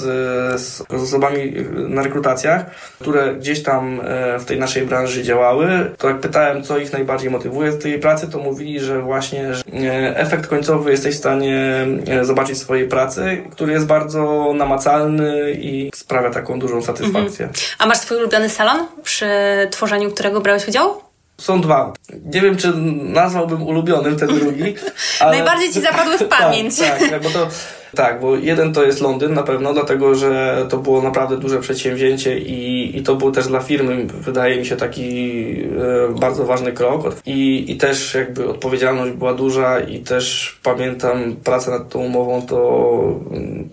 z 0.61 0.81
osobami 0.89 1.53
na 1.73 2.03
rekrutacjach, 2.03 2.65
które 2.99 3.35
gdzieś 3.35 3.63
tam 3.63 4.01
e, 4.03 4.39
w 4.39 4.45
tej 4.45 4.59
naszej 4.59 4.85
branży 4.85 5.23
działały, 5.23 5.91
to 5.97 6.07
jak 6.07 6.19
pytałem, 6.19 6.63
co 6.63 6.77
ich 6.77 6.93
najbardziej 6.93 7.29
motywuje 7.29 7.71
w 7.71 7.83
tej 7.83 7.99
pracy, 7.99 8.27
to 8.27 8.39
mówili, 8.39 8.79
że 8.79 9.01
właśnie 9.01 9.53
że 9.53 9.63
e, 9.73 10.17
efekt 10.17 10.47
końcowy 10.47 10.91
jesteś 10.91 11.15
w 11.15 11.17
stanie 11.17 11.87
e, 12.07 12.25
zobaczyć 12.25 12.55
w 12.55 12.61
swojej 12.61 12.87
pracy, 12.87 13.43
który 13.51 13.73
jest 13.73 13.85
bardzo 13.85 14.53
namacalny 14.55 15.51
i 15.51 15.91
sprawia 15.95 16.29
taką 16.29 16.59
dużą 16.59 16.81
satysfakcję. 16.81 17.45
Mhm. 17.45 17.65
A 17.79 17.85
masz 17.85 17.97
swój 17.97 18.17
ulubiony 18.17 18.49
salon, 18.49 18.85
przy 19.03 19.27
tworzeniu 19.71 20.11
którego 20.11 20.41
brałeś 20.41 20.67
udział? 20.67 21.12
Są 21.37 21.61
dwa. 21.61 21.93
Nie 22.25 22.41
wiem, 22.41 22.57
czy 22.57 22.73
nazwałbym 23.03 23.63
ulubionym 23.63 24.15
ten 24.15 24.27
drugi. 24.27 24.75
Ale... 25.19 25.37
Najbardziej 25.37 25.73
ci 25.73 25.81
zapadły 25.81 26.17
w 26.17 26.19
tak, 26.27 26.29
pamięć. 26.29 26.79
tak, 26.79 27.09
tak, 27.09 27.23
bo 27.23 27.29
to, 27.29 27.47
tak, 27.95 28.19
bo 28.19 28.35
jeden 28.35 28.73
to 28.73 28.83
jest 28.83 29.01
Londyn 29.01 29.33
na 29.33 29.43
pewno, 29.43 29.73
dlatego 29.73 30.15
że 30.15 30.65
to 30.69 30.77
było 30.77 31.01
naprawdę 31.01 31.37
duże 31.37 31.59
przedsięwzięcie 31.59 32.39
i, 32.39 32.97
i 32.97 33.03
to 33.03 33.15
był 33.15 33.31
też 33.31 33.47
dla 33.47 33.59
firmy, 33.59 34.05
wydaje 34.05 34.57
mi 34.57 34.65
się, 34.65 34.75
taki 34.75 35.41
e, 36.11 36.19
bardzo 36.19 36.45
ważny 36.45 36.71
krok. 36.71 37.15
I, 37.25 37.71
I 37.71 37.77
też 37.77 38.13
jakby 38.13 38.49
odpowiedzialność 38.49 39.13
była 39.13 39.33
duża 39.33 39.79
i 39.79 39.99
też 39.99 40.57
pamiętam 40.63 41.35
pracę 41.43 41.71
nad 41.71 41.89
tą 41.89 41.99
umową, 41.99 42.41
to 42.41 42.89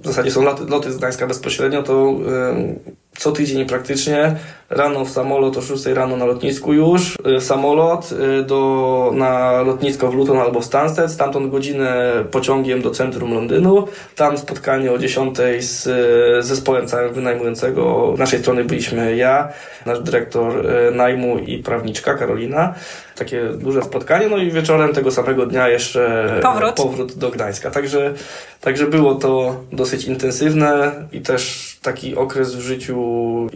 w 0.02 0.06
zasadzie 0.06 0.30
są 0.30 0.42
loty, 0.42 0.64
loty 0.68 0.92
z 0.92 0.96
Gdańska 0.96 1.26
bezpośrednio, 1.26 1.82
to 1.82 1.92
e, 1.92 2.74
co 3.16 3.32
tydzień 3.32 3.66
praktycznie. 3.66 4.36
Rano 4.70 5.04
w 5.04 5.10
samolot 5.10 5.56
o 5.56 5.62
6 5.62 5.86
rano 5.86 6.16
na 6.16 6.24
lotnisku 6.24 6.72
już, 6.72 7.18
y, 7.36 7.40
samolot 7.40 8.12
y, 8.12 8.42
do, 8.42 9.12
na 9.14 9.62
lotnisko 9.62 10.10
w 10.10 10.14
Luton 10.14 10.38
albo 10.38 10.60
w 10.60 10.64
Stansted, 10.64 11.10
stamtąd 11.10 11.50
godzinę 11.50 12.12
pociągiem 12.30 12.82
do 12.82 12.90
centrum 12.90 13.34
Londynu, 13.34 13.88
tam 14.16 14.38
spotkanie 14.38 14.92
o 14.92 14.98
10 14.98 15.36
z 15.60 15.86
y, 15.86 16.42
zespołem 16.42 16.86
całym 16.86 17.14
wynajmującego. 17.14 18.12
Z 18.16 18.18
naszej 18.18 18.40
strony 18.40 18.64
byliśmy 18.64 19.16
ja, 19.16 19.48
nasz 19.86 20.00
dyrektor 20.00 20.64
najmu 20.92 21.38
i 21.38 21.58
prawniczka 21.58 22.14
Karolina. 22.14 22.74
Takie 23.16 23.44
duże 23.44 23.82
spotkanie, 23.82 24.28
no 24.28 24.38
i 24.38 24.50
wieczorem 24.50 24.92
tego 24.92 25.10
samego 25.10 25.46
dnia 25.46 25.68
jeszcze 25.68 26.34
powrót, 26.42 26.74
powrót 26.74 27.18
do 27.18 27.30
Gdańska. 27.30 27.70
Także, 27.70 28.14
także 28.60 28.86
było 28.86 29.14
to 29.14 29.60
dosyć 29.72 30.04
intensywne 30.04 30.92
i 31.12 31.20
też 31.20 31.69
taki 31.82 32.16
okres 32.16 32.54
w 32.54 32.60
życiu 32.60 32.96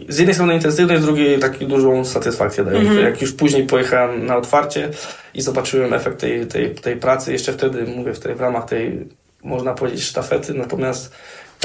z 0.09 0.17
jednej 0.17 0.33
strony 0.33 0.53
intensywny, 0.53 1.01
z 1.01 1.05
drugiej 1.05 1.39
taki 1.39 1.67
dużą 1.67 2.05
satysfakcję 2.05 2.63
daje. 2.63 2.79
Mm 2.79 2.93
-hmm. 2.93 3.03
Jak 3.03 3.21
już 3.21 3.33
później 3.33 3.63
pojechałem 3.63 4.25
na 4.25 4.37
otwarcie 4.37 4.89
i 5.33 5.41
zobaczyłem 5.41 5.93
efekt 5.93 6.19
tej, 6.19 6.47
tej, 6.47 6.75
tej 6.75 6.95
pracy, 6.95 7.31
jeszcze 7.31 7.53
wtedy, 7.53 7.83
mówię, 7.83 8.13
w, 8.13 8.19
tej, 8.19 8.35
w 8.35 8.41
ramach 8.41 8.65
tej, 8.65 9.07
można 9.43 9.73
powiedzieć, 9.73 10.03
sztafety, 10.03 10.53
natomiast 10.53 11.15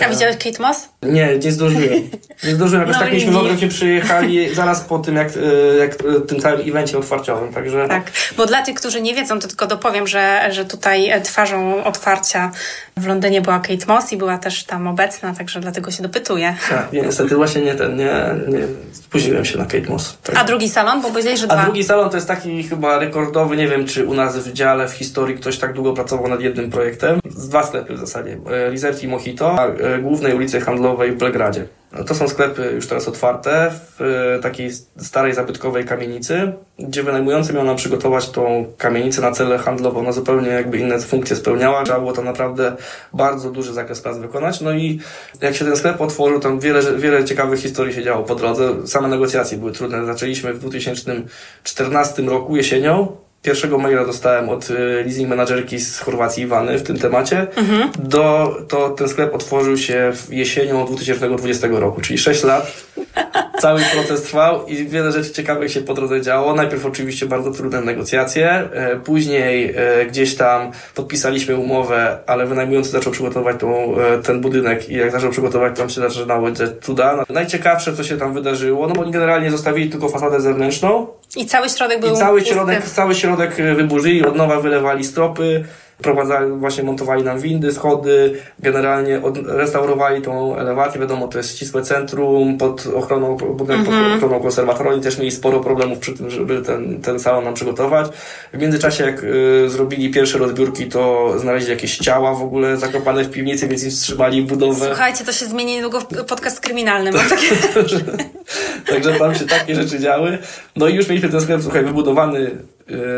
a 0.04 0.08
widziałeś 0.08 0.36
Kate 0.36 0.62
Moss? 0.62 0.88
Nie, 1.02 1.38
nie 1.38 1.52
zdążyłem. 1.52 2.10
Nie 2.44 2.54
zdążyłem, 2.54 2.80
jakoś 2.80 2.96
no 2.96 3.04
tak 3.04 3.12
myśmy 3.12 3.32
w 3.32 3.36
ogóle 3.36 3.68
przyjechali 3.68 4.54
zaraz 4.54 4.80
po 4.80 4.98
tym, 4.98 5.16
jak, 5.16 5.28
e, 5.28 5.76
jak 5.76 5.92
e, 5.92 6.20
tym 6.20 6.40
całym 6.40 6.68
evencie 6.68 6.98
otwarciowym, 6.98 7.52
także... 7.52 7.88
Tak, 7.88 8.10
bo 8.36 8.46
dla 8.46 8.62
tych, 8.62 8.74
którzy 8.74 9.00
nie 9.00 9.14
wiedzą, 9.14 9.38
to 9.38 9.48
tylko 9.48 9.66
dopowiem, 9.66 10.06
że, 10.06 10.48
że 10.50 10.64
tutaj 10.64 11.22
twarzą 11.24 11.84
otwarcia 11.84 12.50
w 12.96 13.06
Londynie 13.06 13.40
była 13.40 13.60
Kate 13.60 13.86
Moss 13.86 14.12
i 14.12 14.16
była 14.16 14.38
też 14.38 14.64
tam 14.64 14.86
obecna, 14.86 15.34
także 15.34 15.60
dlatego 15.60 15.90
się 15.90 16.02
dopytuję. 16.02 16.54
Tak, 16.70 16.92
nie, 16.92 17.02
niestety 17.02 17.36
właśnie 17.36 17.62
nie 17.62 17.74
ten, 17.74 17.96
nie, 17.96 18.34
nie 18.48 18.66
spóźniłem 18.92 19.44
się 19.44 19.58
na 19.58 19.64
Kate 19.64 19.88
Moss. 19.88 20.18
Tak. 20.22 20.36
A 20.38 20.44
drugi 20.44 20.68
salon? 20.68 21.02
Bo 21.02 21.08
powiedziałeś, 21.08 21.40
że 21.40 21.46
dwa. 21.46 21.56
A 21.56 21.64
drugi 21.64 21.84
salon 21.84 22.10
to 22.10 22.16
jest 22.16 22.28
taki 22.28 22.62
chyba 22.62 22.98
rekordowy, 22.98 23.56
nie 23.56 23.68
wiem, 23.68 23.86
czy 23.86 24.06
u 24.06 24.14
nas 24.14 24.38
w 24.38 24.52
dziale, 24.52 24.88
w 24.88 24.92
historii 24.92 25.36
ktoś 25.36 25.58
tak 25.58 25.72
długo 25.72 25.92
pracował 25.92 26.28
nad 26.28 26.40
jednym 26.40 26.70
projektem. 26.70 27.20
Z 27.36 27.48
dwa 27.48 27.66
sklepy 27.66 27.94
w 27.94 27.98
zasadzie. 27.98 28.38
Lizerti 28.70 29.06
i 29.06 29.08
Mojito, 29.08 29.58
a 29.58 29.66
e, 29.66 29.98
głównej 29.98 30.34
ulicy 30.34 30.60
handlowej 30.60 31.12
w 31.12 31.16
Belgradzie. 31.16 31.66
To 32.06 32.14
są 32.14 32.28
sklepy 32.28 32.72
już 32.74 32.86
teraz 32.86 33.08
otwarte 33.08 33.70
w 33.98 34.02
e, 34.02 34.42
takiej 34.42 34.70
starej, 34.98 35.34
zabytkowej 35.34 35.84
kamienicy, 35.84 36.52
gdzie 36.78 37.02
wynajmujący 37.02 37.52
miał 37.52 37.64
nam 37.64 37.76
przygotować 37.76 38.30
tą 38.30 38.72
kamienicę 38.78 39.22
na 39.22 39.32
cele 39.32 39.58
handlowe. 39.58 39.98
Ona 39.98 40.12
zupełnie 40.12 40.48
jakby 40.48 40.78
inne 40.78 41.00
funkcje 41.00 41.36
spełniała. 41.36 41.84
Trzeba 41.84 41.98
było 41.98 42.12
tam 42.12 42.24
naprawdę 42.24 42.76
bardzo 43.12 43.50
duży 43.50 43.72
zakres 43.72 44.00
prac 44.00 44.18
wykonać. 44.18 44.60
No 44.60 44.72
i 44.72 45.00
jak 45.40 45.54
się 45.54 45.64
ten 45.64 45.76
sklep 45.76 46.00
otworzył, 46.00 46.40
tam 46.40 46.60
wiele, 46.60 46.98
wiele 46.98 47.24
ciekawych 47.24 47.60
historii 47.60 47.94
się 47.94 48.02
działo 48.02 48.24
po 48.24 48.34
drodze. 48.34 48.86
Same 48.86 49.08
negocjacje 49.08 49.58
były 49.58 49.72
trudne. 49.72 50.06
Zaczęliśmy 50.06 50.54
w 50.54 50.58
2014 50.58 52.22
roku 52.22 52.56
jesienią 52.56 53.16
Pierwszego 53.42 53.78
maila 53.78 54.04
dostałem 54.04 54.48
od 54.48 54.70
y, 54.70 54.74
leasing 55.04 55.28
managerki 55.28 55.78
z 55.78 55.98
Chorwacji 55.98 56.42
Iwany 56.42 56.78
w 56.78 56.82
tym 56.82 56.98
temacie. 56.98 57.46
Mhm. 57.56 57.90
Do, 57.98 58.56
to 58.68 58.90
ten 58.90 59.08
sklep 59.08 59.34
otworzył 59.34 59.76
się 59.76 60.12
w 60.14 60.32
jesienią 60.32 60.86
2020 60.86 61.68
roku, 61.70 62.00
czyli 62.00 62.18
6 62.18 62.44
lat. 62.44 62.72
Cały 63.60 63.80
proces 63.94 64.22
trwał 64.22 64.66
i 64.66 64.86
wiele 64.86 65.12
rzeczy 65.12 65.30
ciekawych 65.30 65.72
się 65.72 65.80
po 65.80 65.94
drodze 65.94 66.22
działo. 66.22 66.54
Najpierw 66.54 66.86
oczywiście 66.86 67.26
bardzo 67.26 67.50
trudne 67.50 67.80
negocjacje, 67.80 68.50
e, 68.50 68.96
później 68.96 69.74
e, 69.76 70.06
gdzieś 70.06 70.36
tam 70.36 70.70
podpisaliśmy 70.94 71.56
umowę, 71.56 72.18
ale 72.26 72.46
wynajmujący 72.46 72.90
zaczął 72.90 73.12
przygotować 73.12 73.56
tą, 73.60 73.96
e, 73.98 74.18
ten 74.18 74.40
budynek 74.40 74.88
i 74.88 74.94
jak 74.94 75.12
zaczął 75.12 75.30
przygotować, 75.30 75.76
tam 75.78 75.90
się 75.90 76.00
zaczynało 76.00 76.48
cuda. 76.82 77.24
Najciekawsze, 77.28 77.96
co 77.96 78.04
się 78.04 78.16
tam 78.16 78.34
wydarzyło, 78.34 78.88
no 78.88 78.94
bo 78.94 79.02
oni 79.02 79.12
generalnie 79.12 79.50
zostawili 79.50 79.90
tylko 79.90 80.08
fasadę 80.08 80.40
zewnętrzną. 80.40 81.06
I 81.36 81.46
cały 81.46 81.68
środek 81.68 82.00
był 82.00 82.14
I 82.14 82.16
cały 82.16 82.44
środek, 82.44 82.84
cały 82.84 83.14
środek 83.14 83.54
wyburzyli, 83.76 84.24
od 84.24 84.36
nowa 84.36 84.60
wylewali 84.60 85.04
stropy, 85.04 85.64
prowadzali, 86.02 86.52
właśnie 86.52 86.84
montowali 86.84 87.24
nam 87.24 87.40
windy, 87.40 87.72
schody, 87.72 88.40
generalnie 88.58 89.22
od, 89.22 89.38
restaurowali 89.46 90.22
tą 90.22 90.56
elewację, 90.56 91.00
wiadomo, 91.00 91.28
to 91.28 91.38
jest 91.38 91.56
ścisłe 91.56 91.82
centrum, 91.82 92.58
pod 92.58 92.86
ochroną, 92.86 93.36
budynek 93.36 93.84
pod 93.86 93.94
mhm. 93.94 94.16
ochroną 94.16 94.40
konserwatora, 94.40 94.90
oni 94.90 95.02
też 95.02 95.18
mieli 95.18 95.30
sporo 95.30 95.60
problemów 95.60 95.98
przy 95.98 96.12
tym, 96.12 96.30
żeby 96.30 96.62
ten, 96.62 97.02
ten 97.02 97.20
salon 97.20 97.44
nam 97.44 97.54
przygotować. 97.54 98.08
W 98.52 98.58
międzyczasie, 98.58 99.04
jak 99.04 99.24
y, 99.24 99.70
zrobili 99.70 100.10
pierwsze 100.10 100.38
rozbiórki, 100.38 100.86
to 100.86 101.34
znaleźli 101.38 101.70
jakieś 101.70 101.98
ciała 101.98 102.34
w 102.34 102.42
ogóle 102.42 102.76
zakopane 102.76 103.24
w 103.24 103.30
piwnicy, 103.30 103.68
więc 103.68 103.84
im 103.84 103.90
wstrzymali 103.90 104.42
budowę. 104.42 104.86
Słuchajcie, 104.86 105.24
to 105.24 105.32
się 105.32 105.46
zmieni 105.46 105.74
niedługo 105.74 106.00
w 106.00 106.24
podcast 106.24 106.60
kryminalny. 106.60 107.10
Także 108.90 109.12
tam 109.18 109.34
się 109.34 109.46
takie 109.46 109.74
rzeczy 109.74 109.98
działy. 109.98 110.38
No 110.76 110.88
i 110.88 110.94
już 110.94 111.08
mieliśmy 111.08 111.28
ten 111.28 111.40
sklep, 111.40 111.62
słuchaj, 111.62 111.84
wybudowany 111.84 112.50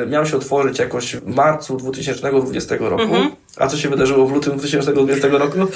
miał 0.06 0.26
się 0.26 0.36
otworzyć 0.36 0.78
jakoś 0.78 1.16
w 1.16 1.26
marcu 1.26 1.76
2020 1.76 2.76
roku. 2.80 3.02
Mhm. 3.02 3.30
A 3.56 3.66
co 3.66 3.76
się 3.76 3.88
wydarzyło 3.88 4.26
w 4.26 4.32
lutym 4.32 4.56
2020 4.56 5.28
roku? 5.28 5.58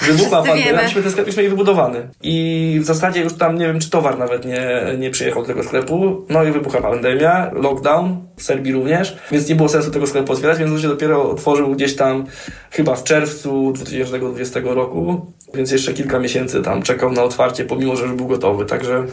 Wybuchła 0.00 0.42
pandemia, 0.42 0.82
myśmy 0.82 1.02
ten 1.02 1.12
sklep 1.12 1.26
już 1.26 1.36
mieli 1.36 1.48
wybudowany. 1.48 2.08
I 2.22 2.78
w 2.82 2.84
zasadzie 2.84 3.20
już 3.20 3.32
tam 3.34 3.58
nie 3.58 3.66
wiem, 3.66 3.80
czy 3.80 3.90
towar 3.90 4.18
nawet 4.18 4.44
nie, 4.44 4.84
nie 4.98 5.10
przyjechał 5.10 5.42
do 5.42 5.48
tego 5.48 5.62
sklepu. 5.62 6.26
No 6.28 6.44
i 6.44 6.52
wybucha 6.52 6.80
pandemia, 6.80 7.50
lockdown, 7.54 8.16
w 8.36 8.42
Serbii 8.42 8.72
również, 8.72 9.16
więc 9.30 9.48
nie 9.48 9.54
było 9.54 9.68
sensu 9.68 9.90
tego 9.90 10.06
sklepu 10.06 10.32
otwierać, 10.32 10.58
więc 10.58 10.70
on 10.72 10.80
się 10.80 10.88
dopiero 10.88 11.30
otworzył 11.30 11.70
gdzieś 11.70 11.96
tam 11.96 12.26
chyba 12.70 12.94
w 12.94 13.04
czerwcu 13.04 13.72
2020 13.72 14.60
roku, 14.64 15.26
więc 15.54 15.70
jeszcze 15.72 15.94
kilka 15.94 16.18
miesięcy 16.18 16.62
tam 16.62 16.82
czekał 16.82 17.12
na 17.12 17.22
otwarcie, 17.22 17.64
pomimo, 17.64 17.96
że 17.96 18.04
już 18.04 18.14
był 18.14 18.26
gotowy. 18.26 18.66
Także 18.66 19.06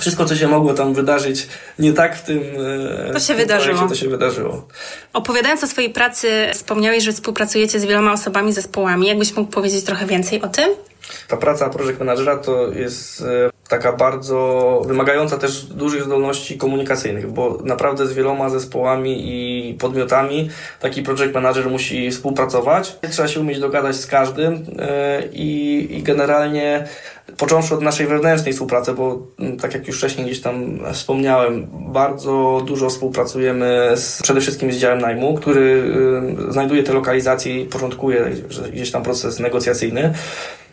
wszystko, 0.00 0.24
co 0.24 0.36
się 0.36 0.48
mogło 0.48 0.74
tam 0.74 0.94
wydarzyć 0.94 1.48
nie 1.78 1.92
tak 1.92 2.16
w 2.16 2.22
tym, 2.22 2.42
e, 3.08 3.12
to 3.12 3.20
się 3.20 3.34
wydarzyło. 3.34 3.76
Projekcie, 3.76 3.94
to 3.94 4.00
się 4.00 4.08
wydarzyło. 4.08 4.68
Opowiadając 5.12 5.64
o 5.64 5.66
swojej 5.66 5.90
pracy, 5.90 6.30
wspomniałeś, 6.52 7.04
że 7.04 7.12
współpracujecie 7.12 7.80
z 7.80 7.84
wieloma 7.84 8.12
osobami, 8.12 8.52
zespołami. 8.52 9.06
Jakbyś 9.06 9.36
mógł 9.36 9.50
powiedzieć 9.50 9.84
trochę 9.84 10.06
więcej 10.06 10.42
o 10.42 10.48
tym? 10.48 10.70
Ta 11.28 11.36
praca 11.36 11.70
project 11.70 11.98
managera 11.98 12.36
to 12.36 12.72
jest 12.72 13.22
e, 13.22 13.55
taka 13.68 13.92
bardzo 13.92 14.82
wymagająca 14.86 15.38
też 15.38 15.64
dużych 15.64 16.04
zdolności 16.04 16.58
komunikacyjnych, 16.58 17.32
bo 17.32 17.58
naprawdę 17.64 18.06
z 18.06 18.12
wieloma 18.12 18.50
zespołami 18.50 19.22
i 19.24 19.74
podmiotami 19.74 20.50
taki 20.80 21.02
project 21.02 21.34
manager 21.34 21.70
musi 21.70 22.10
współpracować. 22.10 22.96
Trzeba 23.10 23.28
się 23.28 23.40
umieć 23.40 23.60
dogadać 23.60 23.96
z 23.96 24.06
każdym 24.06 24.66
e, 24.78 25.22
i, 25.32 25.86
i 25.98 26.02
generalnie 26.02 26.84
począwszy 27.36 27.74
od 27.74 27.82
naszej 27.82 28.06
wewnętrznej 28.06 28.52
współpracy, 28.52 28.92
bo 28.92 29.18
tak 29.60 29.74
jak 29.74 29.86
już 29.86 29.98
wcześniej 29.98 30.26
gdzieś 30.26 30.40
tam 30.40 30.78
wspomniałem, 30.92 31.66
bardzo 31.72 32.62
dużo 32.66 32.90
współpracujemy 32.90 33.92
z, 33.96 34.22
przede 34.22 34.40
wszystkim 34.40 34.72
z 34.72 34.76
działem 34.76 35.00
najmu, 35.00 35.34
który 35.34 35.60
y, 36.48 36.52
znajduje 36.52 36.82
te 36.82 36.92
lokalizacje 36.92 37.60
i 37.60 37.66
porządkuje 37.66 38.30
gdzieś 38.72 38.90
tam 38.90 39.02
proces 39.02 39.40
negocjacyjny 39.40 40.14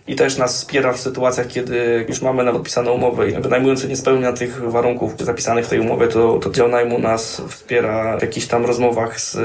i 0.07 0.15
też 0.15 0.37
nas 0.37 0.55
wspiera 0.55 0.93
w 0.93 0.99
sytuacjach, 0.99 1.47
kiedy 1.47 2.05
już 2.09 2.21
mamy 2.21 2.43
na 2.43 2.51
podpisaną 2.51 2.91
umowę 2.91 3.29
i 3.29 3.33
wynajmujący 3.33 3.87
nie 3.87 3.95
spełnia 3.95 4.33
tych 4.33 4.71
warunków 4.71 5.19
zapisanych 5.19 5.65
w 5.65 5.69
tej 5.69 5.79
umowie, 5.79 6.07
to, 6.07 6.39
to 6.39 6.49
dział 6.49 6.67
najmu 6.67 6.99
nas 6.99 7.41
wspiera 7.49 8.17
w 8.17 8.21
jakichś 8.21 8.47
tam 8.47 8.65
rozmowach 8.65 9.21
z 9.21 9.37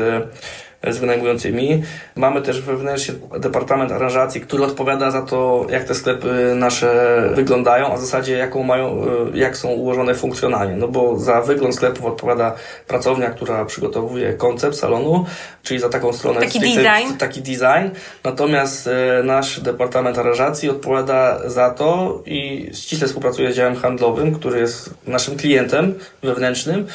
z 0.87 0.99
wynajmującymi. 0.99 1.83
Mamy 2.17 2.43
też 2.43 2.61
wewnętrznie 2.63 3.15
departament 3.39 3.93
aranżacji, 3.93 4.41
który 4.41 4.65
odpowiada 4.65 5.11
za 5.11 5.23
to, 5.23 5.67
jak 5.71 5.85
te 5.85 5.95
sklepy 5.95 6.53
nasze 6.55 7.23
wyglądają, 7.35 7.93
a 7.93 7.97
w 7.97 8.01
zasadzie 8.01 8.37
jaką 8.37 8.63
mają, 8.63 9.05
e, 9.35 9.39
jak 9.39 9.57
są 9.57 9.69
ułożone 9.69 10.15
funkcjonalnie. 10.15 10.77
No 10.77 10.89
bo 10.89 11.19
za 11.19 11.41
wygląd 11.41 11.75
sklepów 11.75 12.05
odpowiada 12.07 12.55
pracownia, 12.87 13.31
która 13.31 13.65
przygotowuje 13.65 14.33
koncept 14.33 14.77
salonu, 14.77 15.27
czyli 15.63 15.81
za 15.81 15.89
taką 15.89 16.13
stronę 16.13 16.41
taki 16.41 16.61
design. 16.61 17.17
Taki 17.19 17.43
design. 17.43 17.91
Natomiast 18.25 18.87
e, 18.87 19.23
nasz 19.23 19.61
departament 19.61 20.19
aranżacji 20.19 20.71
odpowiada 20.71 21.51
za 21.51 21.71
to 21.71 22.23
i 22.27 22.71
ściśle 22.75 23.07
współpracuje 23.07 23.53
z 23.53 23.57
działem 23.57 23.77
handlowym, 23.77 24.35
który 24.35 24.61
jest 24.61 24.91
naszym 25.07 25.37
klientem 25.37 25.95
wewnętrznym 26.23 26.87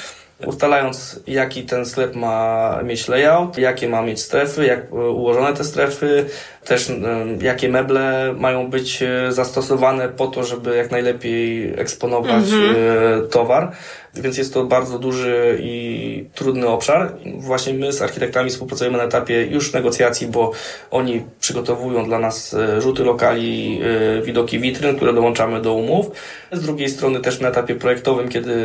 ustalając 0.46 1.20
jaki 1.28 1.64
ten 1.64 1.86
sklep 1.86 2.16
ma 2.16 2.80
mieć 2.84 3.08
layout, 3.08 3.58
jakie 3.58 3.90
ma 3.90 4.02
mieć 4.02 4.22
strefy, 4.22 4.66
jak 4.66 4.80
e, 4.80 4.96
ułożone 4.96 5.54
te 5.54 5.64
strefy, 5.64 6.26
też 6.66 6.90
e, 6.90 6.96
jakie 7.42 7.70
meble 7.70 8.36
mają 8.38 8.70
być 8.70 9.04
e, 9.04 9.32
zastosowane 9.32 10.10
po 10.10 10.28
to, 10.28 10.44
żeby 10.44 10.76
jak 10.76 10.92
najlepiej 10.92 11.74
eksponować 11.80 12.44
mhm. 12.44 12.76
towar. 13.30 13.72
Więc 14.16 14.38
jest 14.38 14.54
to 14.54 14.64
bardzo 14.64 15.00
duży 15.00 15.58
i 15.62 16.26
trudny 16.36 16.68
obszar. 16.68 17.14
Właśnie 17.38 17.74
my 17.74 17.94
z 17.94 18.02
architektami 18.02 18.50
współpracujemy 18.50 18.98
na 18.98 19.04
etapie 19.04 19.46
już 19.46 19.74
negocjacji, 19.74 20.28
bo 20.28 20.52
oni 20.92 21.24
przygotowują 21.40 22.06
dla 22.06 22.20
nas 22.20 22.56
rzuty 22.80 23.04
lokali, 23.04 23.82
widoki 24.24 24.60
witryn, 24.60 24.96
które 24.96 25.14
dołączamy 25.14 25.62
do 25.62 25.74
umów. 25.74 26.12
Z 26.52 26.62
drugiej 26.62 26.90
strony 26.90 27.20
też 27.20 27.40
na 27.40 27.50
etapie 27.50 27.76
projektowym, 27.76 28.30
kiedy 28.30 28.56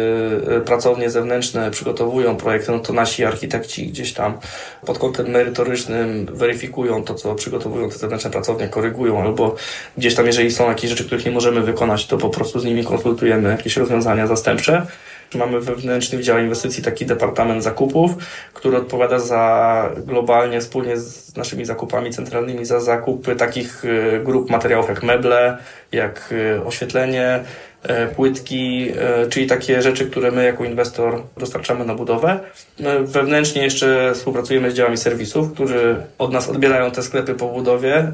pracownie 0.65 1.11
zewnętrzne 1.11 1.71
przygotowują 1.71 2.37
projekty, 2.37 2.73
no 2.73 2.79
to 2.79 2.93
nasi 2.93 3.25
architekci 3.25 3.87
gdzieś 3.87 4.13
tam 4.13 4.39
pod 4.87 4.99
kątem 4.99 5.29
merytorycznym 5.29 6.27
weryfikują 6.33 7.05
to, 7.05 7.15
co 7.15 7.35
przygotowują 7.35 7.91
te 7.91 7.99
zewnętrzne 7.99 8.31
pracownie, 8.31 8.69
korygują, 8.69 9.23
albo 9.23 9.57
gdzieś 9.99 10.15
tam, 10.15 10.27
jeżeli 10.27 10.51
są 10.51 10.69
jakieś 10.69 10.91
rzeczy, 10.91 11.05
których 11.05 11.25
nie 11.25 11.33
możemy 11.33 11.63
wykonać, 11.63 12.07
to 12.07 12.19
po 12.19 12.29
prostu 12.29 12.61
z 12.61 12.65
nimi 12.65 12.85
konsultujemy 12.85 13.51
jakieś 13.51 13.77
rozwiązania 13.77 14.27
zastępcze. 14.27 14.87
Mamy 15.35 15.61
wewnętrzny 15.61 16.19
Wydział 16.19 16.39
Inwestycji 16.39 16.83
taki 16.83 17.07
Departament 17.07 17.63
Zakupów, 17.63 18.13
który 18.55 18.77
odpowiada 18.77 19.19
za 19.19 19.93
globalnie 20.07 20.61
wspólnie 20.61 20.97
z 20.97 21.37
naszymi 21.37 21.65
zakupami 21.65 22.11
centralnymi 22.11 22.65
za 22.65 22.81
zakupy 22.81 23.37
takich 23.37 23.85
y, 23.85 24.21
grup 24.25 24.51
materiałów 24.51 24.89
jak 24.89 25.03
meble, 25.03 25.59
jak 25.93 26.33
y, 26.33 26.65
oświetlenie, 26.65 27.45
E, 27.83 28.07
płytki, 28.07 28.93
czyli 29.31 29.47
takie 29.47 29.83
rzeczy, 29.83 30.11
które 30.11 30.31
my 30.31 30.45
jako 30.45 30.65
inwestor 30.65 31.23
dostarczamy 31.37 31.85
na 31.85 31.95
budowę. 31.95 32.41
My 32.79 33.07
wewnętrznie 33.07 33.63
jeszcze 33.63 34.13
współpracujemy 34.15 34.71
z 34.71 34.75
działami 34.75 34.97
serwisów, 34.97 35.53
którzy 35.53 35.97
od 36.19 36.33
nas 36.33 36.49
odbierają 36.49 36.91
te 36.91 37.03
sklepy 37.03 37.35
po 37.35 37.49
budowie 37.49 38.13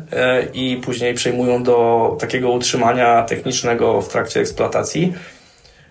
i 0.55 0.81
później 0.85 1.15
przejmują 1.15 1.63
do 1.63 2.17
takiego 2.21 2.51
utrzymania 2.51 3.23
technicznego 3.23 4.03
w 4.03 4.09
trakcie 4.09 4.41
eksploatacji. 4.41 5.13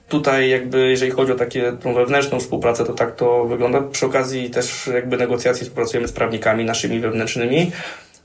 Tutaj 0.10 0.50
jakby, 0.50 0.90
jeżeli 0.90 1.12
chodzi 1.12 1.32
o 1.32 1.36
takie, 1.36 1.74
tą 1.84 1.94
wewnętrzną 1.94 2.40
współpracę, 2.40 2.86
to 2.86 2.94
tak 2.94 3.16
to 3.16 3.46
wygląda. 3.46 3.82
Przy 3.82 4.06
okazji 4.06 4.50
też 4.50 4.90
jakby 4.94 5.18
negocjacji 5.18 5.64
współpracujemy 5.64 6.08
z 6.08 6.12
prawnikami 6.12 6.66
naszymi 6.66 7.00
wewnętrznymi, 7.00 7.72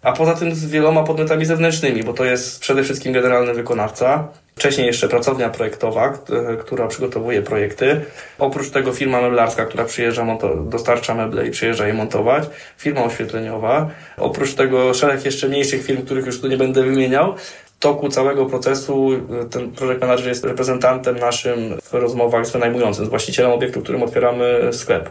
a 0.03 0.13
poza 0.13 0.35
tym 0.35 0.55
z 0.55 0.67
wieloma 0.67 1.05
podmiotami 1.05 1.45
zewnętrznymi, 1.45 2.03
bo 2.05 2.13
to 2.13 2.25
jest 2.25 2.61
przede 2.61 2.83
wszystkim 2.83 3.13
generalny 3.13 3.55
wykonawca, 3.55 4.29
Wcześniej 4.59 4.87
jeszcze 4.87 5.09
pracownia 5.09 5.49
projektowa, 5.49 6.19
która 6.61 6.87
przygotowuje 6.87 7.43
projekty. 7.43 8.01
Oprócz 8.39 8.71
tego 8.71 8.93
firma 8.93 9.21
meblarska, 9.21 9.67
która 9.67 9.85
przyjeżdża, 9.85 10.39
dostarcza 10.65 11.15
meble 11.15 11.47
i 11.47 11.51
przyjeżdża 11.51 11.87
je 11.87 11.95
montować. 11.95 12.45
Firma 12.77 13.05
oświetleniowa. 13.05 13.91
Oprócz 14.17 14.55
tego 14.55 14.95
szereg 14.95 15.25
jeszcze 15.25 15.49
mniejszych 15.49 15.85
firm, 15.85 16.03
których 16.05 16.27
już 16.27 16.41
tu 16.41 16.49
nie 16.49 16.57
będę 16.57 16.83
wymieniał. 16.83 17.35
Toku 17.79 18.09
całego 18.09 18.47
procesu 18.47 19.11
ten 19.51 19.71
projekt 19.71 20.01
manager 20.01 20.29
jest 20.29 20.45
reprezentantem 20.45 21.19
naszym 21.19 21.79
w 21.83 21.93
rozmowach 21.93 22.47
z 22.47 22.53
wynajmującym, 22.53 23.07
z 23.07 23.09
właścicielem 23.09 23.53
obiektu, 23.53 23.81
którym 23.81 24.03
otwieramy 24.03 24.61
sklep. 24.73 25.11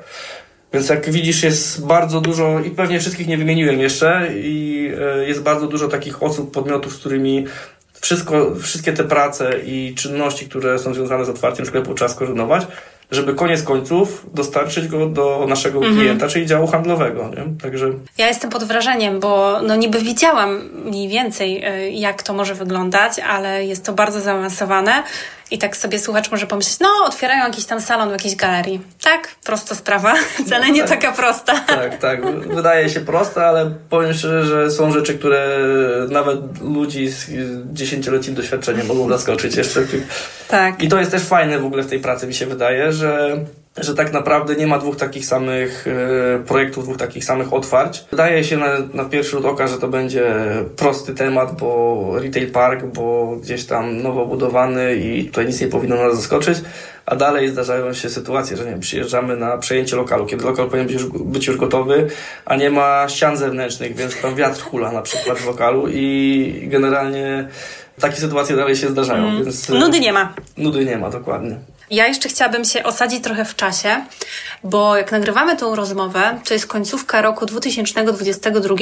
Więc 0.74 0.90
jak 0.90 1.10
widzisz, 1.10 1.44
jest 1.44 1.86
bardzo 1.86 2.22
dużo, 2.22 2.60
i 2.60 2.72
pewnie 2.72 3.00
wszystkich 3.00 3.28
nie 3.28 3.38
wymieniłem 3.38 3.80
jeszcze, 3.80 4.30
i 4.36 4.92
e, 5.02 5.28
jest 5.28 5.42
bardzo 5.42 5.68
dużo 5.68 5.88
takich 5.88 6.24
osób, 6.24 6.52
podmiotów, 6.52 6.94
z 6.94 6.98
którymi 6.98 7.46
wszystko, 8.02 8.56
wszystkie 8.56 8.94
te 8.94 9.04
prace 9.04 9.60
i 9.66 9.96
czynności, 9.96 10.50
które 10.50 10.80
są 10.80 10.94
związane 10.94 11.26
z 11.26 11.30
otwarciem 11.30 11.66
sklepu 11.66 11.94
trzeba 11.94 12.10
skoordynować, 12.10 12.68
żeby 13.12 13.34
koniec 13.34 13.64
końców 13.64 14.26
dostarczyć 14.34 14.88
go 14.88 15.06
do 15.06 15.46
naszego 15.50 15.78
mhm. 15.78 15.98
klienta, 15.98 16.28
czyli 16.28 16.46
działu 16.46 16.68
handlowego. 16.68 17.30
Nie? 17.30 17.62
Także... 17.62 17.92
Ja 18.18 18.28
jestem 18.28 18.50
pod 18.50 18.64
wrażeniem, 18.64 19.20
bo 19.20 19.62
no 19.62 19.76
niby 19.76 20.00
widziałam 20.00 20.70
mniej 20.86 21.08
więcej, 21.08 21.66
y, 21.88 21.92
jak 21.92 22.24
to 22.24 22.34
może 22.34 22.56
wyglądać, 22.56 23.20
ale 23.20 23.66
jest 23.66 23.86
to 23.86 23.94
bardzo 23.94 24.22
zaawansowane. 24.22 25.04
I 25.52 25.58
tak 25.58 25.78
sobie 25.78 26.00
słuchacz 26.00 26.32
może 26.32 26.48
pomyśleć, 26.48 26.80
no 26.80 26.90
otwierają 27.06 27.44
jakiś 27.44 27.66
tam 27.66 27.82
salon 27.82 28.10
w 28.10 28.12
jakiejś 28.12 28.36
galerii. 28.36 28.82
Tak, 29.04 29.36
prosta 29.44 29.76
sprawa, 29.76 30.14
wcale 30.46 30.72
nie 30.72 30.84
tak, 30.84 30.90
taka 30.90 31.12
prosta. 31.12 31.60
Tak, 31.60 31.98
tak. 31.98 32.40
Wydaje 32.56 32.90
się 32.90 33.00
prosta, 33.00 33.46
ale 33.46 33.72
powiem 33.90 34.14
szczerze, 34.14 34.46
że 34.46 34.72
są 34.72 34.92
rzeczy, 34.92 35.18
które 35.18 35.58
nawet 36.10 36.62
ludzi 36.62 37.08
z 37.08 37.30
dziesięcioletnim 37.74 38.36
doświadczeniem 38.36 38.88
mogą 38.88 39.10
zaskoczyć 39.10 39.56
jeszcze. 39.56 39.82
Tak. 40.48 40.84
I 40.84 40.88
to 40.88 41.00
jest 41.00 41.12
też 41.12 41.24
fajne 41.24 41.60
w 41.60 41.66
ogóle 41.66 41.84
w 41.84 41.90
tej 41.90 42.00
pracy, 42.00 42.28
mi 42.28 42.34
się 42.34 42.46
wydaje, 42.46 42.92
że 42.92 43.38
że 43.78 43.96
tak 43.96 44.14
naprawdę 44.14 44.56
nie 44.56 44.68
ma 44.68 44.80
dwóch 44.80 44.96
takich 44.96 45.26
samych 45.26 45.88
e, 45.88 46.40
projektów, 46.40 46.84
dwóch 46.84 46.98
takich 46.98 47.26
samych 47.26 47.54
otwarć. 47.54 48.06
Wydaje 48.12 48.44
się 48.44 48.58
na, 48.58 48.68
na 48.94 49.06
pierwszy 49.06 49.32
rzut 49.32 49.46
oka, 49.46 49.68
że 49.68 49.78
to 49.78 49.88
będzie 49.88 50.36
prosty 50.76 51.14
temat, 51.14 51.58
bo 51.58 52.12
retail 52.20 52.52
park, 52.52 52.86
bo 52.86 53.36
gdzieś 53.42 53.66
tam 53.66 54.02
nowo 54.02 54.26
budowany 54.26 54.96
i 54.96 55.26
tutaj 55.26 55.46
nic 55.46 55.62
nie 55.62 55.68
powinno 55.68 55.96
nas 55.96 56.16
zaskoczyć, 56.16 56.58
a 57.06 57.16
dalej 57.16 57.50
zdarzają 57.50 57.94
się 57.94 58.10
sytuacje, 58.10 58.58
że 58.58 58.66
nie 58.66 58.72
wiem, 58.72 58.80
przyjeżdżamy 58.80 59.38
na 59.38 59.58
przejęcie 59.58 59.96
lokalu, 59.96 60.26
kiedy 60.26 60.46
lokal 60.46 60.66
powinien 60.66 60.88
być 60.88 60.96
już, 60.96 61.06
być 61.06 61.48
już 61.48 61.58
gotowy, 61.58 62.08
a 62.46 62.56
nie 62.56 62.70
ma 62.70 63.10
ścian 63.10 63.38
zewnętrznych, 63.38 63.96
więc 63.96 64.22
tam 64.22 64.36
wiatr 64.36 64.62
hula 64.62 64.92
na 64.92 65.02
przykład 65.02 65.38
w 65.38 65.46
lokalu 65.46 65.88
i 65.88 66.68
generalnie 66.68 67.48
takie 68.00 68.16
sytuacje 68.16 68.56
dalej 68.56 68.76
się 68.76 68.88
zdarzają. 68.88 69.28
Mm. 69.28 69.44
Więc, 69.44 69.70
nudy 69.70 70.00
nie 70.00 70.14
ma. 70.14 70.34
Nudy 70.58 70.86
nie 70.86 70.98
ma, 70.98 71.10
dokładnie. 71.10 71.56
Ja 71.90 72.08
jeszcze 72.08 72.30
chciałabym 72.30 72.66
się 72.66 72.84
osadzić 72.84 73.24
trochę 73.24 73.46
w 73.46 73.56
czasie, 73.56 74.06
bo 74.64 74.98
jak 74.98 75.12
nagrywamy 75.12 75.58
tą 75.58 75.76
rozmowę, 75.76 76.40
to 76.48 76.54
jest 76.54 76.68
końcówka 76.68 77.22
roku 77.22 77.46
2022 77.46 78.76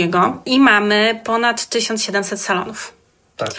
i 0.46 0.60
mamy 0.60 1.22
ponad 1.24 1.66
1700 1.66 2.42
salonów. 2.42 2.94
Tak. 3.38 3.50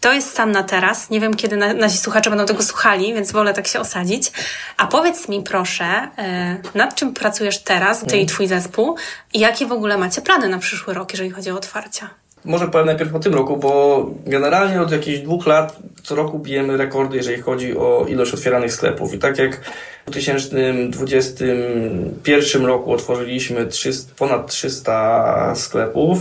To 0.00 0.12
jest 0.12 0.30
stan 0.30 0.52
na 0.52 0.62
teraz. 0.62 1.10
Nie 1.10 1.20
wiem, 1.20 1.34
kiedy 1.34 1.56
nasi 1.56 1.98
słuchacze 1.98 2.30
będą 2.30 2.46
tego 2.46 2.62
słuchali, 2.62 3.14
więc 3.14 3.32
wolę 3.32 3.54
tak 3.54 3.66
się 3.66 3.80
osadzić. 3.80 4.32
A 4.76 4.86
powiedz 4.86 5.28
mi 5.28 5.42
proszę, 5.42 5.84
e, 6.18 6.56
nad 6.74 6.94
czym 6.94 7.14
pracujesz 7.14 7.58
teraz, 7.58 8.00
ty 8.00 8.04
i 8.04 8.20
mhm. 8.20 8.26
twój 8.26 8.46
zespół 8.46 8.96
i 9.34 9.40
jakie 9.40 9.66
w 9.66 9.72
ogóle 9.72 9.98
macie 9.98 10.22
plany 10.22 10.48
na 10.48 10.58
przyszły 10.58 10.94
rok, 10.94 11.12
jeżeli 11.12 11.30
chodzi 11.30 11.50
o 11.50 11.54
otwarcia? 11.54 12.10
Może 12.46 12.68
powiem 12.68 12.86
najpierw 12.86 13.14
o 13.14 13.18
tym 13.18 13.34
roku, 13.34 13.56
bo 13.56 14.06
generalnie 14.26 14.82
od 14.82 14.92
jakichś 14.92 15.18
dwóch 15.18 15.46
lat 15.46 15.76
co 16.02 16.14
roku 16.14 16.38
bijemy 16.38 16.76
rekordy, 16.76 17.16
jeżeli 17.16 17.42
chodzi 17.42 17.76
o 17.76 18.06
ilość 18.08 18.34
otwieranych 18.34 18.72
sklepów. 18.72 19.14
I 19.14 19.18
tak 19.18 19.38
jak 19.38 19.60
w 20.06 20.10
2021 20.10 22.66
roku 22.66 22.92
otworzyliśmy 22.92 23.66
300, 23.66 24.14
ponad 24.16 24.46
300 24.46 25.54
sklepów, 25.54 26.18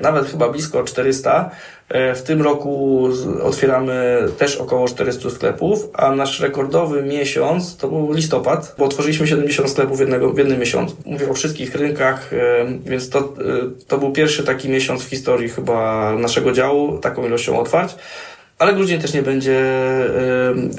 nawet 0.00 0.26
chyba 0.26 0.48
blisko 0.48 0.84
400, 0.84 1.50
E, 1.81 1.81
w 2.14 2.22
tym 2.22 2.42
roku 2.42 3.08
otwieramy 3.42 4.24
też 4.38 4.56
około 4.56 4.88
400 4.88 5.30
sklepów, 5.30 5.88
a 5.92 6.14
nasz 6.14 6.40
rekordowy 6.40 7.02
miesiąc 7.02 7.76
to 7.76 7.88
był 7.88 8.12
listopad, 8.12 8.74
bo 8.78 8.84
otworzyliśmy 8.84 9.26
70 9.26 9.70
sklepów 9.70 10.00
jednego, 10.00 10.32
w 10.32 10.38
jednym 10.38 10.58
miesiącu. 10.60 10.96
Mówię 11.06 11.30
o 11.30 11.34
wszystkich 11.34 11.74
rynkach, 11.74 12.32
e, 12.32 12.66
więc 12.84 13.10
to, 13.10 13.18
e, 13.18 13.24
to 13.88 13.98
był 13.98 14.12
pierwszy 14.12 14.44
taki 14.44 14.68
miesiąc 14.68 15.02
w 15.02 15.08
historii 15.08 15.48
chyba 15.48 16.12
naszego 16.18 16.52
działu, 16.52 16.98
taką 16.98 17.26
ilością 17.26 17.58
otwarć. 17.58 17.94
Ale 18.58 18.74
grudzień 18.74 19.00
też 19.00 19.14
nie 19.14 19.22
będzie 19.22 19.60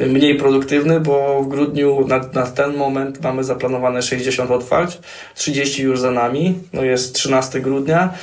mniej 0.07 0.35
produktywny, 0.35 0.99
bo 0.99 1.43
w 1.43 1.47
grudniu 1.47 2.07
na, 2.07 2.21
na, 2.33 2.45
ten 2.45 2.77
moment 2.77 3.21
mamy 3.23 3.43
zaplanowane 3.43 4.01
60 4.01 4.51
otwarć, 4.51 4.99
30 5.35 5.83
już 5.83 5.99
za 5.99 6.11
nami, 6.11 6.59
no 6.73 6.83
jest 6.83 7.15
13 7.15 7.59
grudnia, 7.59 8.13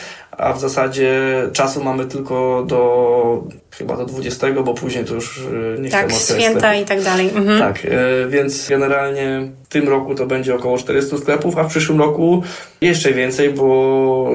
a 0.40 0.53
w 0.53 0.61
zasadzie 0.61 1.20
czasu 1.53 1.85
mamy 1.85 2.05
tylko 2.05 2.64
do 2.68 3.44
chyba 3.70 3.96
do 3.96 4.05
20, 4.05 4.53
bo 4.53 4.74
później 4.74 5.05
to 5.05 5.14
już 5.14 5.38
e, 5.38 5.81
nie 5.81 5.90
tak, 5.90 6.09
Tak, 6.09 6.18
święta 6.18 6.74
i 6.74 6.85
tak 6.85 7.03
dalej. 7.03 7.31
Mhm. 7.35 7.59
Tak, 7.59 7.85
e, 7.85 8.29
więc 8.29 8.68
generalnie 8.68 9.50
w 9.64 9.68
tym 9.68 9.88
roku 9.88 10.14
to 10.14 10.26
będzie 10.26 10.55
około 10.55 10.79
400 10.79 11.18
sklepów, 11.18 11.59
a 11.59 11.64
w 11.64 11.68
przyszłym 11.68 11.98
roku 11.98 12.42
jeszcze 12.81 13.12
więcej, 13.12 13.50
bo 13.50 14.31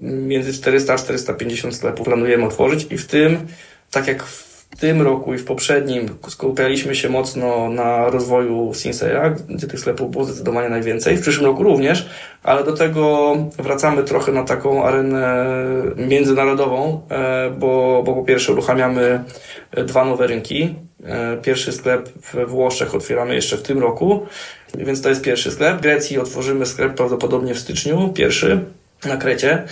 między 0.00 0.52
400 0.52 0.94
a 0.94 0.98
450 0.98 1.76
sklepów 1.76 2.06
planujemy 2.06 2.44
otworzyć 2.44 2.86
i 2.90 2.98
w 2.98 3.06
tym, 3.06 3.46
tak 3.90 4.06
jak 4.06 4.22
w 4.22 4.51
w 4.76 4.80
tym 4.80 5.02
roku 5.02 5.34
i 5.34 5.38
w 5.38 5.44
poprzednim 5.44 6.08
skupialiśmy 6.28 6.94
się 6.94 7.08
mocno 7.08 7.68
na 7.70 8.10
rozwoju 8.10 8.72
Sinseya, 8.74 9.34
gdzie 9.48 9.66
tych 9.66 9.80
sklepów 9.80 10.10
było 10.10 10.24
zdecydowanie 10.24 10.68
najwięcej. 10.68 11.16
W 11.16 11.20
przyszłym 11.20 11.46
roku 11.46 11.62
również, 11.62 12.08
ale 12.42 12.64
do 12.64 12.72
tego 12.72 13.36
wracamy 13.58 14.02
trochę 14.02 14.32
na 14.32 14.44
taką 14.44 14.84
arenę 14.84 15.46
międzynarodową, 15.96 17.00
e, 17.10 17.50
bo, 17.50 18.02
bo 18.06 18.14
po 18.14 18.22
pierwsze 18.22 18.52
uruchamiamy 18.52 19.24
dwa 19.86 20.04
nowe 20.04 20.26
rynki. 20.26 20.74
E, 21.04 21.36
pierwszy 21.36 21.72
sklep 21.72 22.08
we 22.32 22.46
Włoszech 22.46 22.94
otwieramy 22.94 23.34
jeszcze 23.34 23.56
w 23.56 23.62
tym 23.62 23.78
roku, 23.78 24.26
więc 24.74 25.02
to 25.02 25.08
jest 25.08 25.22
pierwszy 25.22 25.50
sklep. 25.50 25.78
W 25.78 25.80
Grecji 25.80 26.18
otworzymy 26.18 26.66
sklep 26.66 26.94
prawdopodobnie 26.94 27.54
w 27.54 27.58
styczniu, 27.58 28.08
pierwszy 28.14 28.64
na 29.04 29.16
Krecie. 29.16 29.64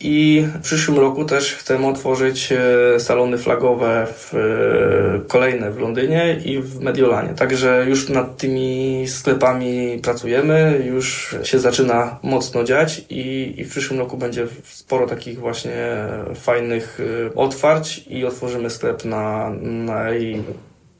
I 0.00 0.46
w 0.54 0.62
przyszłym 0.62 0.98
roku 0.98 1.24
też 1.24 1.54
chcemy 1.54 1.86
otworzyć 1.86 2.52
e, 2.52 3.00
salony 3.00 3.38
flagowe 3.38 4.06
w, 4.14 4.34
e, 4.34 5.28
kolejne 5.28 5.70
w 5.70 5.78
Londynie 5.78 6.36
i 6.44 6.58
w 6.60 6.80
Mediolanie. 6.80 7.34
Także 7.34 7.84
już 7.88 8.08
nad 8.08 8.36
tymi 8.36 9.04
sklepami 9.08 9.98
pracujemy, 10.02 10.82
już 10.86 11.36
się 11.42 11.58
zaczyna 11.58 12.18
mocno 12.22 12.64
dziać 12.64 13.04
i, 13.10 13.54
i 13.56 13.64
w 13.64 13.70
przyszłym 13.70 13.98
roku 13.98 14.16
będzie 14.16 14.46
sporo 14.64 15.06
takich 15.06 15.38
właśnie 15.38 15.96
fajnych 16.34 17.00
e, 17.00 17.34
otwarć 17.34 18.04
i 18.08 18.24
otworzymy 18.24 18.70
sklep 18.70 19.04
na 19.04 19.50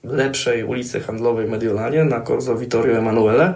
najlepszej 0.02 0.64
ulicy 0.64 1.00
handlowej 1.00 1.48
Mediolanie, 1.48 2.04
na 2.04 2.20
Corso 2.20 2.56
Vittorio 2.56 2.98
Emanuele 2.98 3.54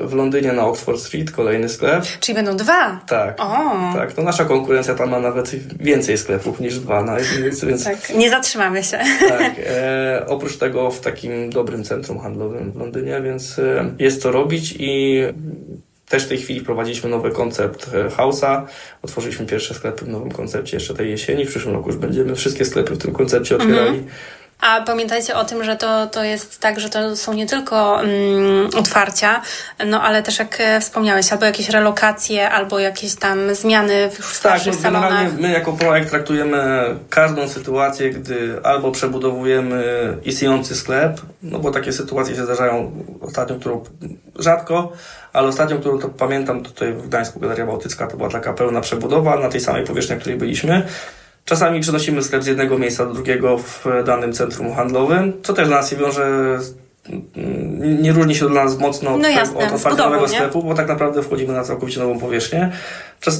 w 0.00 0.12
Londynie 0.12 0.52
na 0.52 0.66
Oxford 0.66 1.00
Street, 1.00 1.30
kolejny 1.30 1.68
sklep. 1.68 2.04
Czyli 2.20 2.34
będą 2.34 2.56
dwa? 2.56 3.00
Tak. 3.06 3.40
O. 3.40 3.92
Tak, 3.94 4.12
to 4.12 4.22
nasza 4.22 4.44
konkurencja 4.44 4.94
tam 4.94 5.10
ma 5.10 5.20
nawet 5.20 5.50
więcej 5.80 6.18
sklepów 6.18 6.60
niż 6.60 6.78
dwa. 6.78 7.02
No, 7.02 7.12
więc, 7.42 7.64
więc, 7.64 7.84
tak, 7.90 8.14
nie 8.14 8.30
zatrzymamy 8.30 8.82
się. 8.82 8.98
Tak. 9.28 9.52
E, 9.70 10.24
oprócz 10.26 10.56
tego 10.56 10.90
w 10.90 11.00
takim 11.00 11.50
dobrym 11.50 11.84
centrum 11.84 12.18
handlowym 12.18 12.72
w 12.72 12.76
Londynie, 12.76 13.20
więc 13.20 13.58
e, 13.58 13.90
jest 13.98 14.22
co 14.22 14.32
robić 14.32 14.74
i 14.78 15.22
też 16.10 16.24
w 16.24 16.28
tej 16.28 16.38
chwili 16.38 16.60
wprowadziliśmy 16.60 17.10
nowy 17.10 17.30
koncept 17.30 17.90
e, 17.94 18.08
House'a. 18.08 18.62
Otworzyliśmy 19.02 19.46
pierwsze 19.46 19.74
sklepy 19.74 20.04
w 20.04 20.08
nowym 20.08 20.30
koncepcie 20.30 20.76
jeszcze 20.76 20.94
tej 20.94 21.10
jesieni. 21.10 21.44
W 21.44 21.48
przyszłym 21.48 21.74
roku 21.74 21.88
już 21.88 21.96
będziemy 21.96 22.34
wszystkie 22.34 22.64
sklepy 22.64 22.94
w 22.94 22.98
tym 22.98 23.12
koncepcie 23.12 23.56
otwierali. 23.56 23.98
Mhm. 23.98 24.06
A 24.60 24.80
pamiętajcie 24.80 25.34
o 25.34 25.44
tym, 25.44 25.64
że 25.64 25.76
to, 25.76 26.06
to 26.06 26.24
jest 26.24 26.60
tak, 26.60 26.80
że 26.80 26.88
to 26.88 27.16
są 27.16 27.32
nie 27.32 27.46
tylko 27.46 28.02
mm, 28.02 28.70
otwarcia, 28.76 29.42
no 29.86 30.02
ale 30.02 30.22
też 30.22 30.38
jak 30.38 30.60
e, 30.60 30.80
wspomniałeś, 30.80 31.32
albo 31.32 31.44
jakieś 31.44 31.68
relokacje, 31.68 32.50
albo 32.50 32.78
jakieś 32.78 33.14
tam 33.14 33.54
zmiany 33.54 34.10
w 34.10 34.24
starszych 34.24 34.82
tak, 34.82 34.92
no, 34.92 35.00
salonach. 35.00 35.38
my 35.38 35.50
jako 35.50 35.72
projekt 35.72 36.10
traktujemy 36.10 36.84
każdą 37.10 37.48
sytuację, 37.48 38.10
gdy 38.10 38.60
albo 38.62 38.92
przebudowujemy 38.92 39.82
istniejący 40.24 40.74
sklep, 40.74 41.20
no 41.42 41.58
bo 41.58 41.70
takie 41.70 41.92
sytuacje 41.92 42.36
się 42.36 42.44
zdarzają 42.44 42.92
ostatnio, 43.20 43.56
którą 43.56 43.84
rzadko, 44.38 44.92
ale 45.32 45.48
ostatnią, 45.48 45.78
którą 45.78 45.98
to 45.98 46.08
pamiętam 46.08 46.62
tutaj 46.62 46.92
w 46.92 47.08
Gdańsku 47.08 47.40
Galeria 47.40 47.66
Bałtycka, 47.66 48.06
to 48.06 48.16
była 48.16 48.30
taka 48.30 48.52
pełna 48.52 48.80
przebudowa 48.80 49.36
na 49.36 49.48
tej 49.48 49.60
samej 49.60 49.84
powierzchni, 49.84 50.14
na 50.14 50.20
której 50.20 50.38
byliśmy. 50.38 50.86
Czasami 51.44 51.80
przenosimy 51.80 52.22
sklep 52.22 52.42
z 52.42 52.46
jednego 52.46 52.78
miejsca 52.78 53.06
do 53.06 53.14
drugiego 53.14 53.58
w 53.58 53.84
danym 54.04 54.32
centrum 54.32 54.74
handlowym, 54.74 55.32
co 55.42 55.52
też 55.52 55.68
dla 55.68 55.76
nas 55.76 55.90
się 55.90 55.96
wiąże 55.96 56.58
nie 57.76 58.12
różni 58.12 58.34
się 58.34 58.48
dla 58.48 58.64
nas 58.64 58.78
mocno 58.78 59.16
no 59.16 59.28
jasne, 59.28 59.66
od 59.66 59.72
otwartego 59.72 60.28
sklepu, 60.28 60.62
bo 60.62 60.74
tak 60.74 60.88
naprawdę 60.88 61.22
wchodzimy 61.22 61.52
na 61.52 61.64
całkowicie 61.64 62.00
nową 62.00 62.18
powierzchnię. 62.18 62.70
E, 63.26 63.32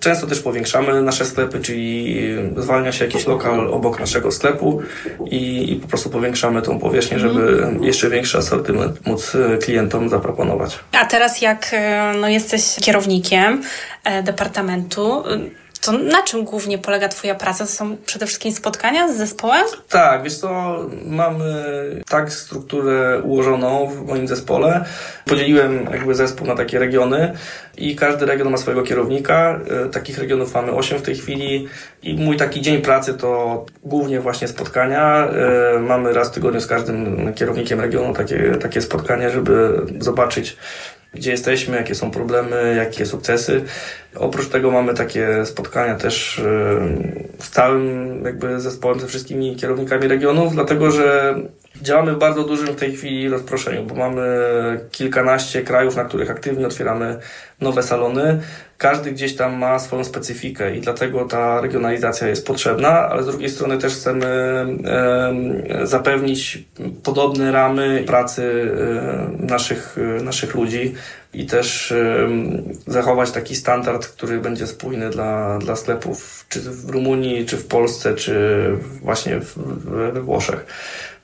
często 0.00 0.26
też 0.26 0.40
powiększamy 0.40 1.02
nasze 1.02 1.24
sklepy, 1.24 1.60
czyli 1.60 2.16
zwalnia 2.56 2.92
się 2.92 3.04
jakiś 3.04 3.26
lokal 3.26 3.68
obok 3.68 4.00
naszego 4.00 4.32
sklepu 4.32 4.82
i, 5.30 5.72
i 5.72 5.76
po 5.76 5.88
prostu 5.88 6.10
powiększamy 6.10 6.62
tą 6.62 6.78
powierzchnię, 6.78 7.18
żeby 7.18 7.62
mm. 7.62 7.84
jeszcze 7.84 8.10
większy 8.10 8.38
asortyment 8.38 9.06
móc 9.06 9.34
e, 9.34 9.58
klientom 9.58 10.08
zaproponować. 10.08 10.78
A 10.92 11.04
teraz 11.04 11.40
jak 11.40 11.70
e, 11.72 12.12
no, 12.20 12.28
jesteś 12.28 12.76
kierownikiem 12.80 13.62
departamentu, 14.22 15.24
To 15.80 15.92
na 15.92 16.22
czym 16.22 16.44
głównie 16.44 16.78
polega 16.78 17.08
Twoja 17.08 17.34
praca? 17.34 17.64
To 17.64 17.70
są 17.70 17.96
przede 18.06 18.26
wszystkim 18.26 18.52
spotkania 18.52 19.12
z 19.12 19.16
zespołem? 19.16 19.64
Tak, 19.88 20.22
wiesz 20.22 20.36
co, 20.36 20.78
mamy 21.06 21.44
tak 22.08 22.32
strukturę 22.32 23.20
ułożoną 23.24 23.86
w 23.86 24.06
moim 24.06 24.28
zespole. 24.28 24.84
Podzieliłem 25.24 25.88
jakby 25.92 26.14
zespół 26.14 26.46
na 26.46 26.54
takie 26.54 26.78
regiony 26.78 27.32
i 27.76 27.96
każdy 27.96 28.26
region 28.26 28.50
ma 28.50 28.56
swojego 28.56 28.82
kierownika. 28.82 29.60
E, 29.86 29.88
takich 29.88 30.18
regionów 30.18 30.54
mamy 30.54 30.72
8 30.72 30.98
w 30.98 31.02
tej 31.02 31.16
chwili 31.16 31.68
i 32.02 32.14
mój 32.14 32.36
taki 32.36 32.60
dzień 32.60 32.82
pracy 32.82 33.14
to 33.14 33.64
głównie 33.84 34.20
właśnie 34.20 34.48
spotkania. 34.48 35.28
E, 35.76 35.78
mamy 35.78 36.12
raz 36.12 36.28
w 36.28 36.32
tygodniu 36.32 36.60
z 36.60 36.66
każdym 36.66 37.32
kierownikiem 37.34 37.80
regionu 37.80 38.14
takie, 38.14 38.56
takie 38.60 38.80
spotkania, 38.80 39.30
żeby 39.30 39.82
zobaczyć 39.98 40.56
gdzie 41.14 41.30
jesteśmy, 41.30 41.76
jakie 41.76 41.94
są 41.94 42.10
problemy, 42.10 42.74
jakie 42.76 43.06
sukcesy. 43.06 43.64
Oprócz 44.14 44.48
tego 44.48 44.70
mamy 44.70 44.94
takie 44.94 45.46
spotkania 45.46 45.94
też 45.94 46.42
z 47.38 47.50
całym 47.50 48.22
jakby 48.24 48.60
zespołem, 48.60 49.00
ze 49.00 49.06
wszystkimi 49.06 49.56
kierownikami 49.56 50.08
regionów, 50.08 50.54
dlatego 50.54 50.90
że 50.90 51.34
działamy 51.82 52.14
w 52.14 52.18
bardzo 52.18 52.44
dużym 52.44 52.66
w 52.66 52.76
tej 52.76 52.96
chwili 52.96 53.28
rozproszeniu, 53.28 53.84
bo 53.84 53.94
mamy 53.94 54.26
kilkanaście 54.90 55.62
krajów, 55.62 55.96
na 55.96 56.04
których 56.04 56.30
aktywnie 56.30 56.66
otwieramy 56.66 57.18
nowe 57.60 57.82
salony. 57.82 58.40
Każdy 58.78 59.12
gdzieś 59.12 59.36
tam 59.36 59.58
ma 59.58 59.78
swoją 59.78 60.04
specyfikę 60.04 60.76
i 60.76 60.80
dlatego 60.80 61.24
ta 61.24 61.60
regionalizacja 61.60 62.28
jest 62.28 62.46
potrzebna, 62.46 62.88
ale 62.88 63.22
z 63.22 63.26
drugiej 63.26 63.50
strony 63.50 63.78
też 63.78 63.94
chcemy 63.94 64.26
e, 64.84 65.86
zapewnić 65.86 66.64
podobne 67.02 67.52
ramy 67.52 68.04
pracy 68.06 68.72
e, 69.40 69.46
naszych, 69.46 69.96
e, 70.18 70.22
naszych 70.22 70.54
ludzi 70.54 70.94
i 71.34 71.46
też 71.46 71.94
zachować 72.86 73.30
taki 73.30 73.56
standard, 73.56 74.06
który 74.06 74.40
będzie 74.40 74.66
spójny 74.66 75.10
dla, 75.10 75.58
dla 75.58 75.76
sklepów, 75.76 76.46
czy 76.48 76.60
w 76.60 76.90
Rumunii, 76.90 77.46
czy 77.46 77.56
w 77.56 77.66
Polsce, 77.66 78.14
czy 78.14 78.64
właśnie 79.02 79.40
we 80.12 80.22
Włoszech. 80.22 80.66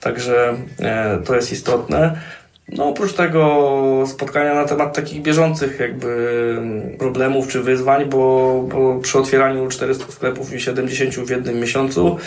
Także 0.05 0.57
e, 0.81 1.19
to 1.25 1.35
jest 1.35 1.53
istotne. 1.53 2.21
No 2.69 2.89
oprócz 2.89 3.13
tego 3.13 4.05
spotkania 4.07 4.55
na 4.55 4.65
temat 4.65 4.97
takich 4.97 5.23
bieżących 5.23 5.81
jakby 5.81 6.57
problemów 6.99 7.49
czy 7.49 7.63
wyzwań, 7.63 8.05
bo, 8.05 8.65
bo 8.69 9.01
przy 9.01 9.19
otwieraniu 9.19 9.69
400 9.69 10.13
sklepów 10.13 10.53
i 10.53 10.61
70 10.61 11.15
w 11.15 11.31
jednym 11.31 11.61
miesiącu 11.61 12.19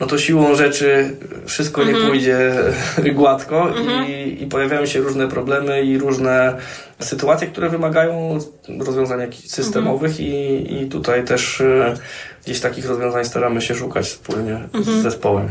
no 0.00 0.06
to 0.06 0.18
siłą 0.18 0.54
rzeczy 0.54 1.16
wszystko 1.46 1.84
nie 1.84 1.90
mhm. 1.90 2.08
pójdzie 2.08 2.54
gładko 3.14 3.68
mhm. 3.68 4.06
i, 4.08 4.42
i 4.42 4.46
pojawiają 4.46 4.86
się 4.86 5.00
różne 5.00 5.28
problemy 5.28 5.82
i 5.82 5.98
różne 5.98 6.56
sytuacje, 7.00 7.46
które 7.46 7.68
wymagają 7.68 8.38
rozwiązań 8.78 9.32
systemowych 9.46 10.10
mhm. 10.10 10.28
i, 10.28 10.82
i 10.82 10.88
tutaj 10.88 11.24
też 11.24 11.60
e, 11.60 11.94
gdzieś 12.44 12.60
takich 12.60 12.86
rozwiązań 12.86 13.24
staramy 13.24 13.60
się 13.60 13.74
szukać 13.74 14.06
wspólnie 14.06 14.60
z 14.82 15.02
zespołem. 15.02 15.48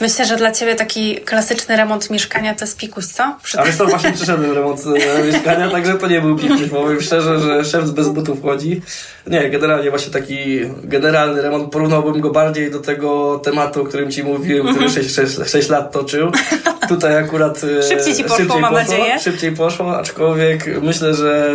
Myślę, 0.00 0.24
że 0.24 0.36
dla 0.36 0.52
Ciebie 0.52 0.74
taki 0.74 1.16
klasyczny 1.16 1.76
remont 1.76 2.10
mieszkania 2.10 2.54
to 2.54 2.64
jest 2.64 2.78
pikuś, 2.78 3.04
co? 3.04 3.36
Przy 3.42 3.60
Ale 3.60 3.72
to 3.72 3.86
właśnie 3.86 4.12
przyszedłem 4.12 4.52
remont 4.52 4.80
e, 4.86 5.22
mieszkania, 5.32 5.70
także 5.70 5.94
to 5.94 6.08
nie 6.08 6.20
był 6.20 6.36
pikuś, 6.36 6.68
powiem 6.70 7.00
szczerze, 7.00 7.40
że 7.40 7.64
szef 7.64 7.90
bez 7.90 8.08
butów 8.08 8.42
chodzi. 8.42 8.82
Nie, 9.26 9.50
generalnie 9.50 9.90
właśnie 9.90 10.12
taki 10.12 10.60
generalny 10.84 11.42
remont, 11.42 11.72
porównałbym 11.72 12.20
go 12.20 12.30
bardziej 12.30 12.70
do 12.70 12.78
tego 12.78 13.38
tematu, 13.44 13.82
o 13.82 13.84
którym 13.84 14.10
Ci 14.10 14.24
mówiłem, 14.24 14.66
który 14.66 14.86
mm 14.86 14.94
6, 14.94 15.14
6, 15.14 15.36
6 15.46 15.68
lat 15.68 15.92
toczył. 15.92 16.30
Tutaj 16.88 17.16
akurat 17.16 17.64
e, 17.64 17.82
szybciej 17.82 18.14
Ci 18.14 18.22
poszło, 18.22 18.36
szybciej 18.36 18.60
mam 18.60 18.74
poszło, 18.74 18.92
nadzieję. 18.92 19.20
Szybciej 19.20 19.52
poszło, 19.52 19.98
aczkolwiek 19.98 20.82
myślę, 20.82 21.14
że 21.14 21.54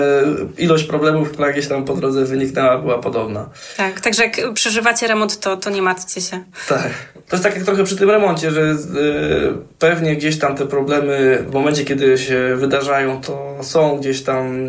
ilość 0.58 0.84
problemów, 0.84 1.32
która 1.32 1.52
gdzieś 1.52 1.68
tam 1.68 1.86
po 1.86 1.96
drodze 1.96 2.26
wyniknęła, 2.26 2.78
była 2.78 3.00
podobna. 3.00 3.50
Tak, 3.78 4.02
także 4.02 4.24
jak 4.24 4.54
przeżywacie 4.54 5.08
remont, 5.08 5.40
to, 5.40 5.58
to 5.58 5.70
nie 5.70 5.82
martwcie 5.82 6.22
się. 6.22 6.44
Tak. 6.70 6.90
To 7.30 7.36
jest 7.36 7.44
tak 7.44 7.56
jak 7.56 7.64
trochę 7.64 7.84
przy 7.84 7.96
tym 7.96 8.10
remoncie, 8.10 8.52
że 8.52 8.62
y, 8.62 8.76
pewnie 9.80 10.16
gdzieś 10.16 10.40
tam 10.40 10.56
te 10.56 10.66
problemy 10.66 11.44
w 11.48 11.54
momencie, 11.54 11.86
kiedy 11.86 12.18
się 12.18 12.56
wydarzają, 12.56 13.22
to 13.22 13.58
są 13.62 13.98
gdzieś 13.98 14.24
tam 14.24 14.68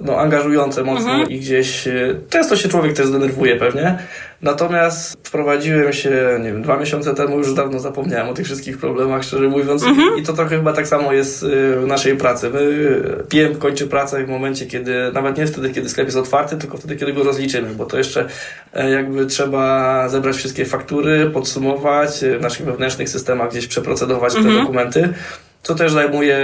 no, 0.00 0.18
angażujące 0.18 0.84
mocno 0.84 1.10
mhm. 1.10 1.30
i 1.30 1.38
gdzieś 1.38 1.86
y, 1.86 2.20
często 2.30 2.56
się 2.56 2.68
człowiek 2.68 2.92
też 2.92 3.06
zdenerwuje 3.06 3.56
pewnie. 3.56 3.98
Natomiast 4.42 5.16
wprowadziłem 5.22 5.92
się, 5.92 6.10
nie 6.42 6.52
wiem, 6.52 6.62
dwa 6.62 6.76
miesiące 6.76 7.14
temu, 7.14 7.38
już 7.38 7.54
dawno 7.54 7.80
zapomniałem 7.80 8.28
o 8.28 8.34
tych 8.34 8.44
wszystkich 8.44 8.78
problemach, 8.78 9.24
szczerze 9.24 9.48
mówiąc. 9.48 9.82
Mhm. 9.82 10.18
I 10.18 10.22
to 10.22 10.32
trochę 10.32 10.56
chyba 10.56 10.72
tak 10.72 10.88
samo 10.88 11.12
jest 11.12 11.42
y, 11.42 11.46
w 11.80 11.86
naszej 11.86 12.16
pracy. 12.16 12.50
My, 12.50 13.02
PM 13.28 13.54
kończy 13.54 13.86
pracę 13.86 14.24
w 14.24 14.28
momencie, 14.28 14.66
kiedy, 14.66 15.12
nawet 15.14 15.38
nie 15.38 15.46
wtedy, 15.46 15.70
kiedy 15.70 15.88
sklep 15.88 16.06
jest 16.06 16.18
otwarty, 16.18 16.56
tylko 16.56 16.76
wtedy, 16.76 16.96
kiedy 16.96 17.12
go 17.12 17.22
rozliczymy, 17.22 17.74
bo 17.74 17.86
to 17.86 17.98
jeszcze 17.98 18.26
e, 18.74 18.90
jakby 18.90 19.26
trzeba 19.26 20.08
zebrać 20.08 20.36
wszystkie 20.36 20.64
faktury, 20.64 21.30
podsumować, 21.30 22.24
e, 22.24 22.38
w 22.38 22.42
naszych 22.42 22.66
wewnętrznych 22.66 23.08
systemach 23.08 23.50
gdzieś 23.50 23.66
przeprocedować 23.66 24.36
mhm. 24.36 24.54
te 24.54 24.60
dokumenty 24.60 25.14
co 25.62 25.74
też 25.74 25.92
zajmuje 25.92 26.40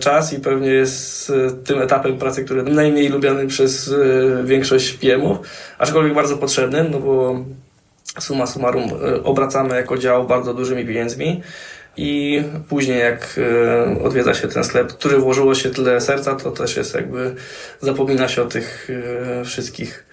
czas 0.00 0.32
i 0.32 0.40
pewnie 0.40 0.68
jest 0.68 1.30
e, 1.30 1.50
tym 1.50 1.82
etapem 1.82 2.18
pracy, 2.18 2.44
który 2.44 2.62
najmniej 2.62 3.08
lubiany 3.08 3.46
przez 3.46 3.88
e, 3.92 4.44
większość 4.44 4.92
PM-ów, 4.92 5.38
aczkolwiek 5.78 6.14
bardzo 6.14 6.36
potrzebnym, 6.36 6.90
no 6.90 7.00
bo 7.00 7.44
suma 8.20 8.46
summarum 8.46 8.84
e, 8.84 9.22
obracamy 9.22 9.76
jako 9.76 9.98
dział 9.98 10.26
bardzo 10.26 10.54
dużymi 10.54 10.86
pieniędzmi 10.86 11.42
i 11.96 12.42
później 12.68 12.98
jak 12.98 13.40
odwiedza 14.04 14.34
się 14.34 14.48
ten 14.48 14.64
sklep, 14.64 14.92
który 14.92 15.18
włożyło 15.18 15.54
się 15.54 15.70
tyle 15.70 16.00
serca, 16.00 16.34
to 16.34 16.50
też 16.50 16.76
jest 16.76 16.94
jakby 16.94 17.34
zapomina 17.80 18.28
się 18.28 18.42
o 18.42 18.46
tych 18.46 18.88
wszystkich 19.44 20.06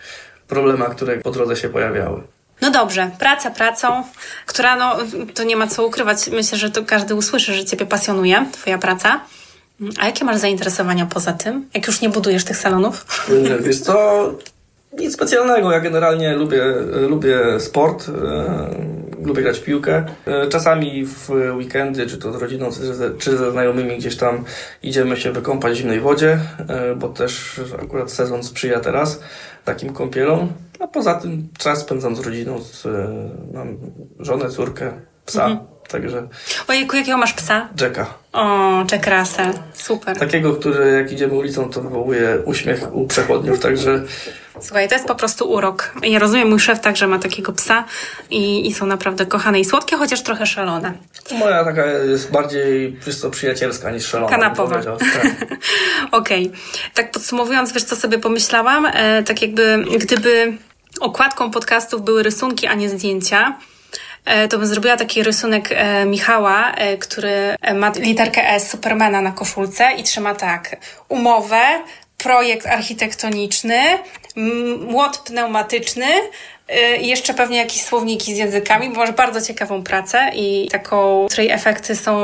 problemach, 0.47 0.95
które 0.95 1.17
po 1.17 1.31
drodze 1.31 1.55
się 1.55 1.69
pojawiały. 1.69 2.21
No 2.61 2.71
dobrze, 2.71 3.11
praca 3.19 3.51
pracą, 3.51 4.03
która 4.45 4.75
no, 4.75 4.97
to 5.33 5.43
nie 5.43 5.55
ma 5.55 5.67
co 5.67 5.85
ukrywać. 5.87 6.27
Myślę, 6.27 6.57
że 6.57 6.69
to 6.71 6.83
każdy 6.85 7.15
usłyszy, 7.15 7.53
że 7.53 7.65
Ciebie 7.65 7.85
pasjonuje, 7.85 8.45
Twoja 8.51 8.77
praca. 8.77 9.21
A 9.99 10.05
jakie 10.05 10.25
masz 10.25 10.37
zainteresowania 10.37 11.05
poza 11.05 11.33
tym? 11.33 11.69
Jak 11.73 11.87
już 11.87 12.01
nie 12.01 12.09
budujesz 12.09 12.43
tych 12.43 12.57
salonów? 12.57 13.05
Wiesz 13.59 13.79
co, 13.79 14.25
nic 14.99 15.13
specjalnego. 15.13 15.71
Ja 15.71 15.79
generalnie 15.79 16.35
lubię, 16.35 16.63
lubię 17.09 17.59
sport, 17.59 18.09
e, 18.09 19.25
lubię 19.25 19.41
grać 19.41 19.59
w 19.59 19.63
piłkę. 19.63 20.05
E, 20.25 20.47
czasami 20.47 21.05
w 21.05 21.29
weekendy, 21.29 22.07
czy 22.07 22.17
to 22.17 22.33
z 22.33 22.35
rodziną, 22.35 22.69
czy 23.19 23.37
ze, 23.37 23.51
znajomymi 23.51 23.97
gdzieś 23.97 24.17
tam 24.17 24.43
idziemy 24.83 25.17
się 25.17 25.31
wykąpać 25.31 25.73
w 25.73 25.75
zimnej 25.75 25.99
wodzie, 25.99 26.39
e, 26.69 26.95
bo 26.95 27.09
też 27.09 27.61
akurat 27.83 28.11
sezon 28.11 28.43
sprzyja 28.43 28.79
teraz 28.79 29.19
takim 29.65 29.93
kąpielom. 29.93 30.53
A 30.79 30.87
poza 30.87 31.13
tym 31.13 31.47
czas 31.57 31.79
spędzam 31.79 32.15
z 32.15 32.19
rodziną, 32.19 32.61
z, 32.61 32.87
mam 33.53 33.77
żonę, 34.19 34.49
córkę, 34.49 34.91
psa. 35.25 35.45
Mhm. 35.45 35.72
Także. 35.87 36.27
Ojejku, 36.67 36.95
jakiego 36.95 37.17
masz 37.17 37.33
psa? 37.33 37.69
Jacka. 37.81 38.13
O, 38.33 38.83
Jack 38.91 39.07
Russell. 39.07 39.53
Super. 39.73 40.19
Takiego, 40.19 40.55
który 40.55 40.91
jak 40.91 41.11
idziemy 41.11 41.33
ulicą, 41.33 41.69
to 41.69 41.81
wywołuje 41.81 42.37
uśmiech 42.45 42.95
u 42.95 43.07
przechodniów, 43.07 43.59
także 43.59 44.01
Słuchaj, 44.61 44.89
to 44.89 44.95
jest 44.95 45.07
po 45.07 45.15
prostu 45.15 45.51
urok. 45.51 45.93
Ja 46.03 46.19
rozumiem, 46.19 46.49
mój 46.49 46.59
szef 46.59 46.79
także 46.79 47.07
ma 47.07 47.19
takiego 47.19 47.53
psa 47.53 47.85
i, 48.29 48.67
i 48.67 48.73
są 48.73 48.85
naprawdę 48.85 49.25
kochane 49.25 49.59
i 49.59 49.65
słodkie, 49.65 49.97
chociaż 49.97 50.21
trochę 50.21 50.45
szalone. 50.45 50.93
Moja 51.39 51.63
taka 51.65 51.85
jest 51.85 52.31
bardziej 52.31 52.99
czysto 53.05 53.29
przyjacielska 53.29 53.91
niż 53.91 54.05
szalona. 54.05 54.29
Kanapowa. 54.29 54.81
Tak. 54.83 54.99
Okej. 56.11 56.47
Okay. 56.47 56.59
Tak 56.93 57.11
podsumowując, 57.11 57.73
wiesz 57.73 57.83
co 57.83 57.95
sobie 57.95 58.19
pomyślałam? 58.19 58.85
E, 58.85 59.23
tak 59.23 59.41
jakby 59.41 59.85
gdyby 59.99 60.57
okładką 60.99 61.51
podcastów 61.51 62.01
były 62.01 62.23
rysunki, 62.23 62.67
a 62.67 62.73
nie 62.73 62.89
zdjęcia, 62.89 63.57
to 64.49 64.57
bym 64.57 64.67
zrobiła 64.67 64.97
taki 64.97 65.23
rysunek 65.23 65.69
e, 65.71 66.05
Michała, 66.05 66.71
e, 66.71 66.97
który 66.97 67.55
ma 67.75 67.91
literkę 67.95 68.49
S 68.49 68.69
Supermana 68.69 69.21
na 69.21 69.31
koszulce 69.31 69.91
i 69.97 70.03
trzyma 70.03 70.35
tak. 70.35 70.75
Umowę, 71.09 71.61
projekt 72.17 72.67
architektoniczny, 72.67 73.81
młot 74.79 75.17
pneumatyczny 75.17 76.05
i 77.01 77.07
jeszcze 77.07 77.33
pewnie 77.33 77.57
jakieś 77.57 77.81
słowniki 77.81 78.35
z 78.35 78.37
językami, 78.37 78.89
bo 78.89 78.95
masz 78.95 79.11
bardzo 79.11 79.41
ciekawą 79.41 79.83
pracę 79.83 80.31
i 80.35 80.67
taką, 80.71 81.27
której 81.29 81.51
efekty 81.51 81.95
są 81.95 82.21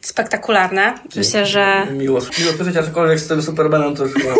spektakularne. 0.00 0.94
Myślę, 1.16 1.46
że... 1.46 1.86
Miło, 1.90 2.20
miło 2.38 2.52
słyszeć, 2.52 2.76
aczkolwiek 2.76 3.20
z 3.20 3.28
tym 3.28 3.42
Supermanem 3.42 3.96
to 3.96 4.04
już 4.04 4.14
chyba 4.14 4.34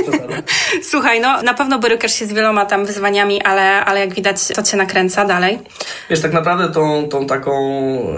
Słuchaj, 0.90 1.20
no 1.20 1.42
na 1.42 1.54
pewno 1.54 1.78
borykasz 1.78 2.12
się 2.12 2.26
z 2.26 2.32
wieloma 2.32 2.66
tam 2.66 2.86
wyzwaniami, 2.86 3.42
ale, 3.42 3.84
ale 3.84 4.00
jak 4.00 4.14
widać 4.14 4.48
to 4.48 4.62
cię 4.62 4.76
nakręca 4.76 5.24
dalej. 5.24 5.58
Wiesz, 6.10 6.20
tak 6.20 6.32
naprawdę 6.32 6.68
tą, 6.68 7.08
tą 7.08 7.26
taką 7.26 7.52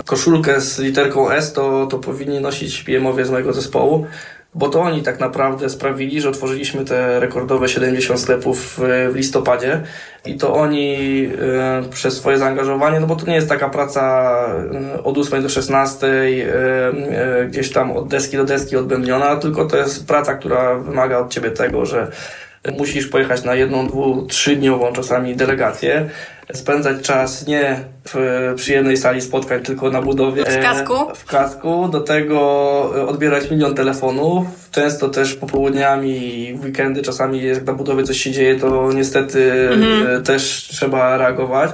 koszulkę 0.05 0.61
z 0.61 0.79
literką 0.79 1.31
S 1.31 1.53
to, 1.53 1.87
to 1.87 1.99
powinni 1.99 2.41
nosić 2.41 2.83
pm 2.83 3.25
z 3.25 3.31
mojego 3.31 3.53
zespołu 3.53 4.07
bo 4.55 4.69
to 4.69 4.81
oni 4.81 5.03
tak 5.03 5.21
naprawdę 5.21 5.71
sprawili, 5.71 6.21
że 6.21 6.29
otworzyliśmy 6.29 6.85
te 6.85 7.21
rekordowe 7.21 7.69
70 7.69 8.21
sklepów 8.21 8.81
w 9.13 9.17
listopadzie. 9.17 9.83
I 10.25 10.37
to 10.37 10.55
oni 10.55 10.97
e, 11.41 11.83
przez 11.91 12.17
swoje 12.17 12.39
zaangażowanie, 12.39 13.01
no 13.01 13.07
bo 13.07 13.17
to 13.17 13.27
nie 13.27 13.35
jest 13.35 13.49
taka 13.49 13.69
praca 13.69 14.35
e, 14.95 15.03
od 15.03 15.19
8 15.19 15.43
do 15.43 15.49
16, 15.49 16.07
e, 16.07 17.47
gdzieś 17.47 17.73
tam 17.73 17.93
od 17.93 18.09
deski 18.09 18.37
do 18.37 18.45
deski 18.45 18.77
odbębniona, 18.77 19.37
tylko 19.37 19.65
to 19.65 19.77
jest 19.77 20.07
praca, 20.07 20.35
która 20.35 20.75
wymaga 20.75 21.19
od 21.19 21.31
ciebie 21.31 21.51
tego, 21.51 21.87
że 21.87 22.11
musisz 22.71 23.07
pojechać 23.07 23.45
na 23.45 23.55
jedną, 23.55 23.87
dwu, 23.87 24.27
trzydniową 24.27 24.93
czasami 24.93 25.37
delegację, 25.37 26.11
spędzać 26.53 27.03
czas 27.03 27.47
nie 27.47 27.77
w 28.09 28.53
przyjemnej 28.57 28.97
sali 28.97 29.21
spotkań, 29.21 29.63
tylko 29.63 29.91
na 29.91 30.03
budowie. 30.03 30.45
W 30.45 30.63
kasku? 30.63 30.95
W 31.15 31.25
kasku, 31.25 31.89
do 31.89 32.01
tego 32.01 32.41
odbierać 33.09 33.51
milion 33.51 33.75
telefonów, 33.75 34.47
często 34.71 35.09
też 35.09 35.35
popołudniami 35.35 36.39
i 36.39 36.55
w 36.55 36.65
weekendy 36.65 37.03
czasami 37.03 37.43
jak 37.43 37.67
na 37.67 37.73
budowie 37.73 38.05
coś 38.05 38.17
się 38.17 38.31
dzieje, 38.31 38.61
to 38.61 38.93
niestety 38.93 39.69
mhm. 39.73 40.23
też 40.23 40.69
trzeba 40.71 41.17
reagować. 41.17 41.71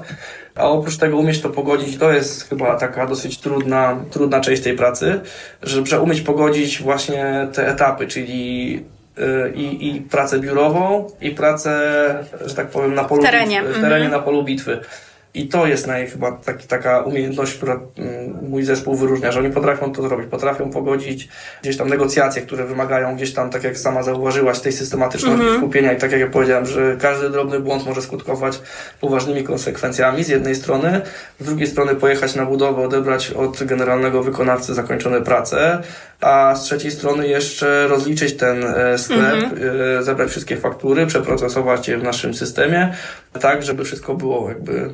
A 0.54 0.68
oprócz 0.68 0.96
tego 0.96 1.16
umieć 1.16 1.40
to 1.40 1.50
pogodzić, 1.50 1.96
to 1.96 2.12
jest 2.12 2.48
chyba 2.48 2.76
taka 2.76 3.06
dosyć 3.06 3.38
trudna, 3.38 4.00
trudna 4.10 4.40
część 4.40 4.62
tej 4.62 4.76
pracy, 4.76 5.20
żeby 5.62 6.00
umieć 6.00 6.20
pogodzić 6.20 6.82
właśnie 6.82 7.48
te 7.52 7.68
etapy, 7.68 8.06
czyli 8.06 8.84
i, 9.54 9.88
i 9.88 10.00
pracę 10.00 10.38
biurową, 10.38 11.10
i 11.20 11.30
pracę, 11.30 11.70
że 12.44 12.54
tak 12.54 12.68
powiem, 12.70 12.94
na 12.94 13.04
polu 13.04 13.22
w 13.22 13.24
terenie, 13.24 13.60
bitwy, 13.60 13.74
w 13.74 13.82
terenie 13.82 14.04
mhm. 14.04 14.12
na 14.12 14.18
polu 14.18 14.42
bitwy. 14.42 14.80
I 15.34 15.48
to 15.48 15.66
jest 15.66 15.86
naj, 15.86 16.06
chyba 16.06 16.32
taki, 16.32 16.68
taka 16.68 17.00
umiejętność, 17.00 17.54
która 17.54 17.80
mm, 17.98 18.48
mój 18.48 18.64
zespół 18.64 18.94
wyróżnia, 18.94 19.32
że 19.32 19.40
oni 19.40 19.50
potrafią 19.50 19.92
to 19.92 20.02
zrobić, 20.02 20.28
potrafią 20.30 20.70
pogodzić 20.70 21.28
gdzieś 21.62 21.76
tam 21.76 21.88
negocjacje, 21.88 22.42
które 22.42 22.64
wymagają 22.64 23.16
gdzieś 23.16 23.34
tam, 23.34 23.50
tak 23.50 23.64
jak 23.64 23.78
sama 23.78 24.02
zauważyłaś, 24.02 24.60
tej 24.60 24.72
systematyczności 24.72 25.40
mm 25.40 25.54
-hmm. 25.54 25.58
skupienia 25.58 25.92
i 25.92 25.96
tak 25.96 26.12
jak 26.12 26.20
ja 26.20 26.26
powiedziałem, 26.26 26.66
że 26.66 26.96
każdy 27.00 27.30
drobny 27.30 27.60
błąd 27.60 27.86
może 27.86 28.02
skutkować 28.02 28.60
poważnymi 29.00 29.44
konsekwencjami 29.44 30.24
z 30.24 30.28
jednej 30.28 30.54
strony, 30.54 31.00
z 31.40 31.44
drugiej 31.44 31.66
strony 31.66 31.94
pojechać 31.94 32.34
na 32.34 32.44
budowę, 32.44 32.82
odebrać 32.82 33.30
od 33.30 33.64
generalnego 33.64 34.22
wykonawcy 34.22 34.74
zakończone 34.74 35.20
prace, 35.20 35.82
a 36.20 36.54
z 36.56 36.62
trzeciej 36.62 36.90
strony 36.90 37.28
jeszcze 37.28 37.88
rozliczyć 37.88 38.36
ten 38.36 38.64
e, 38.64 38.98
sklep, 38.98 39.42
mm 39.42 39.50
-hmm. 39.50 40.02
zebrać 40.02 40.30
wszystkie 40.30 40.56
faktury, 40.56 41.06
przeprocesować 41.06 41.88
je 41.88 41.98
w 41.98 42.02
naszym 42.02 42.34
systemie, 42.34 42.94
tak, 43.40 43.62
żeby 43.62 43.84
wszystko 43.84 44.14
było 44.14 44.48
jakby 44.48 44.90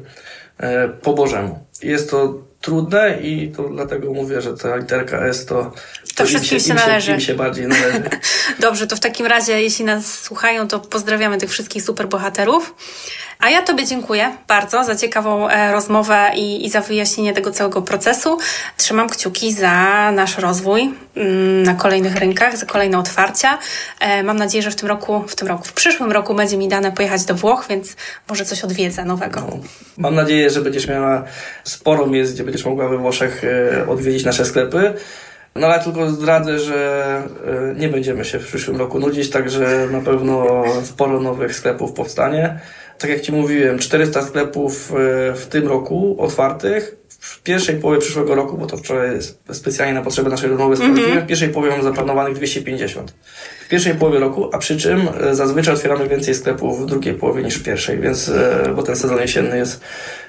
po 1.03 1.15
Bożemu. 1.15 1.65
Jest 1.83 2.11
to 2.11 2.35
trudne 2.61 3.19
i 3.23 3.53
to 3.57 3.69
dlatego 3.69 4.13
mówię, 4.13 4.41
że 4.41 4.57
ta 4.57 4.77
literka 4.77 5.27
S 5.27 5.47
to, 5.47 5.55
to, 5.65 5.71
to 6.15 6.25
wszystkim 6.25 6.61
się, 6.61 6.67
się 6.67 6.75
należy. 6.75 7.13
Im 7.13 7.21
się 7.21 7.35
bardziej 7.35 7.67
należy. 7.67 8.03
Dobrze, 8.61 8.87
to 8.87 8.97
w 8.97 9.01
takim 9.01 9.27
razie, 9.27 9.63
jeśli 9.63 9.85
nas 9.85 10.21
słuchają, 10.21 10.69
to 10.69 10.81
pozdrawiamy 10.81 11.39
tych 11.39 11.51
wszystkich 11.51 11.83
superbohaterów. 11.83 12.75
A 13.39 13.51
ja 13.51 13.63
Tobie 13.63 13.87
dziękuję 13.87 14.33
bardzo 14.49 14.85
za 14.85 14.97
ciekawą 14.97 15.49
e, 15.49 15.73
rozmowę 15.73 16.31
i, 16.37 16.67
i 16.67 16.71
za 16.71 16.81
wyjaśnienie 16.81 17.33
tego 17.33 17.51
całego 17.51 17.83
procesu. 17.83 18.39
Trzymam 18.77 19.09
kciuki 19.09 19.53
za 19.53 20.11
nasz 20.13 20.39
rozwój 20.39 20.95
mm, 21.17 21.63
na 21.63 21.75
kolejnych 21.75 22.17
rynkach, 22.17 22.57
za 22.57 22.67
kolejne 22.67 22.99
otwarcia. 22.99 23.59
E, 24.01 24.23
mam 24.23 24.37
nadzieję, 24.37 24.63
że 24.63 24.71
w 24.71 24.77
tym 24.77 24.89
roku, 24.89 25.25
w 25.29 25.37
tym 25.37 25.49
roku, 25.49 25.65
w 25.65 25.73
przyszłym 25.73 26.13
roku 26.13 26.35
będzie 26.35 26.57
mi 26.57 26.69
dane 26.69 26.93
pojechać 26.93 27.25
do 27.25 27.35
Włoch, 27.35 27.67
więc 27.69 27.97
może 28.29 28.45
coś 28.45 28.65
odwiedzę 28.65 29.05
nowego. 29.05 29.41
No, 29.41 29.59
mam 29.99 30.15
nadzieję, 30.15 30.51
że 30.51 30.61
będziesz 30.61 30.89
miała 30.89 31.25
sporo 31.65 32.07
miejsc, 32.07 32.33
gdzie 32.33 32.45
będziesz 32.45 32.65
mogła 32.65 32.89
we 32.89 32.99
Włoszech 32.99 33.45
e, 33.45 33.89
odwiedzić 33.89 34.25
nasze 34.25 34.45
sklepy. 34.45 34.95
No 35.55 35.67
ale 35.67 35.85
tylko 35.85 36.11
zdradzę, 36.11 36.59
że 36.59 37.23
nie 37.77 37.89
będziemy 37.89 38.25
się 38.25 38.39
w 38.39 38.47
przyszłym 38.47 38.77
roku 38.77 39.01
nudzić, 39.01 39.31
także 39.31 39.89
na 39.91 40.01
pewno 40.01 40.65
sporo 40.85 41.21
nowych 41.21 41.57
sklepów 41.57 41.93
powstanie 41.93 42.61
tak 42.99 43.11
jak 43.11 43.21
Ci 43.21 43.33
mówiłem, 43.33 43.79
400 43.79 44.23
sklepów 44.23 44.93
e, 44.93 44.95
w 45.35 45.47
tym 45.47 45.69
roku 45.69 46.17
otwartych. 46.19 46.97
W 47.09 47.43
pierwszej 47.43 47.77
połowie 47.77 48.01
przyszłego 48.01 48.35
roku, 48.35 48.59
bo 48.59 48.67
to 48.67 48.77
wczoraj 48.77 49.19
specjalnie 49.53 49.95
na 49.95 50.03
potrzeby 50.03 50.31
naszej 50.31 50.51
rozmowy 50.51 50.85
mm 50.85 50.97
-hmm. 50.97 51.25
w 51.25 51.27
pierwszej 51.27 51.49
połowie 51.49 51.71
mamy 51.71 51.83
zaplanowanych 51.83 52.35
250. 52.35 53.15
W 53.67 53.69
pierwszej 53.69 53.95
połowie 53.95 54.19
roku, 54.19 54.51
a 54.53 54.59
przy 54.59 54.77
czym 54.77 55.09
e, 55.21 55.35
zazwyczaj 55.35 55.75
otwieramy 55.75 56.09
więcej 56.09 56.35
sklepów 56.35 56.83
w 56.83 56.87
drugiej 56.87 57.15
połowie 57.15 57.43
niż 57.43 57.55
w 57.55 57.63
pierwszej, 57.63 57.99
więc, 57.99 58.29
e, 58.29 58.73
bo 58.77 58.83
ten 58.83 58.97
sezon 58.97 59.19
jesienny 59.19 59.57
jest 59.57 59.81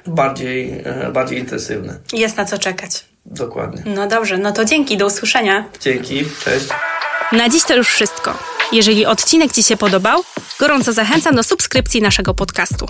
bardziej, 0.08 0.84
bardziej 1.14 1.40
intensywny. 1.40 2.00
Jest 2.14 2.38
na 2.38 2.46
co 2.46 2.58
czekać. 2.58 3.06
Dokładnie. 3.26 3.84
No 3.86 4.08
dobrze, 4.08 4.38
no 4.38 4.52
to 4.52 4.66
dzięki, 4.66 4.98
do 4.98 5.06
usłyszenia. 5.06 5.66
Dzięki, 5.82 6.26
cześć. 6.44 6.68
Na 7.32 7.50
dziś 7.50 7.64
to 7.64 7.76
już 7.76 7.88
wszystko. 7.88 8.38
Jeżeli 8.72 9.06
odcinek 9.06 9.52
Ci 9.52 9.64
się 9.64 9.78
podobał, 9.78 10.24
gorąco 10.60 10.94
zachęcam 10.94 11.36
do 11.36 11.44
subskrypcji 11.44 12.02
naszego 12.02 12.34
podcastu. 12.34 12.86